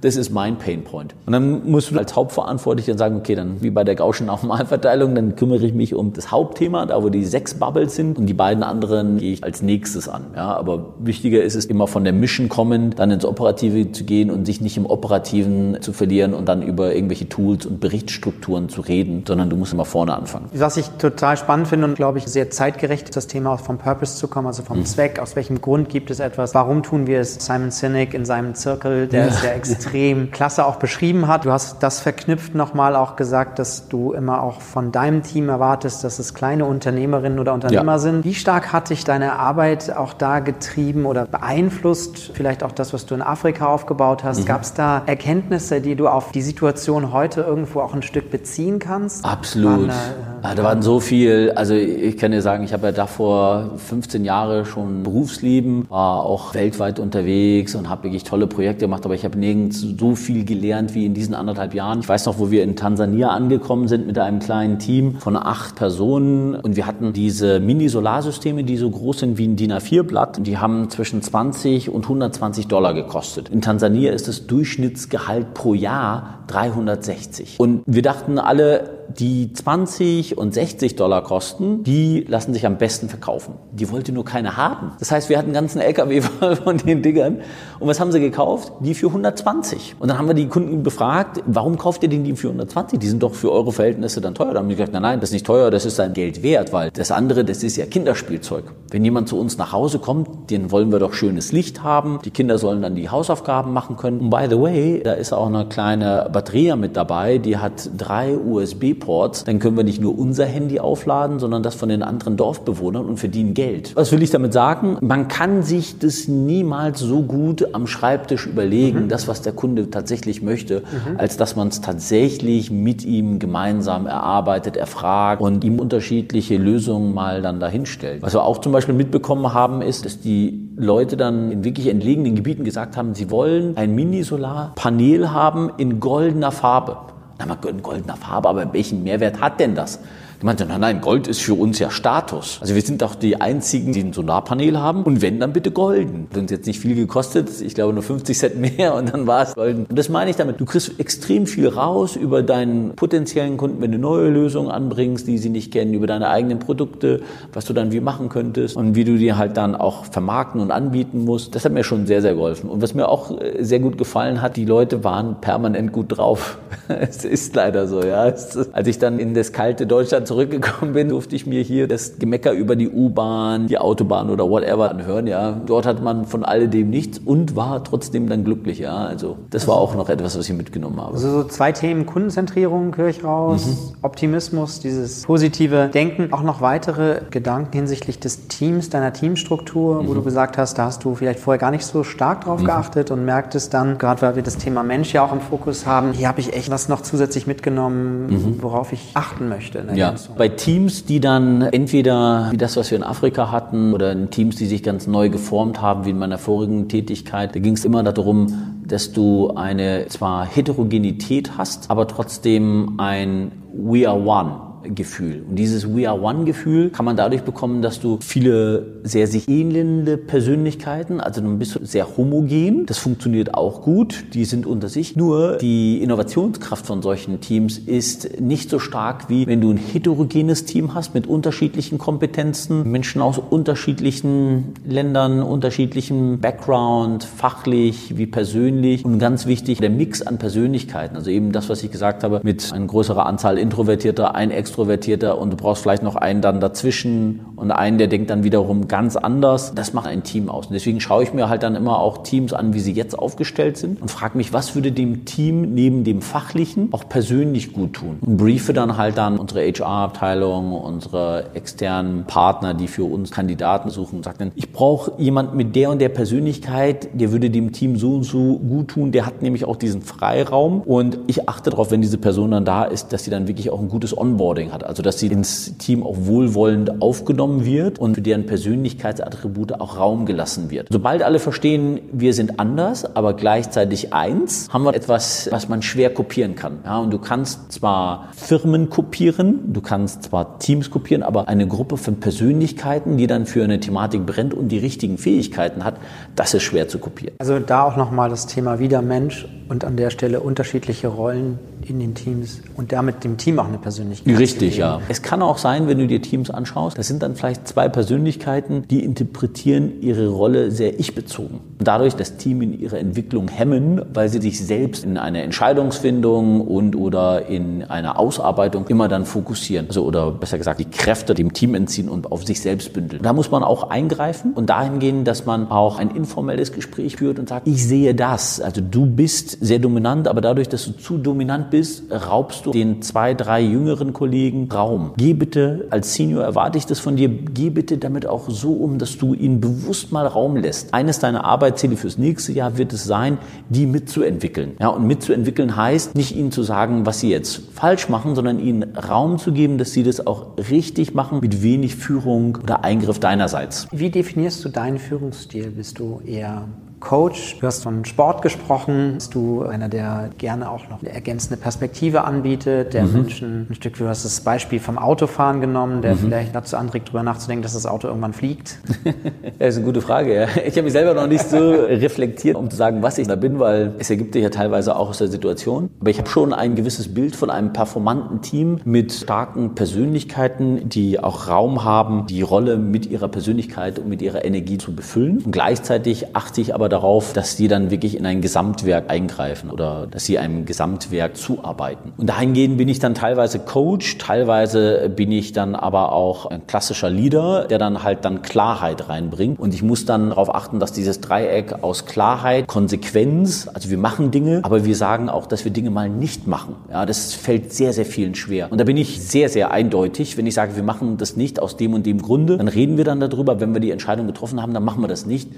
das 0.05 0.15
ist 0.15 0.29
mein 0.29 0.57
Painpoint. 0.57 1.15
Und 1.25 1.33
dann 1.33 1.69
musst 1.69 1.91
du 1.91 1.97
als 1.97 2.15
Hauptverantwortlicher 2.15 2.97
sagen, 2.97 3.17
okay, 3.17 3.35
dann 3.35 3.61
wie 3.61 3.71
bei 3.71 3.83
der 3.83 3.95
Gaußschen 3.95 4.27
Normalverteilung, 4.27 5.15
dann 5.15 5.35
kümmere 5.35 5.65
ich 5.65 5.73
mich 5.73 5.93
um 5.93 6.13
das 6.13 6.31
Hauptthema, 6.31 6.85
da 6.85 7.01
wo 7.01 7.09
die 7.09 7.25
sechs 7.25 7.55
Bubbles 7.55 7.95
sind 7.95 8.17
und 8.17 8.27
die 8.27 8.33
beiden 8.33 8.63
anderen 8.63 9.17
gehe 9.17 9.33
ich 9.33 9.43
als 9.43 9.61
nächstes 9.61 10.07
an. 10.07 10.25
Ja, 10.35 10.55
aber 10.55 10.93
wichtiger 10.99 11.43
ist 11.43 11.55
es 11.55 11.65
immer 11.65 11.87
von 11.87 12.03
der 12.03 12.13
Mission 12.13 12.49
kommen, 12.49 12.91
dann 12.95 13.11
ins 13.11 13.25
Operative 13.25 13.91
zu 13.91 14.03
gehen 14.03 14.29
und 14.29 14.45
sich 14.45 14.61
nicht 14.61 14.77
im 14.77 14.85
Operativen 14.85 15.77
zu 15.81 15.91
verlieren 15.91 16.33
und 16.33 16.47
dann 16.47 16.61
über 16.61 16.93
irgendwelche 16.93 17.27
Tools 17.27 17.65
und 17.65 17.79
Berichtsstrukturen 17.79 18.69
zu 18.69 18.81
reden, 18.81 19.23
sondern 19.27 19.49
du 19.49 19.55
musst 19.55 19.73
immer 19.73 19.85
vorne 19.85 20.15
anfangen. 20.15 20.49
Was 20.53 20.77
ich 20.77 20.87
total 20.99 21.37
spannend 21.37 21.67
finde 21.67 21.87
und 21.87 21.95
glaube 21.95 22.19
ich 22.19 22.25
sehr 22.25 22.49
zeitgerecht 22.49 23.09
ist, 23.09 23.15
das 23.15 23.27
Thema 23.27 23.53
auch 23.53 23.59
vom 23.59 23.77
Purpose 23.77 24.17
zu 24.17 24.27
kommen, 24.27 24.47
also 24.47 24.63
vom 24.63 24.79
mhm. 24.79 24.85
Zweck, 24.85 25.19
aus 25.19 25.35
welchem 25.35 25.61
Grund 25.61 25.89
gibt 25.89 26.11
es 26.11 26.19
etwas, 26.19 26.53
warum 26.53 26.83
tun 26.83 27.07
wir 27.07 27.19
es? 27.19 27.35
Simon 27.43 27.71
Sinek 27.71 28.13
in 28.13 28.25
seinem 28.25 28.53
Zirkel, 28.53 29.07
der 29.07 29.25
ja. 29.25 29.27
ist 29.27 29.43
ja 29.43 29.49
extrem 29.51 29.94
extrem 29.95 30.31
klasse 30.31 30.65
auch 30.65 30.75
beschrieben 30.75 31.27
hat. 31.27 31.45
Du 31.45 31.51
hast 31.51 31.81
das 31.81 32.01
verknüpft 32.01 32.53
nochmal 32.53 32.95
auch 32.95 33.15
gesagt, 33.15 33.59
dass 33.59 33.87
du 33.87 34.11
immer 34.11 34.43
auch 34.43 34.59
von 34.59 34.91
deinem 34.91 35.23
Team 35.23 35.47
erwartest, 35.47 36.03
dass 36.03 36.19
es 36.19 36.33
kleine 36.33 36.65
Unternehmerinnen 36.65 37.39
oder 37.39 37.53
Unternehmer 37.53 37.93
ja. 37.93 37.99
sind. 37.99 38.25
Wie 38.25 38.33
stark 38.33 38.73
hat 38.73 38.89
dich 38.89 39.05
deine 39.05 39.39
Arbeit 39.39 39.95
auch 39.95 40.13
da 40.13 40.39
getrieben 40.39 41.05
oder 41.05 41.25
beeinflusst? 41.25 42.31
Vielleicht 42.33 42.63
auch 42.63 42.73
das, 42.73 42.93
was 42.93 43.05
du 43.05 43.15
in 43.15 43.21
Afrika 43.21 43.67
aufgebaut 43.67 44.23
hast. 44.23 44.41
Mhm. 44.41 44.45
Gab 44.45 44.63
es 44.63 44.73
da 44.73 45.01
Erkenntnisse, 45.05 45.79
die 45.79 45.95
du 45.95 46.09
auf 46.09 46.31
die 46.31 46.41
Situation 46.41 47.13
heute 47.13 47.41
irgendwo 47.41 47.79
auch 47.79 47.93
ein 47.93 48.01
Stück 48.01 48.29
beziehen 48.31 48.79
kannst? 48.79 49.23
Absolut. 49.23 49.87
Waren, 49.87 49.89
äh, 49.89 50.43
ja, 50.43 50.55
da 50.55 50.63
waren 50.63 50.81
so 50.81 50.99
viel. 50.99 51.53
Also 51.55 51.73
ich 51.73 52.17
kann 52.17 52.31
dir 52.31 52.41
sagen, 52.41 52.65
ich 52.65 52.73
habe 52.73 52.87
ja 52.87 52.91
davor 52.91 53.71
15 53.77 54.25
Jahre 54.25 54.65
schon 54.65 55.03
Berufsleben, 55.03 55.89
war 55.89 56.23
auch 56.23 56.53
weltweit 56.53 56.99
unterwegs 56.99 57.75
und 57.75 57.89
habe 57.89 58.03
wirklich 58.03 58.25
tolle 58.25 58.47
Projekte 58.47 58.85
gemacht, 58.85 59.05
aber 59.05 59.15
ich 59.15 59.23
habe 59.23 59.37
nirgends 59.37 59.74
so 59.81 60.15
viel 60.15 60.45
gelernt 60.45 60.95
wie 60.95 61.05
in 61.05 61.13
diesen 61.13 61.35
anderthalb 61.35 61.73
Jahren. 61.73 61.99
Ich 61.99 62.09
weiß 62.09 62.25
noch, 62.25 62.39
wo 62.39 62.51
wir 62.51 62.63
in 62.63 62.75
Tansania 62.75 63.29
angekommen 63.29 63.87
sind 63.87 64.07
mit 64.07 64.17
einem 64.17 64.39
kleinen 64.39 64.79
Team 64.79 65.15
von 65.19 65.35
acht 65.35 65.75
Personen 65.75 66.55
und 66.55 66.75
wir 66.75 66.85
hatten 66.85 67.13
diese 67.13 67.59
Mini-Solarsysteme, 67.59 68.63
die 68.63 68.77
so 68.77 68.89
groß 68.89 69.19
sind 69.19 69.37
wie 69.37 69.47
ein 69.47 69.55
DIN 69.55 69.73
A4-Blatt. 69.73 70.45
Die 70.45 70.57
haben 70.57 70.89
zwischen 70.89 71.21
20 71.21 71.89
und 71.89 72.03
120 72.03 72.67
Dollar 72.67 72.93
gekostet. 72.93 73.49
In 73.49 73.61
Tansania 73.61 74.11
ist 74.11 74.27
das 74.27 74.47
Durchschnittsgehalt 74.47 75.53
pro 75.53 75.73
Jahr 75.73 76.39
360. 76.47 77.59
Und 77.59 77.83
wir 77.85 78.01
dachten 78.01 78.39
alle, 78.39 79.04
die 79.09 79.53
20 79.53 80.37
und 80.37 80.53
60 80.53 80.95
Dollar 80.95 81.23
kosten, 81.23 81.83
die 81.83 82.25
lassen 82.27 82.53
sich 82.53 82.65
am 82.65 82.77
besten 82.77 83.09
verkaufen. 83.09 83.55
Die 83.71 83.91
wollte 83.91 84.11
nur 84.11 84.25
keine 84.25 84.57
haben. 84.57 84.91
Das 84.99 85.11
heißt, 85.11 85.29
wir 85.29 85.37
hatten 85.37 85.47
einen 85.47 85.53
ganzen 85.53 85.79
LKW 85.79 86.21
von 86.63 86.77
den 86.77 87.01
Dingern. 87.01 87.41
Und 87.79 87.87
was 87.87 87.99
haben 87.99 88.11
sie 88.11 88.19
gekauft? 88.19 88.73
Die 88.79 88.93
für 88.93 89.07
120. 89.07 89.95
Und 89.99 90.09
dann 90.09 90.17
haben 90.17 90.27
wir 90.27 90.33
die 90.33 90.47
Kunden 90.47 90.83
befragt, 90.83 91.41
warum 91.45 91.77
kauft 91.77 92.03
ihr 92.03 92.09
denn 92.09 92.23
die 92.23 92.33
für 92.35 92.47
120? 92.47 92.99
Die 92.99 93.07
sind 93.07 93.23
doch 93.23 93.33
für 93.33 93.51
eure 93.51 93.71
Verhältnisse 93.71 94.21
dann 94.21 94.35
teuer. 94.35 94.53
Da 94.53 94.59
haben 94.59 94.69
die 94.69 94.75
gesagt, 94.75 94.93
nein, 94.93 95.01
nein, 95.01 95.19
das 95.19 95.29
ist 95.29 95.33
nicht 95.33 95.45
teuer, 95.45 95.71
das 95.71 95.85
ist 95.85 95.95
sein 95.95 96.13
Geld 96.13 96.43
wert, 96.43 96.73
weil 96.73 96.91
das 96.91 97.11
andere, 97.11 97.45
das 97.45 97.63
ist 97.63 97.75
ja 97.77 97.85
Kinderspielzeug. 97.85 98.65
Wenn 98.91 99.03
jemand 99.03 99.29
zu 99.29 99.39
uns 99.39 99.57
nach 99.57 99.71
Hause 99.71 99.99
kommt, 99.99 100.49
den 100.49 100.71
wollen 100.71 100.91
wir 100.91 100.99
doch 100.99 101.13
schönes 101.13 101.51
Licht 101.51 101.83
haben. 101.83 102.19
Die 102.25 102.31
Kinder 102.31 102.57
sollen 102.57 102.81
dann 102.81 102.95
die 102.95 103.09
Hausaufgaben 103.09 103.73
machen 103.73 103.97
können. 103.97 104.19
Und 104.19 104.29
by 104.29 104.47
the 104.49 104.59
way, 104.59 105.01
da 105.03 105.13
ist 105.13 105.33
auch 105.33 105.47
eine 105.47 105.65
kleine 105.67 106.29
Batterie 106.31 106.75
mit 106.75 106.95
dabei, 106.95 107.37
die 107.37 107.57
hat 107.57 107.89
drei 107.97 108.37
USB 108.37 108.94
Ports, 108.99 109.43
dann 109.43 109.59
können 109.59 109.77
wir 109.77 109.83
nicht 109.83 110.01
nur 110.01 110.17
unser 110.17 110.45
Handy 110.45 110.79
aufladen, 110.79 111.39
sondern 111.39 111.63
das 111.63 111.75
von 111.75 111.89
den 111.89 112.03
anderen 112.03 112.37
Dorfbewohnern 112.37 113.05
und 113.05 113.17
verdienen 113.17 113.53
Geld. 113.53 113.95
Was 113.95 114.11
will 114.11 114.23
ich 114.23 114.31
damit 114.31 114.53
sagen? 114.53 114.97
Man 115.01 115.27
kann 115.27 115.63
sich 115.63 115.99
das 115.99 116.27
niemals 116.27 116.99
so 116.99 117.21
gut 117.21 117.73
am 117.73 117.87
Schreibtisch 117.87 118.45
überlegen, 118.45 119.03
mhm. 119.03 119.09
das, 119.09 119.27
was 119.27 119.41
der 119.41 119.53
Kunde 119.53 119.89
tatsächlich 119.89 120.41
möchte, 120.41 120.79
mhm. 120.79 121.17
als 121.17 121.37
dass 121.37 121.55
man 121.55 121.69
es 121.69 121.81
tatsächlich 121.81 122.71
mit 122.71 123.05
ihm 123.05 123.39
gemeinsam 123.39 124.07
erarbeitet, 124.07 124.77
erfragt 124.77 125.41
und 125.41 125.63
ihm 125.63 125.79
unterschiedliche 125.79 126.57
Lösungen 126.57 127.13
mal 127.13 127.41
dann 127.41 127.59
dahinstellt. 127.59 128.21
Was 128.21 128.33
wir 128.33 128.43
auch 128.43 128.59
zum 128.59 128.71
Beispiel 128.71 128.95
mitbekommen 128.95 129.53
haben, 129.53 129.81
ist, 129.81 130.05
dass 130.05 130.19
die 130.19 130.69
Leute 130.75 131.17
dann 131.17 131.51
in 131.51 131.63
wirklich 131.63 131.87
entlegenen 131.87 132.35
Gebieten 132.35 132.63
gesagt 132.63 132.97
haben, 132.97 133.13
sie 133.13 133.31
wollen 133.31 133.77
ein 133.77 133.95
Mini-Solarpanel 133.95 135.31
haben 135.31 135.71
in 135.77 135.99
goldener 135.99 136.51
Farbe. 136.51 136.97
Na, 137.37 137.45
mal 137.45 137.55
goldener 137.55 138.15
Farbe, 138.15 138.49
aber 138.49 138.73
welchen 138.73 139.03
Mehrwert 139.03 139.41
hat 139.41 139.59
denn 139.59 139.75
das? 139.75 139.99
Die 140.41 140.45
meinte, 140.45 140.65
nein, 140.65 140.81
nein, 140.81 141.01
Gold 141.01 141.27
ist 141.27 141.41
für 141.41 141.53
uns 141.53 141.79
ja 141.79 141.89
Status. 141.89 142.59
Also 142.61 142.75
wir 142.75 142.81
sind 142.81 143.03
auch 143.03 143.15
die 143.15 143.39
einzigen, 143.39 143.93
die 143.93 144.01
ein 144.01 144.13
Solarpanel 144.13 144.79
haben. 144.79 145.03
Und 145.03 145.21
wenn, 145.21 145.39
dann 145.39 145.53
bitte 145.53 145.71
golden. 145.71 146.27
Hat 146.31 146.37
uns 146.37 146.51
jetzt 146.51 146.65
nicht 146.67 146.79
viel 146.79 146.95
gekostet. 146.95 147.49
Ich 147.61 147.75
glaube 147.75 147.93
nur 147.93 148.03
50 148.03 148.37
Cent 148.37 148.57
mehr 148.59 148.95
und 148.95 149.13
dann 149.13 149.27
war 149.27 149.43
es 149.43 149.55
golden. 149.55 149.85
Und 149.85 149.97
das 149.97 150.09
meine 150.09 150.29
ich 150.29 150.35
damit. 150.35 150.59
Du 150.59 150.65
kriegst 150.65 150.99
extrem 150.99 151.47
viel 151.47 151.67
raus 151.67 152.15
über 152.15 152.43
deinen 152.43 152.95
potenziellen 152.95 153.57
Kunden, 153.57 153.81
wenn 153.81 153.91
du 153.91 153.97
neue 153.97 154.29
Lösungen 154.29 154.69
anbringst, 154.69 155.27
die 155.27 155.37
sie 155.37 155.49
nicht 155.49 155.71
kennen, 155.71 155.93
über 155.93 156.07
deine 156.07 156.29
eigenen 156.29 156.59
Produkte, 156.59 157.21
was 157.53 157.65
du 157.65 157.73
dann 157.73 157.91
wie 157.91 157.99
machen 157.99 158.29
könntest 158.29 158.75
und 158.75 158.95
wie 158.95 159.03
du 159.03 159.17
die 159.17 159.33
halt 159.33 159.57
dann 159.57 159.75
auch 159.75 160.05
vermarkten 160.05 160.61
und 160.61 160.71
anbieten 160.71 161.23
musst. 161.23 161.55
Das 161.55 161.65
hat 161.65 161.71
mir 161.71 161.83
schon 161.83 162.05
sehr, 162.07 162.21
sehr 162.21 162.35
geholfen. 162.35 162.69
Und 162.69 162.81
was 162.81 162.93
mir 162.93 163.07
auch 163.07 163.39
äh, 163.39 163.63
sehr 163.63 163.79
gut 163.79 163.97
gefallen 163.97 164.41
hat, 164.41 164.57
die 164.57 164.65
Leute 164.65 165.03
waren 165.03 165.41
permanent 165.41 165.91
gut 165.91 166.17
drauf. 166.17 166.57
es 166.87 167.23
ist 167.23 167.55
leider 167.55 167.87
so, 167.87 168.03
ja. 168.03 168.23
Als 168.23 168.87
ich 168.87 168.99
dann 168.99 169.19
in 169.19 169.33
das 169.33 169.51
kalte 169.51 169.87
Deutschland 169.87 170.24
zurückgekommen 170.25 170.93
bin, 170.93 171.09
durfte 171.09 171.35
ich 171.35 171.45
mir 171.45 171.61
hier 171.61 171.87
das 171.87 172.19
Gemecker 172.19 172.51
über 172.51 172.75
die 172.75 172.89
U-Bahn, 172.89 173.67
die 173.67 173.77
Autobahn 173.77 174.29
oder 174.29 174.49
whatever 174.49 174.89
anhören. 174.89 175.27
Ja, 175.27 175.51
dort 175.51 175.85
hat 175.85 176.01
man 176.01 176.25
von 176.25 176.43
alledem 176.43 176.89
nichts 176.89 177.19
und 177.19 177.55
war 177.55 177.83
trotzdem 177.83 178.27
dann 178.27 178.43
glücklich. 178.43 178.79
Ja, 178.79 178.95
also 178.95 179.37
das 179.49 179.67
war 179.67 179.75
auch 179.75 179.95
noch 179.95 180.09
etwas, 180.09 180.37
was 180.37 180.49
ich 180.49 180.55
mitgenommen 180.55 180.99
habe. 180.99 181.13
Also 181.13 181.29
so 181.29 181.43
zwei 181.43 181.71
Themen: 181.71 182.05
Kundenzentrierung 182.05 182.95
höre 182.97 183.09
ich 183.09 183.23
raus, 183.23 183.65
mhm. 183.65 183.97
Optimismus, 184.01 184.79
dieses 184.79 185.23
positive 185.23 185.89
Denken. 185.93 186.33
Auch 186.33 186.43
noch 186.43 186.61
weitere 186.61 187.21
Gedanken 187.29 187.77
hinsichtlich 187.77 188.19
des 188.19 188.47
Teams, 188.47 188.89
deiner 188.89 189.13
Teamstruktur, 189.13 190.03
mhm. 190.03 190.07
wo 190.07 190.13
du 190.13 190.21
gesagt 190.23 190.57
hast, 190.57 190.77
da 190.77 190.85
hast 190.85 191.03
du 191.03 191.15
vielleicht 191.15 191.39
vorher 191.39 191.59
gar 191.59 191.71
nicht 191.71 191.85
so 191.85 192.03
stark 192.03 192.45
drauf 192.45 192.61
mhm. 192.61 192.65
geachtet 192.65 193.11
und 193.11 193.25
merktest 193.25 193.73
dann, 193.73 193.97
gerade 193.97 194.21
weil 194.21 194.35
wir 194.35 194.43
das 194.43 194.57
Thema 194.57 194.83
Mensch 194.83 195.13
ja 195.13 195.23
auch 195.23 195.31
im 195.31 195.41
Fokus 195.41 195.85
haben, 195.85 196.13
hier 196.13 196.27
habe 196.27 196.39
ich 196.39 196.53
echt 196.53 196.69
was 196.69 196.89
noch 196.89 197.01
zusätzlich 197.01 197.47
mitgenommen, 197.47 198.27
mhm. 198.27 198.61
worauf 198.61 198.93
ich 198.93 199.11
achten 199.13 199.49
möchte. 199.49 199.85
ja, 199.93 200.14
bei 200.37 200.49
Teams, 200.49 201.05
die 201.05 201.19
dann 201.19 201.61
entweder 201.61 202.49
wie 202.51 202.57
das, 202.57 202.77
was 202.77 202.91
wir 202.91 202.97
in 202.97 203.03
Afrika 203.03 203.51
hatten, 203.51 203.93
oder 203.93 204.11
in 204.11 204.29
Teams, 204.29 204.55
die 204.55 204.65
sich 204.65 204.83
ganz 204.83 205.07
neu 205.07 205.29
geformt 205.29 205.81
haben, 205.81 206.05
wie 206.05 206.11
in 206.11 206.17
meiner 206.17 206.37
vorigen 206.37 206.87
Tätigkeit, 206.89 207.55
da 207.55 207.59
ging 207.59 207.73
es 207.73 207.85
immer 207.85 208.03
darum, 208.03 208.81
dass 208.87 209.13
du 209.13 209.51
eine 209.55 210.07
zwar 210.07 210.45
Heterogenität 210.45 211.57
hast, 211.57 211.89
aber 211.89 212.07
trotzdem 212.07 212.95
ein 212.97 213.51
We 213.73 214.07
are 214.07 214.17
one 214.17 214.74
Gefühl. 214.93 215.43
Und 215.47 215.55
dieses 215.57 215.95
We 215.95 216.07
are 216.09 216.19
one 216.19 216.45
Gefühl 216.45 216.89
kann 216.89 217.05
man 217.05 217.17
dadurch 217.17 217.43
bekommen, 217.43 217.81
dass 217.81 217.99
du 217.99 218.19
viele 218.21 218.99
sehr 219.03 219.27
sich 219.27 219.47
ähnelnde 219.47 220.17
Persönlichkeiten, 220.17 221.19
also 221.19 221.41
du 221.41 221.57
bist 221.57 221.79
sehr 221.83 222.17
homogen. 222.17 222.85
Das 222.85 222.97
funktioniert 222.97 223.53
auch 223.53 223.81
gut. 223.81 224.25
Die 224.33 224.45
sind 224.45 224.65
unter 224.65 224.89
sich. 224.89 225.15
Nur 225.15 225.57
die 225.57 226.01
Innovationskraft 226.01 226.85
von 226.85 227.01
solchen 227.01 227.41
Teams 227.41 227.77
ist 227.77 228.39
nicht 228.39 228.69
so 228.69 228.79
stark 228.79 229.29
wie 229.29 229.47
wenn 229.47 229.61
du 229.61 229.71
ein 229.71 229.77
heterogenes 229.77 230.65
Team 230.65 230.93
hast 230.93 231.13
mit 231.13 231.27
unterschiedlichen 231.27 231.97
Kompetenzen, 231.97 232.89
Menschen 232.89 233.21
aus 233.21 233.37
unterschiedlichen 233.37 234.73
Ländern, 234.87 235.41
unterschiedlichem 235.41 236.39
Background, 236.39 237.23
fachlich 237.23 238.17
wie 238.17 238.27
persönlich. 238.27 239.05
Und 239.05 239.19
ganz 239.19 239.45
wichtig, 239.45 239.79
der 239.79 239.89
Mix 239.89 240.21
an 240.21 240.37
Persönlichkeiten. 240.37 241.15
Also 241.15 241.29
eben 241.29 241.51
das, 241.51 241.69
was 241.69 241.83
ich 241.83 241.91
gesagt 241.91 242.23
habe, 242.23 242.41
mit 242.43 242.71
einer 242.71 242.85
größeren 242.85 243.21
Anzahl 243.21 243.57
introvertierter, 243.57 244.35
ein 244.35 244.51
extrovertierter 244.51 244.74
extrovertierter 244.75 245.37
und 245.37 245.51
du 245.51 245.57
brauchst 245.57 245.83
vielleicht 245.83 246.03
noch 246.03 246.15
einen 246.15 246.41
dann 246.41 246.59
dazwischen 246.59 247.45
und 247.55 247.71
einen, 247.71 247.97
der 247.97 248.07
denkt 248.07 248.29
dann 248.29 248.43
wiederum 248.43 248.87
ganz 248.87 249.15
anders. 249.15 249.73
Das 249.73 249.93
macht 249.93 250.07
ein 250.07 250.23
Team 250.23 250.49
aus. 250.49 250.67
Und 250.67 250.73
deswegen 250.73 250.99
schaue 250.99 251.23
ich 251.23 251.33
mir 251.33 251.47
halt 251.47 251.63
dann 251.63 251.75
immer 251.75 251.99
auch 251.99 252.23
Teams 252.23 252.51
an, 252.51 252.73
wie 252.73 252.81
sie 252.81 252.91
jetzt 252.91 253.17
aufgestellt 253.17 253.77
sind 253.77 254.01
und 254.01 254.11
frage 254.11 254.37
mich, 254.37 254.51
was 254.51 254.75
würde 254.75 254.91
dem 254.91 255.23
Team 255.23 255.73
neben 255.73 256.03
dem 256.03 256.21
Fachlichen 256.21 256.89
auch 256.91 257.07
persönlich 257.07 257.71
gut 257.71 257.93
tun. 257.93 258.17
Und 258.21 258.37
briefe 258.37 258.73
dann 258.73 258.97
halt 258.97 259.17
dann 259.17 259.37
unsere 259.37 259.61
HR-Abteilung, 259.61 260.73
unsere 260.73 261.45
externen 261.53 262.25
Partner, 262.25 262.73
die 262.73 262.87
für 262.87 263.05
uns 263.05 263.31
Kandidaten 263.31 263.89
suchen 263.89 264.17
und 264.17 264.25
sage 264.25 264.37
dann, 264.39 264.51
ich 264.55 264.73
brauche 264.73 265.13
jemanden 265.17 265.55
mit 265.55 265.75
der 265.75 265.89
und 265.89 265.99
der 265.99 266.09
Persönlichkeit, 266.09 267.09
der 267.13 267.31
würde 267.31 267.49
dem 267.49 267.71
Team 267.71 267.95
so 267.95 268.15
und 268.15 268.23
so 268.23 268.57
gut 268.57 268.89
tun. 268.89 269.11
Der 269.13 269.25
hat 269.25 269.41
nämlich 269.41 269.65
auch 269.65 269.77
diesen 269.77 270.01
Freiraum 270.01 270.81
und 270.81 271.19
ich 271.27 271.47
achte 271.47 271.69
darauf, 271.69 271.91
wenn 271.91 272.01
diese 272.01 272.17
Person 272.17 272.51
dann 272.51 272.65
da 272.65 272.83
ist, 272.83 273.13
dass 273.13 273.23
sie 273.23 273.31
dann 273.31 273.47
wirklich 273.47 273.69
auch 273.69 273.79
ein 273.79 273.87
gutes 273.87 274.17
Onboarding 274.17 274.64
hat. 274.71 274.83
Also 274.83 275.03
dass 275.03 275.19
sie 275.19 275.27
ins 275.27 275.77
Team 275.77 276.03
auch 276.03 276.15
wohlwollend 276.19 277.01
aufgenommen 277.01 277.65
wird 277.65 277.99
und 277.99 278.15
für 278.15 278.21
deren 278.21 278.45
Persönlichkeitsattribute 278.45 279.79
auch 279.79 279.97
Raum 279.97 280.25
gelassen 280.25 280.69
wird. 280.69 280.87
Sobald 280.91 281.23
alle 281.23 281.39
verstehen, 281.39 281.99
wir 282.11 282.33
sind 282.33 282.59
anders, 282.59 283.15
aber 283.15 283.33
gleichzeitig 283.33 284.13
eins, 284.13 284.67
haben 284.71 284.83
wir 284.83 284.93
etwas, 284.93 285.49
was 285.51 285.69
man 285.69 285.81
schwer 285.81 286.13
kopieren 286.13 286.55
kann. 286.55 286.79
Ja, 286.85 286.99
und 286.99 287.11
du 287.11 287.19
kannst 287.19 287.71
zwar 287.71 288.29
Firmen 288.35 288.89
kopieren, 288.89 289.73
du 289.73 289.81
kannst 289.81 290.23
zwar 290.23 290.59
Teams 290.59 290.89
kopieren, 290.89 291.23
aber 291.23 291.47
eine 291.47 291.67
Gruppe 291.67 291.97
von 291.97 292.19
Persönlichkeiten, 292.19 293.17
die 293.17 293.27
dann 293.27 293.45
für 293.45 293.63
eine 293.63 293.79
Thematik 293.79 294.25
brennt 294.25 294.53
und 294.53 294.69
die 294.69 294.77
richtigen 294.77 295.17
Fähigkeiten 295.17 295.83
hat, 295.83 295.95
das 296.35 296.53
ist 296.53 296.63
schwer 296.63 296.87
zu 296.87 296.99
kopieren. 296.99 297.35
Also 297.39 297.59
da 297.59 297.83
auch 297.83 297.97
nochmal 297.97 298.29
das 298.29 298.47
Thema 298.47 298.79
wieder 298.79 299.01
Mensch 299.01 299.47
und 299.69 299.83
an 299.83 299.97
der 299.97 300.09
Stelle 300.09 300.39
unterschiedliche 300.39 301.07
Rollen 301.07 301.59
in 301.89 301.99
den 301.99 302.15
Teams 302.15 302.61
und 302.75 302.91
damit 302.91 303.23
dem 303.23 303.37
Team 303.37 303.59
auch 303.59 303.67
eine 303.67 303.77
Persönlichkeit. 303.77 304.37
Richtig, 304.37 304.77
ja. 304.77 305.01
Es 305.09 305.21
kann 305.21 305.41
auch 305.41 305.57
sein, 305.57 305.87
wenn 305.87 305.99
du 305.99 306.07
dir 306.07 306.21
Teams 306.21 306.49
anschaust, 306.49 306.97
das 306.97 307.07
sind 307.07 307.23
dann 307.23 307.35
vielleicht 307.35 307.67
zwei 307.67 307.89
Persönlichkeiten, 307.89 308.85
die 308.89 309.03
interpretieren 309.03 310.01
ihre 310.01 310.27
Rolle 310.27 310.71
sehr 310.71 310.99
ich-bezogen. 310.99 311.59
Dadurch 311.79 312.15
das 312.15 312.37
Team 312.37 312.61
in 312.61 312.79
ihrer 312.79 312.97
Entwicklung 312.97 313.47
hemmen, 313.47 314.01
weil 314.13 314.29
sie 314.29 314.41
sich 314.41 314.65
selbst 314.65 315.03
in 315.03 315.17
einer 315.17 315.43
Entscheidungsfindung 315.43 316.61
und 316.61 316.95
oder 316.95 317.47
in 317.47 317.83
einer 317.83 318.17
Ausarbeitung 318.19 318.87
immer 318.87 319.07
dann 319.07 319.25
fokussieren. 319.25 319.87
Also 319.87 320.03
oder 320.03 320.31
besser 320.31 320.57
gesagt, 320.57 320.79
die 320.79 320.85
Kräfte 320.85 321.33
dem 321.33 321.53
Team 321.53 321.75
entziehen 321.75 322.09
und 322.09 322.31
auf 322.31 322.45
sich 322.45 322.61
selbst 322.61 322.93
bündeln. 322.93 323.21
Da 323.21 323.33
muss 323.33 323.51
man 323.51 323.63
auch 323.63 323.89
eingreifen 323.89 324.53
und 324.53 324.69
dahin 324.69 324.99
gehen, 324.99 325.23
dass 325.23 325.45
man 325.45 325.69
auch 325.69 325.99
ein 325.99 326.11
informelles 326.11 326.71
Gespräch 326.71 327.17
führt 327.17 327.39
und 327.39 327.49
sagt, 327.49 327.67
ich 327.67 327.85
sehe 327.85 328.15
das. 328.15 328.59
Also 328.59 328.81
du 328.81 329.05
bist 329.05 329.57
sehr 329.61 329.79
dominant, 329.79 330.27
aber 330.27 330.41
dadurch, 330.41 330.69
dass 330.69 330.85
du 330.85 330.91
zu 330.91 331.17
dominant 331.17 331.69
bist, 331.69 331.74
raubst 332.11 332.65
du 332.65 332.71
den 332.71 333.01
zwei, 333.01 333.33
drei 333.33 333.61
jüngeren 333.61 334.13
Kollegen 334.13 334.69
Raum. 334.71 335.11
Geh 335.17 335.33
bitte, 335.33 335.87
als 335.89 336.13
Senior 336.13 336.43
erwarte 336.43 336.77
ich 336.77 336.85
das 336.85 336.99
von 336.99 337.15
dir, 337.15 337.29
geh 337.29 337.69
bitte 337.69 337.97
damit 337.97 338.27
auch 338.27 338.49
so 338.49 338.73
um, 338.73 338.97
dass 338.97 339.17
du 339.17 339.33
ihnen 339.33 339.61
bewusst 339.61 340.11
mal 340.11 340.27
Raum 340.27 340.55
lässt. 340.55 340.93
Eines 340.93 341.19
deiner 341.19 341.45
Arbeitsziele 341.45 341.97
fürs 341.97 342.17
nächste 342.17 342.51
Jahr 342.51 342.77
wird 342.77 342.93
es 342.93 343.03
sein, 343.03 343.37
die 343.69 343.85
mitzuentwickeln. 343.85 344.77
Ja, 344.79 344.89
und 344.89 345.07
mitzuentwickeln 345.07 345.75
heißt, 345.75 346.15
nicht 346.15 346.35
ihnen 346.35 346.51
zu 346.51 346.63
sagen, 346.63 347.05
was 347.05 347.19
sie 347.19 347.29
jetzt 347.29 347.61
falsch 347.73 348.09
machen, 348.09 348.35
sondern 348.35 348.59
ihnen 348.59 348.95
Raum 348.95 349.37
zu 349.37 349.51
geben, 349.51 349.77
dass 349.77 349.91
sie 349.91 350.03
das 350.03 350.25
auch 350.25 350.57
richtig 350.69 351.13
machen, 351.13 351.39
mit 351.41 351.61
wenig 351.61 351.95
Führung 351.95 352.57
oder 352.61 352.83
Eingriff 352.83 353.19
deinerseits. 353.19 353.87
Wie 353.91 354.09
definierst 354.09 354.63
du 354.63 354.69
deinen 354.69 354.99
Führungsstil? 354.99 355.71
Bist 355.71 355.99
du 355.99 356.21
eher 356.25 356.67
Coach. 356.99 357.57
Du 357.59 357.67
hast 357.67 357.83
von 357.83 358.05
Sport 358.05 358.41
gesprochen. 358.41 359.13
Bist 359.15 359.35
du 359.35 359.63
einer, 359.63 359.89
der 359.89 360.29
gerne 360.37 360.69
auch 360.69 360.89
noch 360.89 361.01
eine 361.01 361.11
ergänzende 361.11 361.57
Perspektive 361.57 362.23
anbietet, 362.23 362.93
der 362.93 363.03
mhm. 363.03 363.13
Menschen 363.13 363.67
ein 363.69 363.75
Stück, 363.75 363.97
du 363.97 364.07
hast 364.07 364.25
das 364.25 364.41
Beispiel 364.41 364.79
vom 364.79 364.97
Autofahren 364.97 365.61
genommen, 365.61 366.01
der 366.01 366.15
mhm. 366.15 366.19
vielleicht 366.19 366.55
dazu 366.55 366.77
anregt, 366.77 367.09
darüber 367.09 367.23
nachzudenken, 367.23 367.63
dass 367.63 367.73
das 367.73 367.85
Auto 367.85 368.07
irgendwann 368.07 368.33
fliegt? 368.33 368.79
das 369.59 369.69
ist 369.69 369.77
eine 369.77 369.85
gute 369.85 370.01
Frage. 370.01 370.33
Ja. 370.33 370.47
Ich 370.65 370.73
habe 370.73 370.83
mich 370.83 370.93
selber 370.93 371.13
noch 371.13 371.27
nicht 371.27 371.47
so 371.47 371.71
reflektiert, 371.71 372.55
um 372.55 372.69
zu 372.69 372.77
sagen, 372.77 373.03
was 373.03 373.17
ich 373.17 373.27
da 373.27 373.35
bin, 373.35 373.59
weil 373.59 373.93
es 373.99 374.09
ergibt 374.09 374.33
sich 374.33 374.43
ja 374.43 374.49
teilweise 374.49 374.95
auch 374.95 375.09
aus 375.09 375.19
der 375.19 375.27
Situation. 375.27 375.89
Aber 375.99 376.09
ich 376.09 376.17
habe 376.17 376.29
schon 376.29 376.53
ein 376.53 376.75
gewisses 376.75 377.13
Bild 377.13 377.35
von 377.35 377.49
einem 377.49 377.73
performanten 377.73 378.41
Team 378.41 378.79
mit 378.85 379.13
starken 379.13 379.75
Persönlichkeiten, 379.75 380.89
die 380.89 381.19
auch 381.19 381.47
Raum 381.47 381.83
haben, 381.83 382.25
die 382.27 382.41
Rolle 382.41 382.77
mit 382.77 383.05
ihrer 383.05 383.27
Persönlichkeit 383.27 383.99
und 383.99 384.07
mit 384.07 384.21
ihrer 384.21 384.43
Energie 384.45 384.77
zu 384.77 384.95
befüllen. 384.95 385.39
Und 385.45 385.51
gleichzeitig 385.51 386.35
achte 386.35 386.61
ich 386.61 386.73
aber 386.73 386.84
darauf, 386.89 387.33
dass 387.33 387.55
die 387.55 387.67
dann 387.67 387.91
wirklich 387.91 388.17
in 388.17 388.25
ein 388.25 388.41
Gesamtwerk 388.41 389.09
eingreifen 389.09 389.69
oder 389.69 390.07
dass 390.09 390.25
sie 390.25 390.37
einem 390.39 390.65
Gesamtwerk 390.65 391.37
zuarbeiten. 391.37 392.13
Und 392.17 392.27
dahingehend 392.27 392.77
bin 392.77 392.87
ich 392.87 392.99
dann 392.99 393.13
teilweise 393.13 393.59
Coach, 393.59 394.17
teilweise 394.17 395.09
bin 395.09 395.31
ich 395.31 395.51
dann 395.53 395.75
aber 395.75 396.11
auch 396.11 396.45
ein 396.45 396.67
klassischer 396.67 397.09
Leader, 397.09 397.65
der 397.65 397.77
dann 397.77 398.03
halt 398.03 398.25
dann 398.25 398.41
Klarheit 398.41 399.09
reinbringt. 399.09 399.59
Und 399.59 399.73
ich 399.73 399.83
muss 399.83 400.05
dann 400.05 400.29
darauf 400.29 400.53
achten, 400.53 400.79
dass 400.79 400.91
dieses 400.91 401.21
Dreieck 401.21 401.83
aus 401.83 402.05
Klarheit, 402.05 402.67
Konsequenz, 402.67 403.69
also 403.73 403.89
wir 403.89 403.97
machen 403.97 404.31
Dinge, 404.31 404.61
aber 404.63 404.85
wir 404.85 404.95
sagen 404.95 405.29
auch, 405.29 405.45
dass 405.45 405.65
wir 405.65 405.71
Dinge 405.71 405.89
mal 405.89 406.09
nicht 406.09 406.47
machen. 406.47 406.75
Ja, 406.89 407.05
das 407.05 407.33
fällt 407.33 407.73
sehr, 407.73 407.93
sehr 407.93 408.05
vielen 408.05 408.35
schwer. 408.35 408.71
Und 408.71 408.79
da 408.79 408.83
bin 408.83 408.97
ich 408.97 409.21
sehr, 409.21 409.49
sehr 409.49 409.71
eindeutig. 409.71 410.37
Wenn 410.37 410.47
ich 410.47 410.53
sage, 410.53 410.75
wir 410.75 410.83
machen 410.83 411.17
das 411.17 411.35
nicht 411.35 411.61
aus 411.61 411.77
dem 411.77 411.93
und 411.93 412.05
dem 412.05 412.21
Grunde, 412.21 412.57
dann 412.57 412.67
reden 412.67 412.97
wir 412.97 413.03
dann 413.03 413.19
darüber. 413.19 413.59
Wenn 413.59 413.73
wir 413.73 413.81
die 413.81 413.91
Entscheidung 413.91 414.27
getroffen 414.27 414.61
haben, 414.61 414.73
dann 414.73 414.83
machen 414.83 415.01
wir 415.01 415.07
das 415.07 415.25
nicht 415.25 415.49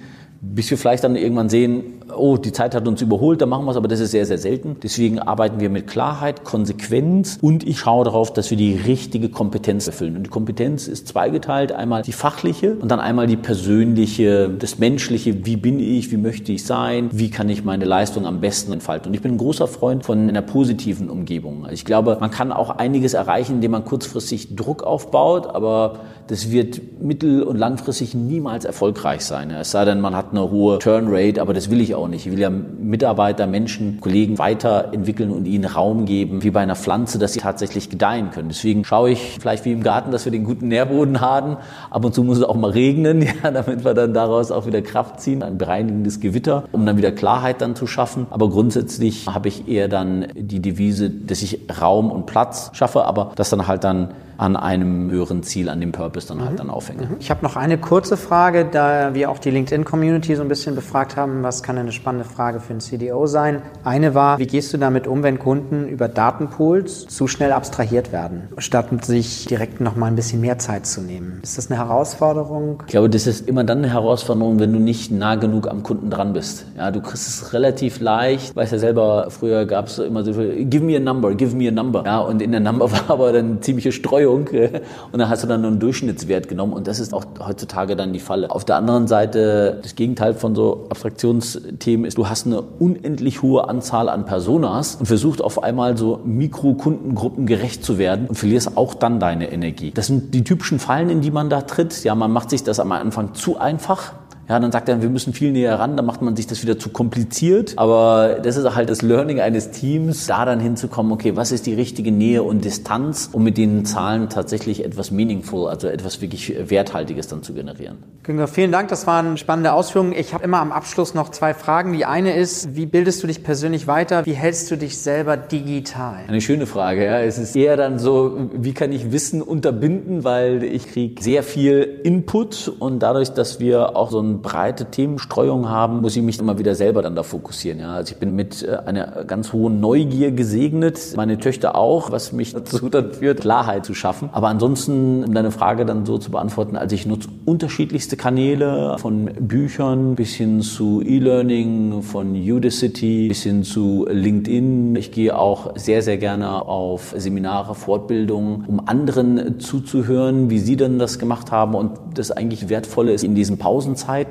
bis 0.41 0.69
wir 0.69 0.77
vielleicht 0.77 1.03
dann 1.03 1.15
irgendwann 1.15 1.49
sehen, 1.49 2.01
oh, 2.15 2.37
die 2.37 2.51
Zeit 2.51 2.75
hat 2.75 2.87
uns 2.87 3.01
überholt, 3.01 3.41
dann 3.41 3.49
machen 3.49 3.65
wir 3.65 3.71
es, 3.71 3.77
aber 3.77 3.87
das 3.87 3.99
ist 3.99 4.11
sehr, 4.11 4.25
sehr 4.25 4.37
selten. 4.37 4.77
Deswegen 4.81 5.19
arbeiten 5.19 5.59
wir 5.59 5.69
mit 5.69 5.87
Klarheit, 5.87 6.43
Konsequenz 6.43 7.37
und 7.41 7.67
ich 7.67 7.79
schaue 7.79 8.05
darauf, 8.05 8.33
dass 8.33 8.49
wir 8.49 8.57
die 8.57 8.75
richtige 8.75 9.29
Kompetenz 9.29 9.87
erfüllen. 9.87 10.15
Und 10.15 10.23
die 10.23 10.29
Kompetenz 10.29 10.87
ist 10.87 11.07
zweigeteilt, 11.07 11.71
einmal 11.71 12.01
die 12.01 12.11
fachliche 12.11 12.75
und 12.75 12.89
dann 12.89 12.99
einmal 12.99 13.27
die 13.27 13.37
persönliche, 13.37 14.49
das 14.49 14.79
menschliche, 14.79 15.45
wie 15.45 15.57
bin 15.57 15.79
ich, 15.79 16.11
wie 16.11 16.17
möchte 16.17 16.51
ich 16.51 16.65
sein, 16.65 17.09
wie 17.11 17.29
kann 17.29 17.49
ich 17.49 17.63
meine 17.63 17.85
Leistung 17.85 18.25
am 18.25 18.39
besten 18.39 18.73
entfalten. 18.73 19.09
Und 19.09 19.13
ich 19.13 19.21
bin 19.21 19.33
ein 19.33 19.37
großer 19.37 19.67
Freund 19.67 20.05
von 20.05 20.29
einer 20.29 20.41
positiven 20.41 21.09
Umgebung. 21.09 21.63
Also 21.63 21.73
ich 21.73 21.85
glaube, 21.85 22.17
man 22.19 22.31
kann 22.31 22.51
auch 22.51 22.69
einiges 22.69 23.13
erreichen, 23.13 23.55
indem 23.55 23.71
man 23.71 23.85
kurzfristig 23.85 24.55
Druck 24.55 24.83
aufbaut, 24.83 25.47
aber 25.47 25.99
das 26.27 26.51
wird 26.51 27.01
mittel- 27.01 27.43
und 27.43 27.57
langfristig 27.57 28.13
niemals 28.13 28.65
erfolgreich 28.65 29.21
sein. 29.21 29.51
Es 29.51 29.71
sei 29.71 29.85
denn, 29.85 30.01
man 30.01 30.15
hat 30.15 30.26
eine 30.31 30.49
hohe 30.49 30.79
Turnrate, 30.79 31.41
aber 31.41 31.53
das 31.53 31.69
will 31.69 31.81
ich 31.81 31.95
auch 31.95 32.07
nicht. 32.07 32.25
Ich 32.25 32.31
will 32.31 32.39
ja 32.39 32.49
Mitarbeiter, 32.49 33.47
Menschen, 33.47 33.99
Kollegen 34.01 34.37
weiterentwickeln 34.37 35.31
und 35.31 35.45
ihnen 35.45 35.65
Raum 35.65 36.05
geben, 36.05 36.43
wie 36.43 36.51
bei 36.51 36.61
einer 36.61 36.75
Pflanze, 36.75 37.19
dass 37.19 37.33
sie 37.33 37.39
tatsächlich 37.39 37.89
gedeihen 37.89 38.31
können. 38.31 38.49
Deswegen 38.49 38.83
schaue 38.85 39.11
ich 39.11 39.37
vielleicht 39.39 39.65
wie 39.65 39.71
im 39.71 39.83
Garten, 39.83 40.11
dass 40.11 40.25
wir 40.25 40.31
den 40.31 40.43
guten 40.43 40.67
Nährboden 40.67 41.21
haben. 41.21 41.57
Ab 41.89 42.05
und 42.05 42.13
zu 42.13 42.23
muss 42.23 42.37
es 42.37 42.43
auch 42.43 42.55
mal 42.55 42.71
regnen, 42.71 43.21
ja, 43.43 43.51
damit 43.51 43.83
wir 43.83 43.93
dann 43.93 44.13
daraus 44.13 44.51
auch 44.51 44.65
wieder 44.65 44.81
Kraft 44.81 45.21
ziehen, 45.21 45.43
ein 45.43 45.57
bereinigendes 45.57 46.19
Gewitter, 46.19 46.63
um 46.71 46.85
dann 46.85 46.97
wieder 46.97 47.11
Klarheit 47.11 47.61
dann 47.61 47.75
zu 47.75 47.87
schaffen. 47.87 48.27
Aber 48.29 48.49
grundsätzlich 48.49 49.27
habe 49.27 49.47
ich 49.47 49.67
eher 49.67 49.87
dann 49.87 50.27
die 50.35 50.61
Devise, 50.61 51.09
dass 51.09 51.41
ich 51.41 51.61
Raum 51.81 52.11
und 52.11 52.25
Platz 52.25 52.71
schaffe, 52.73 53.05
aber 53.05 53.31
das 53.35 53.49
dann 53.49 53.67
halt 53.67 53.83
dann 53.83 54.09
an 54.37 54.55
einem 54.55 55.09
höheren 55.09 55.43
Ziel, 55.43 55.69
an 55.69 55.79
dem 55.79 55.91
Purpose 55.91 56.27
dann 56.27 56.41
halt 56.41 56.53
mhm. 56.53 56.57
dann 56.57 56.69
aufhänge. 56.69 57.03
Mhm. 57.03 57.15
Ich 57.19 57.29
habe 57.29 57.43
noch 57.43 57.55
eine 57.55 57.77
kurze 57.77 58.17
Frage, 58.17 58.65
da 58.65 59.13
wir 59.13 59.31
auch 59.31 59.39
die 59.39 59.49
LinkedIn-Community 59.49 60.35
so 60.35 60.41
ein 60.43 60.47
bisschen 60.47 60.75
befragt 60.75 61.15
haben, 61.15 61.43
was 61.43 61.63
kann 61.63 61.77
eine 61.77 61.91
spannende 61.91 62.27
Frage 62.27 62.59
für 62.59 62.71
einen 62.71 62.79
CDO 62.79 63.25
sein? 63.25 63.61
Eine 63.83 64.13
war, 64.13 64.37
wie 64.39 64.47
gehst 64.47 64.73
du 64.73 64.77
damit 64.77 65.07
um, 65.07 65.23
wenn 65.23 65.39
Kunden 65.39 65.87
über 65.87 66.07
Datenpools 66.07 67.07
zu 67.07 67.27
schnell 67.27 67.51
abstrahiert 67.51 68.11
werden, 68.11 68.49
statt 68.57 68.87
sich 69.03 69.45
direkt 69.45 69.81
noch 69.81 69.95
mal 69.95 70.07
ein 70.07 70.15
bisschen 70.15 70.39
mehr 70.39 70.59
Zeit 70.59 70.85
zu 70.85 71.01
nehmen? 71.01 71.39
Ist 71.41 71.57
das 71.57 71.69
eine 71.69 71.79
Herausforderung? 71.79 72.83
Ich 72.85 72.91
glaube, 72.91 73.09
das 73.09 73.27
ist 73.27 73.47
immer 73.47 73.63
dann 73.63 73.79
eine 73.79 73.89
Herausforderung, 73.89 74.59
wenn 74.59 74.71
du 74.71 74.79
nicht 74.79 75.11
nah 75.11 75.35
genug 75.35 75.67
am 75.67 75.83
Kunden 75.83 76.09
dran 76.09 76.33
bist. 76.33 76.65
Ja, 76.77 76.91
du 76.91 77.01
kriegst 77.01 77.27
es 77.27 77.53
relativ 77.53 77.99
leicht. 77.99 78.55
Weißt 78.55 78.71
ja 78.71 78.79
selber, 78.79 79.27
früher 79.29 79.65
gab 79.65 79.87
es 79.87 79.99
immer 79.99 80.23
so, 80.23 80.31
give 80.31 80.83
me 80.83 80.95
a 80.95 80.99
number, 80.99 81.33
give 81.33 81.55
me 81.55 81.67
a 81.67 81.71
number. 81.71 82.03
Ja, 82.05 82.19
und 82.19 82.41
in 82.41 82.51
der 82.51 82.61
Number 82.61 82.91
war 82.91 83.09
aber 83.09 83.33
dann 83.33 83.61
ziemliche 83.61 83.91
Streuung 83.91 84.26
Streuung 84.27 84.47
und 85.11 85.19
dann 85.19 85.29
hast 85.29 85.43
du 85.43 85.47
dann 85.47 85.61
nur 85.61 85.71
einen 85.71 85.79
Durchschnittswert 85.79 86.47
genommen 86.47 86.73
und 86.73 86.87
das 86.87 86.99
ist 86.99 87.13
auch 87.13 87.25
heutzutage 87.45 87.95
dann 87.95 88.13
die 88.13 88.19
Falle. 88.19 88.51
Auf 88.51 88.65
der 88.65 88.75
anderen 88.75 89.07
Seite, 89.07 89.79
das 89.81 89.95
Gegenteil 89.95 90.33
von 90.33 90.55
so 90.55 90.87
Abstraktionsthemen 90.89 92.05
ist, 92.05 92.17
du 92.17 92.27
hast 92.29 92.45
eine 92.45 92.61
unendlich 92.61 93.41
hohe 93.41 93.67
Anzahl 93.67 94.09
an 94.09 94.25
Personas 94.25 94.95
und 94.95 95.05
versuchst 95.05 95.41
auf 95.41 95.63
einmal 95.63 95.97
so 95.97 96.19
Mikrokundengruppen 96.25 97.45
gerecht 97.45 97.83
zu 97.83 97.97
werden 97.97 98.27
und 98.27 98.35
verlierst 98.35 98.77
auch 98.77 98.93
dann 98.93 99.19
deine 99.19 99.51
Energie. 99.51 99.91
Das 99.91 100.07
sind 100.07 100.33
die 100.33 100.43
typischen 100.43 100.79
Fallen, 100.79 101.09
in 101.09 101.21
die 101.21 101.31
man 101.31 101.49
da 101.49 101.61
tritt. 101.61 102.03
Ja, 102.03 102.15
man 102.15 102.31
macht 102.31 102.49
sich 102.49 102.63
das 102.63 102.79
am 102.79 102.91
Anfang 102.91 103.33
zu 103.33 103.57
einfach 103.57 104.13
Ja, 104.49 104.59
dann 104.59 104.71
sagt 104.71 104.87
er, 104.87 105.01
wir 105.01 105.09
müssen 105.09 105.33
viel 105.33 105.51
näher 105.51 105.77
ran, 105.77 105.97
dann 105.97 106.05
macht 106.05 106.21
man 106.21 106.37
sich 106.37 106.47
das 106.47 106.61
wieder 106.61 106.79
zu 106.79 106.89
kompliziert. 106.89 107.73
Aber 107.75 108.39
das 108.41 108.55
ist 108.55 108.75
halt 108.75 108.89
das 108.89 109.01
Learning 109.01 109.41
eines 109.41 109.71
Teams, 109.71 110.25
da 110.25 110.45
dann 110.45 110.61
hinzukommen, 110.61 111.11
okay, 111.11 111.35
was 111.35 111.51
ist 111.51 111.65
die 111.65 111.73
richtige 111.73 112.13
Nähe 112.13 112.43
und 112.43 112.63
Distanz, 112.63 113.29
um 113.33 113.43
mit 113.43 113.57
den 113.57 113.85
Zahlen 113.85 114.29
tatsächlich 114.29 114.85
etwas 114.85 115.11
meaningful, 115.11 115.67
also 115.67 115.87
etwas 115.87 116.21
wirklich 116.21 116.55
Werthaltiges 116.69 117.27
dann 117.27 117.43
zu 117.43 117.53
generieren. 117.53 117.97
Günther, 118.23 118.47
vielen 118.47 118.71
Dank, 118.71 118.87
das 118.87 119.05
waren 119.05 119.37
spannende 119.37 119.73
Ausführungen. 119.73 120.13
Ich 120.13 120.33
habe 120.33 120.45
immer 120.45 120.59
am 120.59 120.71
Abschluss 120.71 121.13
noch 121.13 121.29
zwei 121.29 121.53
Fragen. 121.53 121.91
Die 121.91 122.05
eine 122.05 122.35
ist, 122.35 122.75
wie 122.75 122.85
bildest 122.85 123.21
du 123.23 123.27
dich 123.27 123.43
persönlich 123.43 123.87
weiter? 123.87 124.25
Wie 124.25 124.33
hältst 124.33 124.71
du 124.71 124.77
dich 124.77 124.97
selber 124.97 125.35
digital? 125.35 126.19
Eine 126.27 126.39
schöne 126.39 126.67
Frage, 126.67 127.03
ja. 127.03 127.19
Es 127.19 127.37
ist 127.37 127.55
eher 127.55 127.75
dann 127.75 127.99
so, 127.99 128.49
wie 128.53 128.73
kann 128.73 128.93
ich 128.93 129.11
Wissen 129.11 129.41
unterbinden, 129.41 130.23
weil 130.23 130.63
ich 130.63 130.87
kriege 130.87 131.21
sehr 131.21 131.43
viel 131.43 131.99
Input 132.03 132.71
und 132.79 132.99
dadurch, 132.99 133.31
dass 133.31 133.59
wir 133.59 133.95
auch 133.97 134.09
so 134.09 134.19
eine 134.19 134.36
breite 134.41 134.85
Themenstreuung 134.85 135.69
haben, 135.69 136.01
muss 136.01 136.15
ich 136.15 136.23
mich 136.23 136.39
immer 136.39 136.59
wieder 136.59 136.75
selber 136.75 137.01
dann 137.01 137.15
da 137.15 137.23
fokussieren. 137.23 137.79
Ja. 137.79 137.93
Also 137.93 138.13
ich 138.13 138.19
bin 138.19 138.35
mit 138.35 138.63
äh, 138.63 138.77
einer 138.85 139.23
ganz 139.25 139.53
hohen 139.53 139.79
Neugier 139.79 140.31
gesegnet, 140.31 141.13
meine 141.15 141.37
Töchter 141.37 141.75
auch, 141.75 142.11
was 142.11 142.31
mich 142.31 142.53
dazu 142.53 142.89
dann 142.89 143.13
führt, 143.13 143.41
Klarheit 143.41 143.85
zu 143.85 143.93
schaffen. 143.93 144.29
Aber 144.31 144.47
ansonsten, 144.47 145.23
um 145.23 145.33
deine 145.33 145.51
Frage 145.51 145.85
dann 145.85 146.05
so 146.05 146.17
zu 146.17 146.31
beantworten, 146.31 146.75
also 146.75 146.95
ich 146.95 147.05
nutze 147.05 147.29
unterschiedlichste 147.45 148.17
Kanäle, 148.17 148.97
von 148.97 149.25
Büchern 149.25 150.15
bis 150.15 150.33
hin 150.33 150.61
zu 150.61 151.01
E-Learning, 151.01 152.01
von 152.01 152.35
Udacity 152.35 153.27
bis 153.27 153.43
hin 153.43 153.63
zu 153.63 154.05
LinkedIn. 154.09 154.95
Ich 154.95 155.11
gehe 155.11 155.37
auch 155.37 155.75
sehr, 155.75 156.01
sehr 156.01 156.17
gerne 156.17 156.67
auf 156.67 157.13
Seminare, 157.17 157.75
Fortbildungen, 157.75 158.65
um 158.67 158.81
anderen 158.85 159.59
zuzuhören, 159.59 160.49
wie 160.49 160.59
sie 160.59 160.75
denn 160.75 160.99
das 160.99 161.19
gemacht 161.19 161.51
haben. 161.51 161.75
Und 161.75 161.91
das 162.13 162.31
eigentlich 162.31 162.69
Wertvolle 162.69 163.11
ist 163.11 163.23
in 163.23 163.35
diesen 163.35 163.57
Pausenzeiten, 163.57 164.26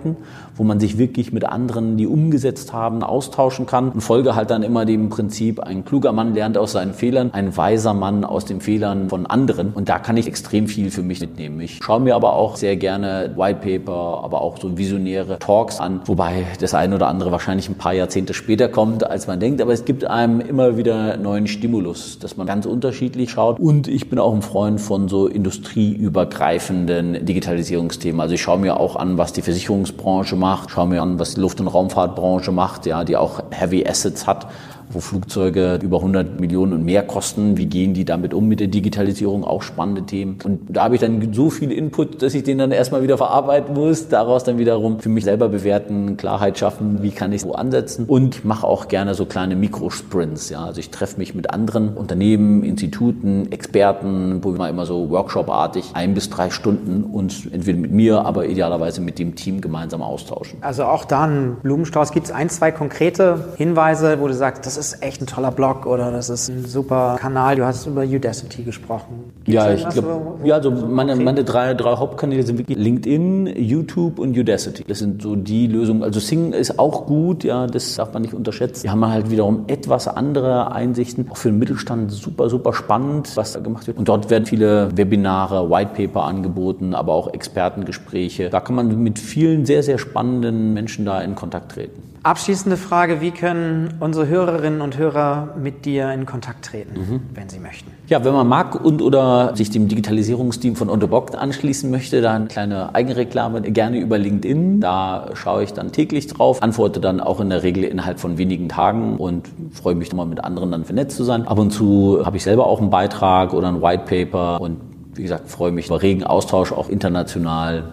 wo 0.56 0.64
man 0.64 0.80
sich 0.80 0.98
wirklich 0.98 1.32
mit 1.32 1.44
anderen, 1.44 1.96
die 1.96 2.06
umgesetzt 2.06 2.72
haben, 2.72 3.02
austauschen 3.02 3.66
kann. 3.66 3.90
Und 3.90 4.00
folge 4.00 4.34
halt 4.34 4.50
dann 4.50 4.62
immer 4.62 4.84
dem 4.84 5.08
Prinzip, 5.08 5.60
ein 5.60 5.84
kluger 5.84 6.12
Mann 6.12 6.34
lernt 6.34 6.58
aus 6.58 6.72
seinen 6.72 6.94
Fehlern, 6.94 7.30
ein 7.32 7.56
weiser 7.56 7.94
Mann 7.94 8.24
aus 8.24 8.44
den 8.44 8.60
Fehlern 8.60 9.08
von 9.08 9.26
anderen. 9.26 9.72
Und 9.74 9.88
da 9.88 9.98
kann 9.98 10.16
ich 10.16 10.26
extrem 10.26 10.66
viel 10.66 10.90
für 10.90 11.02
mich 11.02 11.20
mitnehmen. 11.20 11.60
Ich 11.60 11.80
schaue 11.82 12.00
mir 12.00 12.14
aber 12.14 12.34
auch 12.34 12.56
sehr 12.56 12.76
gerne 12.76 13.32
White 13.36 13.60
Paper, 13.60 14.20
aber 14.24 14.40
auch 14.40 14.58
so 14.58 14.76
visionäre 14.76 15.38
Talks 15.38 15.80
an, 15.80 16.00
wobei 16.06 16.46
das 16.60 16.74
eine 16.74 16.94
oder 16.94 17.08
andere 17.08 17.32
wahrscheinlich 17.32 17.68
ein 17.68 17.76
paar 17.76 17.92
Jahrzehnte 17.92 18.34
später 18.34 18.68
kommt, 18.68 19.08
als 19.08 19.26
man 19.26 19.40
denkt. 19.40 19.60
Aber 19.60 19.72
es 19.72 19.84
gibt 19.84 20.04
einem 20.04 20.40
immer 20.40 20.76
wieder 20.76 21.16
neuen 21.16 21.46
Stimulus, 21.46 22.18
dass 22.18 22.36
man 22.36 22.46
ganz 22.46 22.66
unterschiedlich 22.66 23.30
schaut. 23.30 23.58
Und 23.58 23.88
ich 23.88 24.08
bin 24.08 24.18
auch 24.18 24.34
ein 24.34 24.42
Freund 24.42 24.80
von 24.80 25.08
so 25.08 25.26
industrieübergreifenden 25.26 27.24
Digitalisierungsthemen. 27.24 28.20
Also 28.20 28.34
ich 28.34 28.42
schaue 28.42 28.58
mir 28.58 28.78
auch 28.78 28.96
an, 28.96 29.18
was 29.18 29.32
die 29.32 29.42
Versicherungsbranche 29.86 30.36
macht, 30.36 30.70
schaue 30.70 30.88
mir 30.88 31.02
an, 31.02 31.18
was 31.18 31.34
die 31.34 31.40
Luft- 31.40 31.60
und 31.60 31.68
Raumfahrtbranche 31.68 32.52
macht, 32.52 32.86
ja, 32.86 33.04
die 33.04 33.16
auch 33.16 33.42
Heavy 33.50 33.86
Assets 33.86 34.26
hat 34.26 34.46
wo 34.90 35.00
Flugzeuge 35.00 35.78
über 35.82 35.98
100 35.98 36.40
Millionen 36.40 36.72
und 36.72 36.84
mehr 36.84 37.02
kosten. 37.02 37.56
Wie 37.56 37.66
gehen 37.66 37.94
die 37.94 38.04
damit 38.04 38.34
um 38.34 38.48
mit 38.48 38.60
der 38.60 38.68
Digitalisierung? 38.68 39.44
Auch 39.44 39.62
spannende 39.62 40.02
Themen. 40.02 40.38
Und 40.44 40.60
da 40.68 40.84
habe 40.84 40.94
ich 40.94 41.00
dann 41.00 41.32
so 41.32 41.50
viel 41.50 41.72
Input, 41.72 42.22
dass 42.22 42.34
ich 42.34 42.44
den 42.44 42.58
dann 42.58 42.70
erstmal 42.70 43.02
wieder 43.02 43.16
verarbeiten 43.16 43.74
muss. 43.74 44.08
Daraus 44.08 44.44
dann 44.44 44.58
wiederum 44.58 45.00
für 45.00 45.08
mich 45.08 45.24
selber 45.24 45.48
bewerten, 45.48 46.16
Klarheit 46.16 46.58
schaffen, 46.58 47.02
wie 47.02 47.10
kann 47.10 47.32
ich 47.32 47.44
wo 47.44 47.52
ansetzen. 47.52 48.06
Und 48.06 48.44
mache 48.44 48.66
auch 48.66 48.88
gerne 48.88 49.14
so 49.14 49.26
kleine 49.26 49.56
Mikrosprints. 49.56 50.50
Ja, 50.50 50.64
also 50.64 50.80
ich 50.80 50.90
treffe 50.90 51.18
mich 51.18 51.34
mit 51.34 51.50
anderen 51.50 51.90
Unternehmen, 51.90 52.62
Instituten, 52.62 53.50
Experten, 53.50 54.40
wo 54.42 54.52
wir 54.52 54.68
immer 54.68 54.86
so 54.86 55.10
Workshop-artig 55.10 55.90
ein 55.94 56.14
bis 56.14 56.30
drei 56.30 56.50
Stunden 56.50 57.04
uns 57.04 57.46
entweder 57.46 57.78
mit 57.78 57.92
mir, 57.92 58.24
aber 58.24 58.46
idealerweise 58.46 59.00
mit 59.00 59.18
dem 59.18 59.34
Team 59.34 59.60
gemeinsam 59.60 60.02
austauschen. 60.02 60.58
Also 60.62 60.84
auch 60.84 61.04
da 61.04 61.24
ein 61.24 61.56
Blumenstrauß. 61.62 62.12
Gibt 62.12 62.26
es 62.26 62.32
ein, 62.32 62.48
zwei 62.48 62.70
konkrete 62.72 63.54
Hinweise, 63.56 64.20
wo 64.20 64.28
du 64.28 64.34
sagst, 64.34 64.66
das 64.66 64.75
ist 64.76 65.02
echt 65.02 65.20
ein 65.20 65.26
toller 65.26 65.50
Blog 65.50 65.86
oder 65.86 66.10
das 66.10 66.30
ist 66.30 66.48
ein 66.48 66.64
super 66.64 67.16
Kanal. 67.18 67.56
Du 67.56 67.64
hast 67.64 67.86
über 67.86 68.02
Udacity 68.02 68.62
gesprochen. 68.62 69.32
Gibt's 69.44 69.52
ja, 69.52 69.72
ich 69.72 69.88
glaube, 69.88 70.38
ja, 70.44 70.56
also 70.56 70.70
meine, 70.70 71.16
meine 71.16 71.44
drei, 71.44 71.74
drei 71.74 71.96
Hauptkanäle 71.96 72.42
sind 72.42 72.58
wirklich 72.58 72.78
LinkedIn, 72.78 73.46
YouTube 73.56 74.18
und 74.18 74.36
Udacity. 74.36 74.84
Das 74.86 74.98
sind 74.98 75.22
so 75.22 75.36
die 75.36 75.66
Lösungen. 75.66 76.02
Also 76.02 76.20
Sing 76.20 76.52
ist 76.52 76.78
auch 76.78 77.06
gut, 77.06 77.44
ja, 77.44 77.66
das 77.66 77.94
darf 77.96 78.12
man 78.12 78.22
nicht 78.22 78.34
unterschätzen. 78.34 78.84
Wir 78.84 78.90
haben 78.92 79.06
halt 79.06 79.30
wiederum 79.30 79.64
etwas 79.66 80.08
andere 80.08 80.72
Einsichten. 80.72 81.26
Auch 81.30 81.36
für 81.36 81.50
den 81.50 81.58
Mittelstand 81.58 82.12
super, 82.12 82.48
super 82.48 82.72
spannend, 82.72 83.36
was 83.36 83.52
da 83.52 83.60
gemacht 83.60 83.86
wird. 83.86 83.98
Und 83.98 84.08
dort 84.08 84.30
werden 84.30 84.46
viele 84.46 84.96
Webinare, 84.96 85.70
Whitepaper 85.70 86.24
angeboten, 86.24 86.94
aber 86.94 87.12
auch 87.12 87.32
Expertengespräche. 87.32 88.50
Da 88.50 88.60
kann 88.60 88.76
man 88.76 89.02
mit 89.02 89.18
vielen 89.18 89.66
sehr, 89.66 89.82
sehr 89.82 89.98
spannenden 89.98 90.74
Menschen 90.74 91.04
da 91.04 91.20
in 91.20 91.34
Kontakt 91.34 91.72
treten. 91.72 92.02
Abschließende 92.26 92.76
Frage, 92.76 93.20
wie 93.20 93.30
können 93.30 93.98
unsere 94.00 94.26
Hörerinnen 94.26 94.80
und 94.80 94.98
Hörer 94.98 95.54
mit 95.62 95.84
dir 95.84 96.10
in 96.10 96.26
Kontakt 96.26 96.64
treten, 96.64 96.98
mhm. 96.98 97.20
wenn 97.32 97.48
sie 97.48 97.60
möchten? 97.60 97.92
Ja, 98.08 98.24
wenn 98.24 98.32
man 98.32 98.48
mag 98.48 98.84
und 98.84 99.00
oder 99.00 99.54
sich 99.54 99.70
dem 99.70 99.86
Digitalisierungsteam 99.86 100.74
von 100.74 100.88
Unterbock 100.88 101.40
anschließen 101.40 101.88
möchte, 101.88 102.22
dann 102.22 102.48
kleine 102.48 102.96
Eigenreklame 102.96 103.60
gerne 103.60 104.00
über 104.00 104.18
LinkedIn. 104.18 104.80
Da 104.80 105.28
schaue 105.34 105.62
ich 105.62 105.72
dann 105.72 105.92
täglich 105.92 106.26
drauf, 106.26 106.64
antworte 106.64 106.98
dann 106.98 107.20
auch 107.20 107.38
in 107.38 107.48
der 107.48 107.62
Regel 107.62 107.84
innerhalb 107.84 108.18
von 108.18 108.38
wenigen 108.38 108.68
Tagen 108.68 109.18
und 109.18 109.48
freue 109.70 109.94
mich 109.94 110.10
nochmal 110.10 110.26
mit 110.26 110.42
anderen 110.42 110.72
dann 110.72 110.84
vernetzt 110.84 111.16
zu 111.16 111.22
sein. 111.22 111.46
Ab 111.46 111.60
und 111.60 111.70
zu 111.70 112.22
habe 112.26 112.36
ich 112.38 112.42
selber 112.42 112.66
auch 112.66 112.80
einen 112.80 112.90
Beitrag 112.90 113.54
oder 113.54 113.68
ein 113.68 113.82
White 113.82 114.02
Paper 114.04 114.60
und 114.60 114.78
wie 115.14 115.22
gesagt, 115.22 115.48
freue 115.48 115.70
mich 115.70 115.86
über 115.86 116.02
regen 116.02 116.24
Austausch 116.24 116.72
auch 116.72 116.88
international 116.88 117.84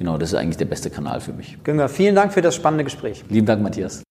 genau, 0.00 0.18
das 0.18 0.30
ist 0.30 0.34
eigentlich 0.34 0.56
der 0.56 0.64
beste 0.64 0.90
Kanal 0.90 1.20
für 1.20 1.32
mich. 1.32 1.62
Günger, 1.62 1.88
vielen 1.88 2.16
Dank 2.16 2.32
für 2.32 2.42
das 2.42 2.56
spannende 2.56 2.82
Gespräch. 2.82 3.22
Lieben 3.28 3.46
Dank, 3.46 3.62
Matthias. 3.62 4.02